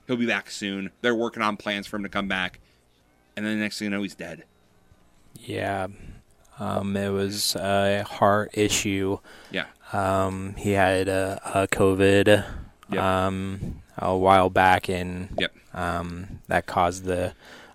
He'll 0.10 0.18
be 0.18 0.26
back 0.26 0.49
soon. 0.49 0.89
They're 1.01 1.14
working 1.14 1.43
on 1.43 1.55
plans 1.55 1.86
for 1.86 1.97
him 1.97 2.01
to 2.03 2.10
come 2.10 2.28
back. 2.28 2.60
And 3.38 3.45
then 3.45 3.57
the 3.57 3.62
next 3.64 3.78
thing 3.78 3.86
you 3.86 3.89
know, 3.91 4.01
he's 4.01 4.16
dead. 4.16 4.43
yeah. 5.36 5.86
Um, 6.60 6.97
it 6.97 7.10
was 7.10 7.55
a 7.55 8.03
heart 8.03 8.49
issue. 8.53 9.20
Yeah. 9.51 9.66
Um, 9.93 10.55
he 10.57 10.72
had 10.72 11.07
a, 11.07 11.39
a 11.45 11.68
COVID 11.68 12.43
Yep. 12.91 13.01
um, 13.03 13.82
a 13.99 14.18
while 14.18 14.49
back, 14.49 14.89
and 14.89 15.30
Yep. 15.38 15.55
um, 15.76 16.39
that 16.47 16.66
caused 16.66 17.03
the 17.03 17.34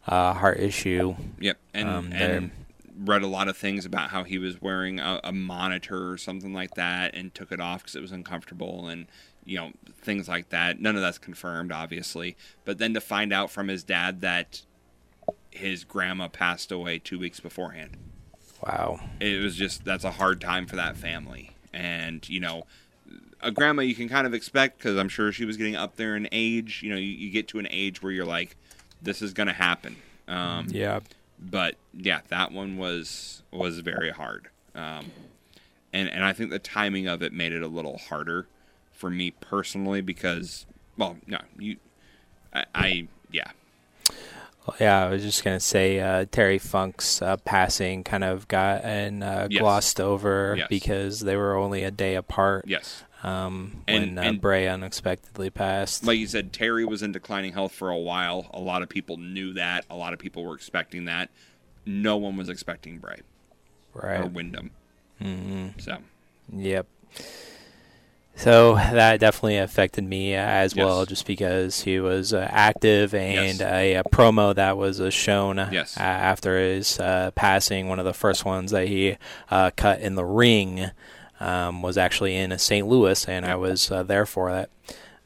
uh, 0.09 0.35
heart 0.35 0.59
issue. 0.59 1.14
Yep. 1.39 1.57
And, 1.72 1.89
Um, 1.89 2.12
and 2.12 2.51
read 2.99 3.22
a 3.22 3.26
lot 3.28 3.47
of 3.49 3.57
things 3.57 3.87
about 3.87 4.11
how 4.11 4.24
he 4.24 4.39
was 4.39 4.61
wearing 4.61 4.99
a, 5.01 5.20
a 5.24 5.32
monitor 5.32 6.11
or 6.11 6.18
something 6.18 6.53
like 6.53 6.74
that 6.74 7.14
and 7.14 7.32
took 7.32 7.53
it 7.53 7.61
off 7.61 7.82
because 7.82 7.95
it 7.97 8.03
was 8.03 8.12
uncomfortable 8.12 8.89
and, 8.89 9.07
you 9.45 9.59
know, 9.59 9.72
things 10.03 10.28
like 10.28 10.49
that. 10.51 10.80
None 10.80 10.97
of 10.97 11.03
that's 11.03 11.18
confirmed, 11.18 11.72
obviously. 11.72 12.36
But 12.64 12.78
then 12.78 12.95
to 12.95 13.01
find 13.01 13.32
out 13.32 13.51
from 13.51 13.68
his 13.68 13.82
dad 13.84 14.20
that 14.22 14.62
his 15.51 15.84
grandma 15.84 16.28
passed 16.28 16.72
away 16.72 16.99
two 16.99 17.18
weeks 17.18 17.40
beforehand. 17.40 17.97
Wow. 18.66 19.01
it 19.20 19.42
was 19.42 19.57
just 19.57 19.84
that's 19.84 20.05
a 20.05 20.11
hard 20.12 20.40
time 20.40 20.64
for 20.66 20.76
that 20.76 20.97
family 20.97 21.51
and 21.74 22.26
you 22.30 22.40
know 22.40 22.64
a 23.42 23.51
grandma 23.51 23.82
you 23.82 23.95
can 23.95 24.09
kind 24.09 24.26
of 24.26 24.32
expect 24.32 24.78
because 24.78 24.97
i'm 24.97 25.09
sure 25.11 25.32
she 25.32 25.45
was 25.45 25.59
getting 25.59 25.76
up 25.76 25.97
there 25.97 26.16
in 26.16 26.26
age 26.32 26.80
you 26.82 26.88
know 26.88 26.97
you, 26.97 27.09
you 27.11 27.30
get 27.30 27.47
to 27.49 27.59
an 27.59 27.66
age 27.70 28.03
where 28.03 28.11
you're 28.11 28.24
like 28.24 28.57
this 29.03 29.20
is 29.20 29.34
going 29.34 29.49
to 29.49 29.53
happen 29.53 29.97
um, 30.28 30.66
Yeah. 30.70 31.01
but 31.38 31.74
yeah 31.92 32.20
that 32.28 32.53
one 32.53 32.78
was 32.78 33.42
was 33.51 33.80
very 33.80 34.11
hard 34.11 34.49
um, 34.74 35.11
and 35.92 36.09
and 36.09 36.24
i 36.24 36.32
think 36.32 36.49
the 36.49 36.59
timing 36.59 37.07
of 37.07 37.22
it 37.22 37.34
made 37.34 37.53
it 37.53 37.61
a 37.62 37.68
little 37.68 37.99
harder 37.99 38.47
for 39.05 39.11
me 39.11 39.30
personally 39.32 40.00
because 40.00 40.64
well 40.96 41.18
no 41.26 41.36
you 41.59 41.76
i, 42.55 42.64
I 42.74 43.09
yeah 43.30 43.50
Well, 44.66 44.76
yeah, 44.80 45.05
I 45.05 45.11
was 45.11 45.22
just 45.22 45.44
gonna 45.44 45.61
say 45.61 46.00
uh, 46.00 46.24
Terry 46.32 46.57
Funk's 46.59 47.20
uh, 47.20 47.36
passing 47.36 48.02
kind 48.02 48.24
of 48.24 48.48
got 48.48 48.82
and 48.82 49.22
uh, 49.22 49.46
Yes. 49.50 49.61
glossed 49.61 50.00
over 50.00 50.55
Yes. 50.57 50.68
because 50.70 51.20
they 51.20 51.36
were 51.36 51.55
only 51.55 51.84
a 51.84 51.90
day 51.90 52.14
apart. 52.14 52.64
yes 52.66 53.02
um, 53.22 53.82
And- 53.86 54.16
when 54.16 54.18
uh, 54.18 54.22
and- 54.22 54.40
Bray 54.40 54.66
unexpectedly 54.66 55.50
passed. 55.50 56.07
Like 56.07 56.18
you 56.18 56.26
said, 56.26 56.50
Terry 56.55 56.86
was 56.86 57.02
in 57.02 57.12
declining 57.12 57.52
health 57.52 57.72
for 57.72 57.90
a 57.90 57.98
while. 57.98 58.46
A 58.55 58.61
lot 58.61 58.80
of 58.82 58.88
people 58.88 59.18
knew 59.18 59.52
that. 59.55 59.84
A 59.90 59.96
lot 59.96 60.12
of 60.14 60.18
people 60.18 60.44
were 60.44 60.55
expecting 60.55 61.05
that. 61.07 61.28
No 61.84 62.16
one 62.16 62.36
was 62.38 62.48
expecting 62.48 62.98
Bray 63.00 63.20
or 63.94 64.09
right. 64.09 64.32
Wyndham. 64.32 64.70
hmm 65.20 65.68
So 65.78 65.98
Yep. 66.55 66.86
So 68.37 68.74
that 68.74 69.20
definitely 69.20 69.59
affected 69.59 70.03
me 70.05 70.35
as 70.35 70.74
well, 70.74 71.07
just 71.07 71.24
because 71.26 71.82
he 71.82 72.01
was 72.01 72.32
uh, 72.35 72.47
active 72.51 73.14
and 73.14 73.59
Yes. 73.59 73.61
a, 73.61 73.95
a 73.95 74.05
promo 74.05 74.55
that 74.55 74.76
was 74.76 75.01
uh, 75.01 75.11
shown 75.11 75.57
Yes. 75.70 75.97
uh, 75.97 76.01
after 76.01 76.59
his 76.59 76.99
uh, 76.99 77.30
passing. 77.37 77.89
One 77.89 77.99
of 78.01 78.05
the 78.05 78.12
first 78.12 78.45
ones 78.45 78.72
that 78.72 78.89
he 78.89 79.16
uh, 79.51 79.70
cut 79.76 80.01
in 80.01 80.16
the 80.16 80.24
ring 80.24 80.91
um, 81.41 81.80
was 81.82 81.97
actually 81.97 82.35
in 82.37 82.57
St. 82.59 82.87
Louis, 82.87 83.28
and 83.28 83.47
I 83.47 83.55
was 83.55 83.91
uh, 83.91 84.03
there 84.03 84.26
for 84.26 84.51
that. 84.51 84.70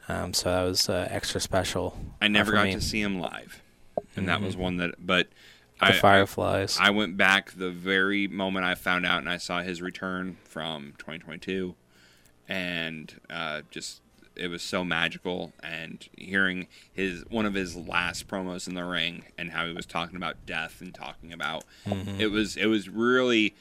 Um, 0.09 0.33
so 0.35 0.51
that 0.51 0.63
was 0.63 0.89
uh, 0.89 1.07
extra 1.11 1.41
special. 1.41 1.99
I 2.21 2.29
never 2.29 2.53
got 2.53 2.65
me. 2.67 2.73
to 2.75 2.81
see 2.81 3.01
him 3.01 3.21
live, 3.21 3.63
and 4.17 4.29
that 4.29 4.41
was 4.43 4.55
Mm-hmm. 4.55 4.63
one 4.63 4.77
that. 4.79 4.95
But 5.05 5.29
the 5.81 5.87
I, 5.87 5.93
Fireflies. 5.93 6.77
I, 6.79 6.89
I 6.89 6.91
went 6.91 7.17
back 7.17 7.53
the 7.53 7.71
very 7.71 8.27
moment 8.29 8.65
I 8.67 8.75
found 8.75 9.07
out, 9.07 9.19
and 9.19 9.29
I 9.29 9.37
saw 9.39 9.63
his 9.63 9.81
return 9.83 10.37
from 10.45 10.95
2022, 10.99 11.75
and 12.49 13.21
uh, 13.31 13.63
just 13.71 14.01
it 14.37 14.49
was 14.49 14.63
so 14.63 14.85
magical. 14.85 15.53
And 15.63 16.07
hearing 16.17 16.69
his 16.93 17.25
one 17.29 17.47
of 17.47 17.55
his 17.55 17.77
last 17.77 18.29
promos 18.29 18.67
in 18.69 18.75
the 18.75 18.85
ring, 18.85 19.25
and 19.37 19.51
how 19.51 19.67
he 19.67 19.73
was 19.73 19.87
talking 19.87 20.17
about 20.17 20.37
death 20.47 20.81
and 20.81 20.95
talking 20.95 21.33
about 21.33 21.65
Mm-hmm. 21.87 22.21
it 22.21 22.31
was 22.31 22.57
it 22.57 22.67
was 22.67 22.89
really. 22.89 23.55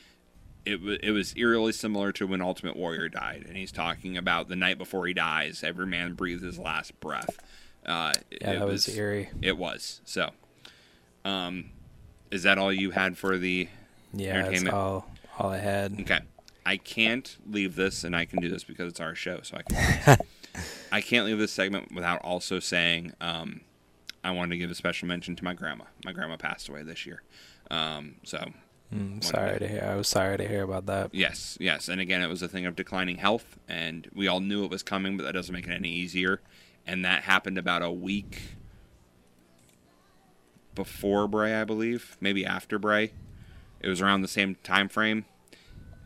It 0.65 0.81
was, 0.81 0.97
it 1.01 1.11
was 1.11 1.33
eerily 1.37 1.71
similar 1.71 2.11
to 2.11 2.27
when 2.27 2.41
Ultimate 2.41 2.75
Warrior 2.75 3.07
died, 3.07 3.45
and 3.47 3.55
he's 3.55 3.71
talking 3.71 4.17
about 4.17 4.49
the 4.49 4.55
night 4.57 4.77
before 4.77 5.07
he 5.07 5.13
dies, 5.13 5.63
every 5.63 5.87
man 5.87 6.13
breathes 6.13 6.43
his 6.43 6.59
last 6.59 6.99
breath. 6.99 7.39
Uh, 7.85 8.11
yeah, 8.29 8.51
it 8.51 8.59
that 8.59 8.67
was, 8.67 8.89
eerie. 8.89 9.29
it 9.41 9.57
was. 9.57 10.01
So, 10.03 10.31
um, 11.23 11.69
is 12.31 12.43
that 12.43 12.57
all 12.57 12.73
you 12.73 12.91
had 12.91 13.17
for 13.17 13.37
the 13.37 13.69
Yeah, 14.13 14.33
that's 14.33 14.47
entertainment? 14.47 14.75
all, 14.75 15.07
all 15.39 15.51
I 15.51 15.59
had. 15.59 15.97
Okay. 16.01 16.19
I 16.67 16.75
can't 16.75 17.37
leave 17.49 17.75
this, 17.75 18.03
and 18.03 18.13
I 18.13 18.25
can 18.25 18.41
do 18.41 18.49
this 18.49 18.65
because 18.65 18.89
it's 18.89 18.99
our 18.99 19.15
show, 19.15 19.39
so 19.41 19.57
I 19.57 19.61
can. 19.61 20.17
I 20.91 20.99
can't 21.01 21.25
leave 21.25 21.37
this 21.37 21.51
segment 21.53 21.93
without 21.93 22.21
also 22.23 22.59
saying 22.59 23.13
um, 23.21 23.61
I 24.21 24.31
wanted 24.31 24.49
to 24.49 24.57
give 24.57 24.69
a 24.69 24.75
special 24.75 25.07
mention 25.07 25.37
to 25.37 25.43
my 25.45 25.53
grandma. 25.53 25.85
My 26.03 26.11
grandma 26.11 26.35
passed 26.35 26.67
away 26.67 26.83
this 26.83 27.05
year, 27.05 27.23
um, 27.71 28.15
so 28.23 28.51
Mm, 28.93 29.21
sorry 29.21 29.59
to 29.59 29.67
hear. 29.67 29.85
I 29.89 29.95
was 29.95 30.07
sorry 30.07 30.37
to 30.37 30.47
hear 30.47 30.63
about 30.63 30.85
that. 30.85 31.13
yes, 31.13 31.57
yes. 31.59 31.89
And 31.89 31.99
again, 31.99 32.21
it 32.21 32.27
was 32.27 32.41
a 32.41 32.47
thing 32.47 32.65
of 32.65 32.75
declining 32.75 33.17
health, 33.17 33.57
and 33.67 34.09
we 34.13 34.27
all 34.27 34.39
knew 34.39 34.63
it 34.63 34.71
was 34.71 34.81
coming, 34.83 35.17
but 35.17 35.23
that 35.23 35.33
doesn't 35.33 35.53
make 35.53 35.67
it 35.67 35.71
any 35.71 35.89
easier. 35.89 36.41
And 36.85 37.03
that 37.03 37.23
happened 37.23 37.57
about 37.57 37.81
a 37.81 37.91
week 37.91 38.41
before 40.73 41.27
Bray, 41.27 41.53
I 41.55 41.65
believe, 41.65 42.15
maybe 42.21 42.45
after 42.45 42.79
Bray. 42.79 43.11
It 43.81 43.89
was 43.89 44.01
around 44.01 44.21
the 44.21 44.27
same 44.27 44.55
time 44.63 44.87
frame. 44.89 45.25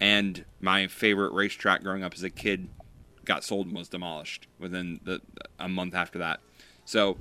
And 0.02 0.43
my 0.60 0.88
favorite 0.88 1.32
racetrack 1.32 1.84
growing 1.84 2.04
up 2.04 2.14
as 2.14 2.24
a 2.24 2.30
kid 2.30 2.68
got 3.24 3.43
sold 3.43 3.68
and 3.68 3.76
was 3.76 3.88
demolished 3.88 4.47
within 4.60 4.99
the 5.04 5.22
a 5.60 5.70
month 5.70 5.93
after 5.95 6.20
that. 6.20 6.39
So 6.86 7.18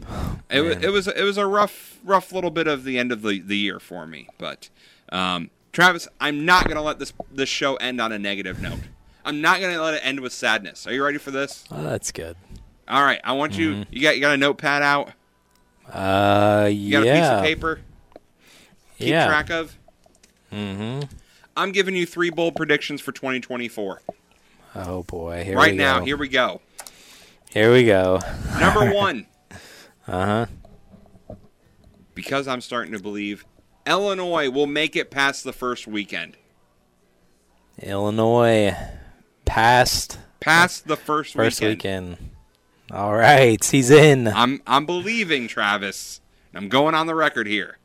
it, 0.50 0.62
wa- 0.62 0.68
man. 0.70 0.82
it 0.82 0.88
was 0.90 1.06
it 1.06 1.22
was 1.22 1.36
a 1.36 1.46
rough 1.46 1.98
rough 2.02 2.32
little 2.32 2.50
bit 2.50 2.66
of 2.66 2.84
the 2.84 2.98
end 2.98 3.12
of 3.12 3.20
the, 3.22 3.38
the 3.40 3.56
year 3.56 3.78
for 3.78 4.06
me. 4.06 4.28
But 4.38 4.70
um, 5.12 5.50
Travis, 5.72 6.08
I'm 6.20 6.44
not 6.46 6.66
gonna 6.66 6.82
let 6.82 6.98
this 6.98 7.12
this 7.30 7.48
show 7.50 7.76
end 7.76 8.00
on 8.00 8.10
a 8.12 8.18
negative 8.18 8.60
note. 8.62 8.80
I'm 9.26 9.42
not 9.42 9.60
gonna 9.60 9.80
let 9.80 9.94
it 9.94 10.00
end 10.02 10.20
with 10.20 10.32
sadness. 10.32 10.86
Are 10.86 10.92
you 10.94 11.04
ready 11.04 11.18
for 11.18 11.30
this? 11.30 11.64
Oh, 11.70 11.82
that's 11.82 12.10
good. 12.10 12.36
All 12.88 13.02
right, 13.04 13.20
I 13.22 13.34
want 13.34 13.56
you. 13.58 13.84
You 13.90 14.00
got 14.02 14.14
you 14.16 14.22
got 14.22 14.32
a 14.32 14.38
notepad 14.38 14.82
out. 14.82 15.12
Uh, 15.92 16.68
You 16.72 16.92
got 16.92 17.04
yeah. 17.04 17.12
a 17.12 17.20
piece 17.20 17.30
of 17.30 17.42
paper. 17.44 17.80
Keep 18.98 19.08
yeah. 19.08 19.26
track 19.26 19.50
of. 19.50 19.76
Mm-hmm. 20.50 21.06
I'm 21.60 21.72
giving 21.72 21.94
you 21.94 22.06
three 22.06 22.30
bold 22.30 22.56
predictions 22.56 23.00
for 23.00 23.12
2024. 23.12 24.00
Oh 24.76 25.02
boy, 25.02 25.44
here 25.44 25.56
right 25.56 25.74
now, 25.74 25.98
go. 25.98 26.04
here 26.06 26.16
we 26.16 26.28
go. 26.28 26.60
Here 27.50 27.72
we 27.72 27.84
go. 27.84 28.20
Number 28.58 28.90
one, 28.94 29.26
Uh 30.06 30.46
huh. 31.26 31.34
because 32.14 32.48
I'm 32.48 32.60
starting 32.60 32.92
to 32.92 32.98
believe 33.00 33.44
Illinois 33.86 34.48
will 34.48 34.66
make 34.66 34.96
it 34.96 35.10
past 35.10 35.44
the 35.44 35.52
first 35.52 35.86
weekend. 35.86 36.36
Illinois 37.82 38.74
past 39.44 40.18
Past 40.40 40.86
the 40.88 40.96
first, 40.96 41.34
first 41.34 41.60
weekend. 41.60 42.10
weekend. 42.16 42.30
All 42.90 43.14
right, 43.14 43.62
he's 43.62 43.90
in. 43.90 44.28
I'm 44.28 44.62
I'm 44.66 44.86
believing 44.86 45.46
Travis. 45.48 46.20
I'm 46.54 46.68
going 46.70 46.94
on 46.94 47.06
the 47.06 47.14
record 47.14 47.46
here. 47.46 47.76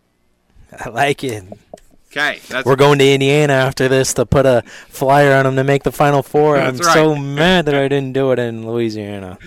I 0.72 0.90
like 0.90 1.24
it. 1.24 1.44
Okay, 2.16 2.40
that's 2.48 2.66
We're 2.66 2.78
going 2.78 2.98
to 3.00 3.14
Indiana 3.14 3.52
after 3.52 3.90
this 3.90 4.14
to 4.14 4.26
put 4.26 4.46
a 4.46 4.62
flyer 4.88 5.36
on 5.36 5.44
them 5.44 5.58
to 5.58 5.66
make 5.66 5.84
the 5.84 5.92
Final 5.92 6.24
Four. 6.24 6.56
I'm 6.56 6.78
right. 6.78 6.94
so 6.94 7.14
mad 7.14 7.66
that 7.66 7.76
I 7.76 7.90
didn't 7.90 8.14
do 8.14 8.32
it 8.32 8.40
in 8.40 8.66
Louisiana. 8.66 9.38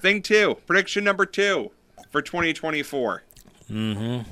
thing 0.00 0.20
two. 0.20 0.58
Prediction 0.66 1.04
number 1.04 1.24
two 1.24 1.70
for 2.10 2.20
2024. 2.20 3.22
Mm-hmm. 3.70 4.02
I'm 4.02 4.24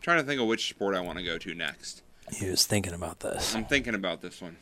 trying 0.00 0.18
to 0.18 0.24
think 0.24 0.40
of 0.40 0.46
which 0.46 0.70
sport 0.70 0.94
I 0.94 1.00
want 1.00 1.18
to 1.18 1.24
go 1.24 1.36
to 1.36 1.54
next. 1.54 2.02
He 2.32 2.48
was 2.48 2.64
thinking 2.64 2.94
about 2.94 3.20
this. 3.20 3.54
I'm 3.54 3.66
thinking 3.66 3.94
about 3.94 4.22
this 4.22 4.40
one. 4.40 4.56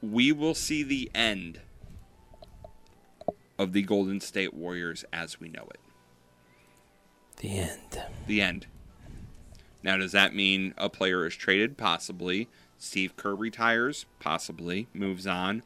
We 0.00 0.32
will 0.32 0.54
see 0.54 0.82
the 0.82 1.10
end 1.14 1.60
of 3.58 3.72
the 3.72 3.82
Golden 3.82 4.20
State 4.20 4.54
Warriors 4.54 5.04
as 5.12 5.40
we 5.40 5.48
know 5.48 5.66
it. 5.70 5.80
The 7.38 7.58
end. 7.58 8.02
The 8.26 8.40
end. 8.40 8.66
Now, 9.82 9.96
does 9.96 10.12
that 10.12 10.34
mean 10.34 10.74
a 10.76 10.88
player 10.88 11.26
is 11.26 11.36
traded? 11.36 11.76
Possibly. 11.76 12.48
Steve 12.78 13.16
Kerr 13.16 13.34
retires? 13.34 14.06
Possibly. 14.20 14.88
Moves 14.92 15.26
on. 15.26 15.62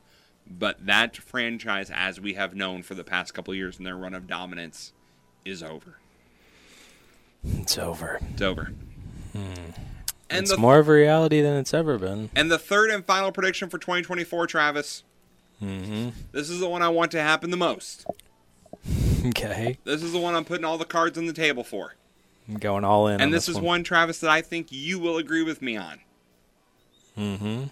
But 0.46 0.84
that 0.86 1.16
franchise, 1.16 1.90
as 1.94 2.20
we 2.20 2.34
have 2.34 2.54
known 2.54 2.82
for 2.82 2.94
the 2.94 3.04
past 3.04 3.32
couple 3.32 3.54
years 3.54 3.78
in 3.78 3.84
their 3.84 3.96
run 3.96 4.14
of 4.14 4.26
dominance, 4.26 4.92
is 5.44 5.62
over. 5.62 5.98
It's 7.44 7.78
over. 7.78 8.20
It's 8.32 8.42
over. 8.42 8.72
Hmm. 9.32 9.70
And 10.30 10.42
it's 10.42 10.50
the 10.50 10.56
more 10.56 10.78
of 10.78 10.88
a 10.88 10.92
reality 10.92 11.40
than 11.40 11.54
it's 11.56 11.74
ever 11.74 11.98
been. 11.98 12.30
And 12.34 12.50
the 12.50 12.58
third 12.58 12.90
and 12.90 13.04
final 13.04 13.32
prediction 13.32 13.68
for 13.68 13.78
2024, 13.78 14.46
Travis. 14.46 15.04
Mm-hmm. 15.62 16.08
This 16.32 16.50
is 16.50 16.60
the 16.60 16.68
one 16.68 16.82
I 16.82 16.88
want 16.88 17.12
to 17.12 17.22
happen 17.22 17.50
the 17.50 17.56
most. 17.56 18.04
Okay. 19.26 19.78
This 19.84 20.02
is 20.02 20.12
the 20.12 20.18
one 20.18 20.34
I'm 20.34 20.44
putting 20.44 20.64
all 20.64 20.76
the 20.76 20.84
cards 20.84 21.16
on 21.16 21.26
the 21.26 21.32
table 21.32 21.62
for. 21.62 21.94
I'm 22.48 22.56
going 22.56 22.84
all 22.84 23.06
in. 23.06 23.14
on 23.14 23.20
And 23.20 23.32
this 23.32 23.48
is 23.48 23.54
one. 23.56 23.64
one, 23.64 23.84
Travis, 23.84 24.18
that 24.20 24.30
I 24.30 24.42
think 24.42 24.72
you 24.72 24.98
will 24.98 25.16
agree 25.16 25.44
with 25.44 25.62
me 25.62 25.76
on. 25.76 26.00
Mm-hmm. 27.16 27.64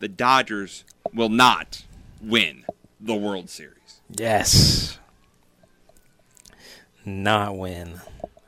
The 0.00 0.08
Dodgers 0.08 0.84
will 1.14 1.30
not 1.30 1.84
win 2.20 2.66
the 3.00 3.14
World 3.14 3.48
Series. 3.48 4.00
Yes. 4.10 4.98
Not 7.04 7.56
win. 7.56 8.00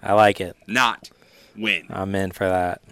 I 0.02 0.12
like 0.12 0.40
it. 0.40 0.56
Not 0.66 1.10
win. 1.56 1.86
I'm 1.88 2.14
in 2.14 2.32
for 2.32 2.46
that. 2.46 2.82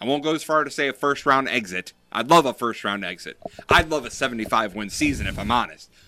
I 0.00 0.04
won't 0.04 0.22
go 0.22 0.34
as 0.34 0.44
far 0.44 0.62
to 0.62 0.70
say 0.70 0.88
a 0.88 0.92
first 0.92 1.26
round 1.26 1.48
exit. 1.48 1.92
I'd 2.14 2.28
love 2.30 2.46
a 2.46 2.54
first 2.54 2.84
round 2.84 3.04
exit. 3.04 3.36
I'd 3.68 3.90
love 3.90 4.04
a 4.06 4.10
75 4.10 4.74
win 4.74 4.88
season 4.88 5.26
if 5.26 5.38
I'm 5.38 5.50
honest. 5.50 5.90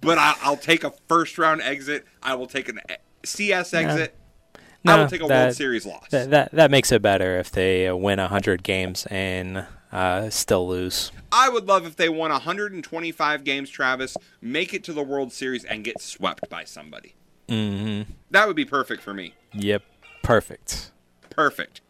But 0.00 0.18
I, 0.18 0.34
I'll 0.42 0.58
take 0.58 0.84
a 0.84 0.92
first 1.08 1.38
round 1.38 1.62
exit. 1.62 2.04
I 2.22 2.34
will 2.34 2.46
take 2.46 2.68
an 2.68 2.78
e- 2.90 2.94
CS 3.24 3.72
exit. 3.72 4.14
I 4.54 4.58
No, 4.84 4.98
will 4.98 5.08
take 5.08 5.22
a 5.22 5.26
that- 5.28 5.44
World 5.44 5.54
Series 5.56 5.86
loss. 5.86 6.08
That, 6.10 6.28
that 6.30 6.52
that 6.52 6.70
makes 6.70 6.92
it 6.92 7.00
better 7.00 7.38
if 7.38 7.50
they 7.50 7.90
win 7.90 8.18
hundred 8.18 8.62
games 8.62 9.06
and 9.10 9.64
uh, 9.92 10.28
still 10.28 10.68
lose. 10.68 11.10
I 11.32 11.48
would 11.48 11.66
love 11.66 11.86
if 11.86 11.96
they 11.96 12.10
won 12.10 12.30
125 12.32 13.44
games, 13.44 13.70
Travis, 13.70 14.14
make 14.42 14.74
it 14.74 14.84
to 14.84 14.92
the 14.92 15.02
World 15.02 15.32
Series, 15.32 15.64
and 15.64 15.84
get 15.84 16.02
swept 16.02 16.50
by 16.50 16.64
somebody. 16.64 17.14
Mm-hmm. 17.48 18.10
That 18.30 18.46
would 18.46 18.56
be 18.56 18.64
perfect 18.66 19.02
for 19.02 19.14
me. 19.14 19.32
Yep. 19.54 19.84
Perfect. 20.22 20.90
Perfect. 21.30 21.80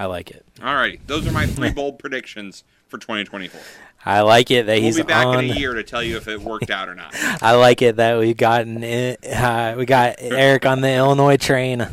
I 0.00 0.06
like 0.06 0.30
it. 0.30 0.46
Alrighty, 0.60 1.00
those 1.06 1.26
are 1.26 1.32
my 1.32 1.44
three 1.46 1.70
bold 1.72 1.98
predictions 1.98 2.64
for 2.88 2.96
2024. 2.96 3.60
I 4.06 4.22
like 4.22 4.50
it 4.50 4.64
that 4.64 4.76
We'll 4.76 4.82
he's 4.82 4.96
be 4.96 5.02
back 5.02 5.26
on. 5.26 5.44
in 5.44 5.50
a 5.50 5.54
year 5.54 5.74
to 5.74 5.82
tell 5.82 6.02
you 6.02 6.16
if 6.16 6.26
it 6.26 6.40
worked 6.40 6.70
out 6.70 6.88
or 6.88 6.94
not. 6.94 7.12
I 7.42 7.52
like 7.56 7.82
it 7.82 7.96
that 7.96 8.18
we 8.18 8.32
got 8.32 8.62
uh, 8.66 9.74
we 9.76 9.84
got 9.84 10.14
Eric 10.18 10.64
on 10.64 10.80
the 10.80 10.90
Illinois 10.94 11.36
train. 11.36 11.82
I 11.82 11.86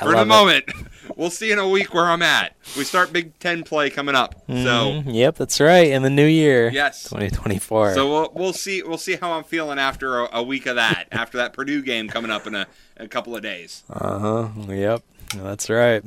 For 0.00 0.12
the 0.12 0.22
it. 0.22 0.24
moment, 0.24 0.64
we'll 1.16 1.28
see 1.28 1.52
in 1.52 1.58
a 1.58 1.68
week 1.68 1.92
where 1.92 2.06
I'm 2.06 2.22
at. 2.22 2.56
We 2.74 2.84
start 2.84 3.12
Big 3.12 3.38
Ten 3.38 3.64
play 3.64 3.90
coming 3.90 4.14
up. 4.14 4.34
So 4.48 4.54
Mhm. 4.54 5.14
yep, 5.14 5.36
that's 5.36 5.60
right. 5.60 5.88
In 5.88 6.00
the 6.02 6.08
new 6.08 6.24
year, 6.26 6.70
Yes. 6.72 7.02
2024. 7.10 7.92
so 7.92 8.10
we'll 8.10 8.30
we'll 8.32 8.52
see 8.54 8.82
we'll 8.82 8.96
see 8.96 9.16
how 9.16 9.32
I'm 9.32 9.44
feeling 9.44 9.78
after 9.78 10.20
a, 10.20 10.38
a 10.38 10.42
week 10.42 10.64
of 10.64 10.76
that. 10.76 11.08
after 11.12 11.36
that 11.36 11.52
Purdue 11.52 11.82
game 11.82 12.08
coming 12.08 12.30
up 12.30 12.46
in 12.46 12.54
a, 12.54 12.66
a 12.96 13.06
couple 13.08 13.36
of 13.36 13.42
days. 13.42 13.82
Uh 13.90 14.18
huh. 14.18 14.48
Yep. 14.72 15.02
That's 15.36 15.68
right. 15.68 16.02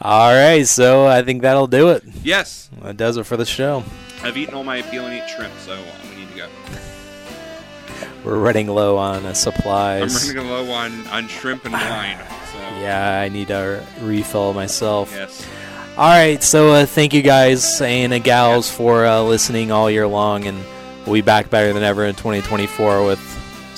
All 0.00 0.32
right. 0.32 0.66
So 0.66 1.06
I 1.06 1.22
think 1.22 1.42
that'll 1.42 1.66
do 1.66 1.90
it. 1.90 2.02
Yes, 2.22 2.68
That 2.82 2.96
does 2.96 3.16
it 3.16 3.24
for 3.24 3.36
the 3.36 3.44
show. 3.46 3.84
I've 4.22 4.36
eaten 4.36 4.54
all 4.54 4.64
my 4.64 4.82
peel 4.82 5.06
and 5.06 5.14
eat 5.14 5.28
shrimp, 5.30 5.52
so 5.58 5.78
we 6.10 6.16
need 6.20 6.28
to 6.32 6.36
go. 6.36 6.48
We're 8.24 8.38
running 8.38 8.66
low 8.66 8.96
on 8.96 9.24
uh, 9.24 9.28
I'm 9.28 9.34
supplies. 9.34 10.34
running 10.34 10.50
low 10.50 10.70
on, 10.72 11.06
on 11.08 11.28
shrimp 11.28 11.64
and 11.64 11.72
wine. 11.72 12.18
So 12.52 12.58
Yeah, 12.80 13.20
I 13.24 13.28
need 13.28 13.48
to 13.48 13.84
refill 14.00 14.52
myself. 14.54 15.12
yes, 15.14 15.46
All 15.96 16.08
right. 16.08 16.42
So 16.42 16.72
uh, 16.72 16.86
thank 16.86 17.14
you 17.14 17.22
guys 17.22 17.80
and 17.80 18.12
uh, 18.12 18.18
gals 18.18 18.70
for 18.70 19.06
uh, 19.06 19.22
listening 19.22 19.70
all 19.70 19.88
year 19.90 20.06
long, 20.08 20.46
and 20.46 20.58
we'll 21.06 21.14
be 21.14 21.20
back 21.22 21.48
better 21.48 21.72
than 21.72 21.82
ever 21.84 22.04
in 22.06 22.14
2024 22.16 23.04
with 23.06 23.20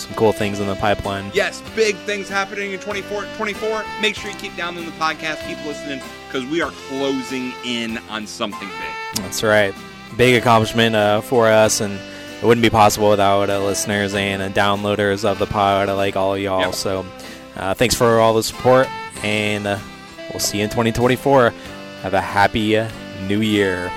some 0.01 0.15
cool 0.15 0.33
things 0.33 0.61
in 0.61 0.67
the 0.67 0.75
pipeline. 0.77 1.31
yes, 1.35 1.63
big 1.75 1.97
things 1.99 2.29
happening 2.29 2.73
in 2.73 2.81
24. 2.81 3.25
24. 3.37 3.85
Make 4.01 4.15
sure 4.17 4.31
you 4.31 4.37
keep 4.37 4.57
downloading 4.57 4.91
the 4.91 4.97
podcast, 4.97 5.47
keep 5.47 5.65
listening, 5.65 6.01
because 6.27 6.45
we 6.51 6.61
are 6.63 6.71
closing 6.89 7.53
in 7.65 7.99
on 8.09 8.27
something 8.27 8.69
big. 8.69 9.23
That's 9.23 9.43
right. 9.43 9.75
Big 10.17 10.35
accomplishment 10.41 10.97
uh, 10.97 11.21
for 11.21 11.49
us, 11.49 11.81
and 11.81 11.99
it 12.43 12.45
wouldn't 12.47 12.63
be 12.63 12.71
possible 12.71 13.11
without 13.11 13.51
uh, 13.51 13.63
listeners 13.65 14.15
and 14.15 14.43
uh, 14.43 14.49
downloaders 14.49 15.25
of 15.25 15.39
the 15.39 15.47
pod 15.47 15.89
like 15.89 16.17
all 16.17 16.35
of 16.35 16.41
y'all. 16.41 16.61
Yep. 16.61 16.75
So 16.75 17.07
uh, 17.57 17.75
thanks 17.75 17.95
for 17.95 18.19
all 18.19 18.35
the 18.35 18.43
support, 18.43 18.89
and 19.23 19.67
uh, 19.67 19.79
we'll 20.33 20.41
see 20.41 20.59
you 20.59 20.65
in 20.65 20.71
2024. 20.71 21.51
Have 22.03 22.15
a 22.15 22.21
happy 22.21 22.77
uh, 22.77 22.89
new 23.27 23.41
year. 23.41 23.93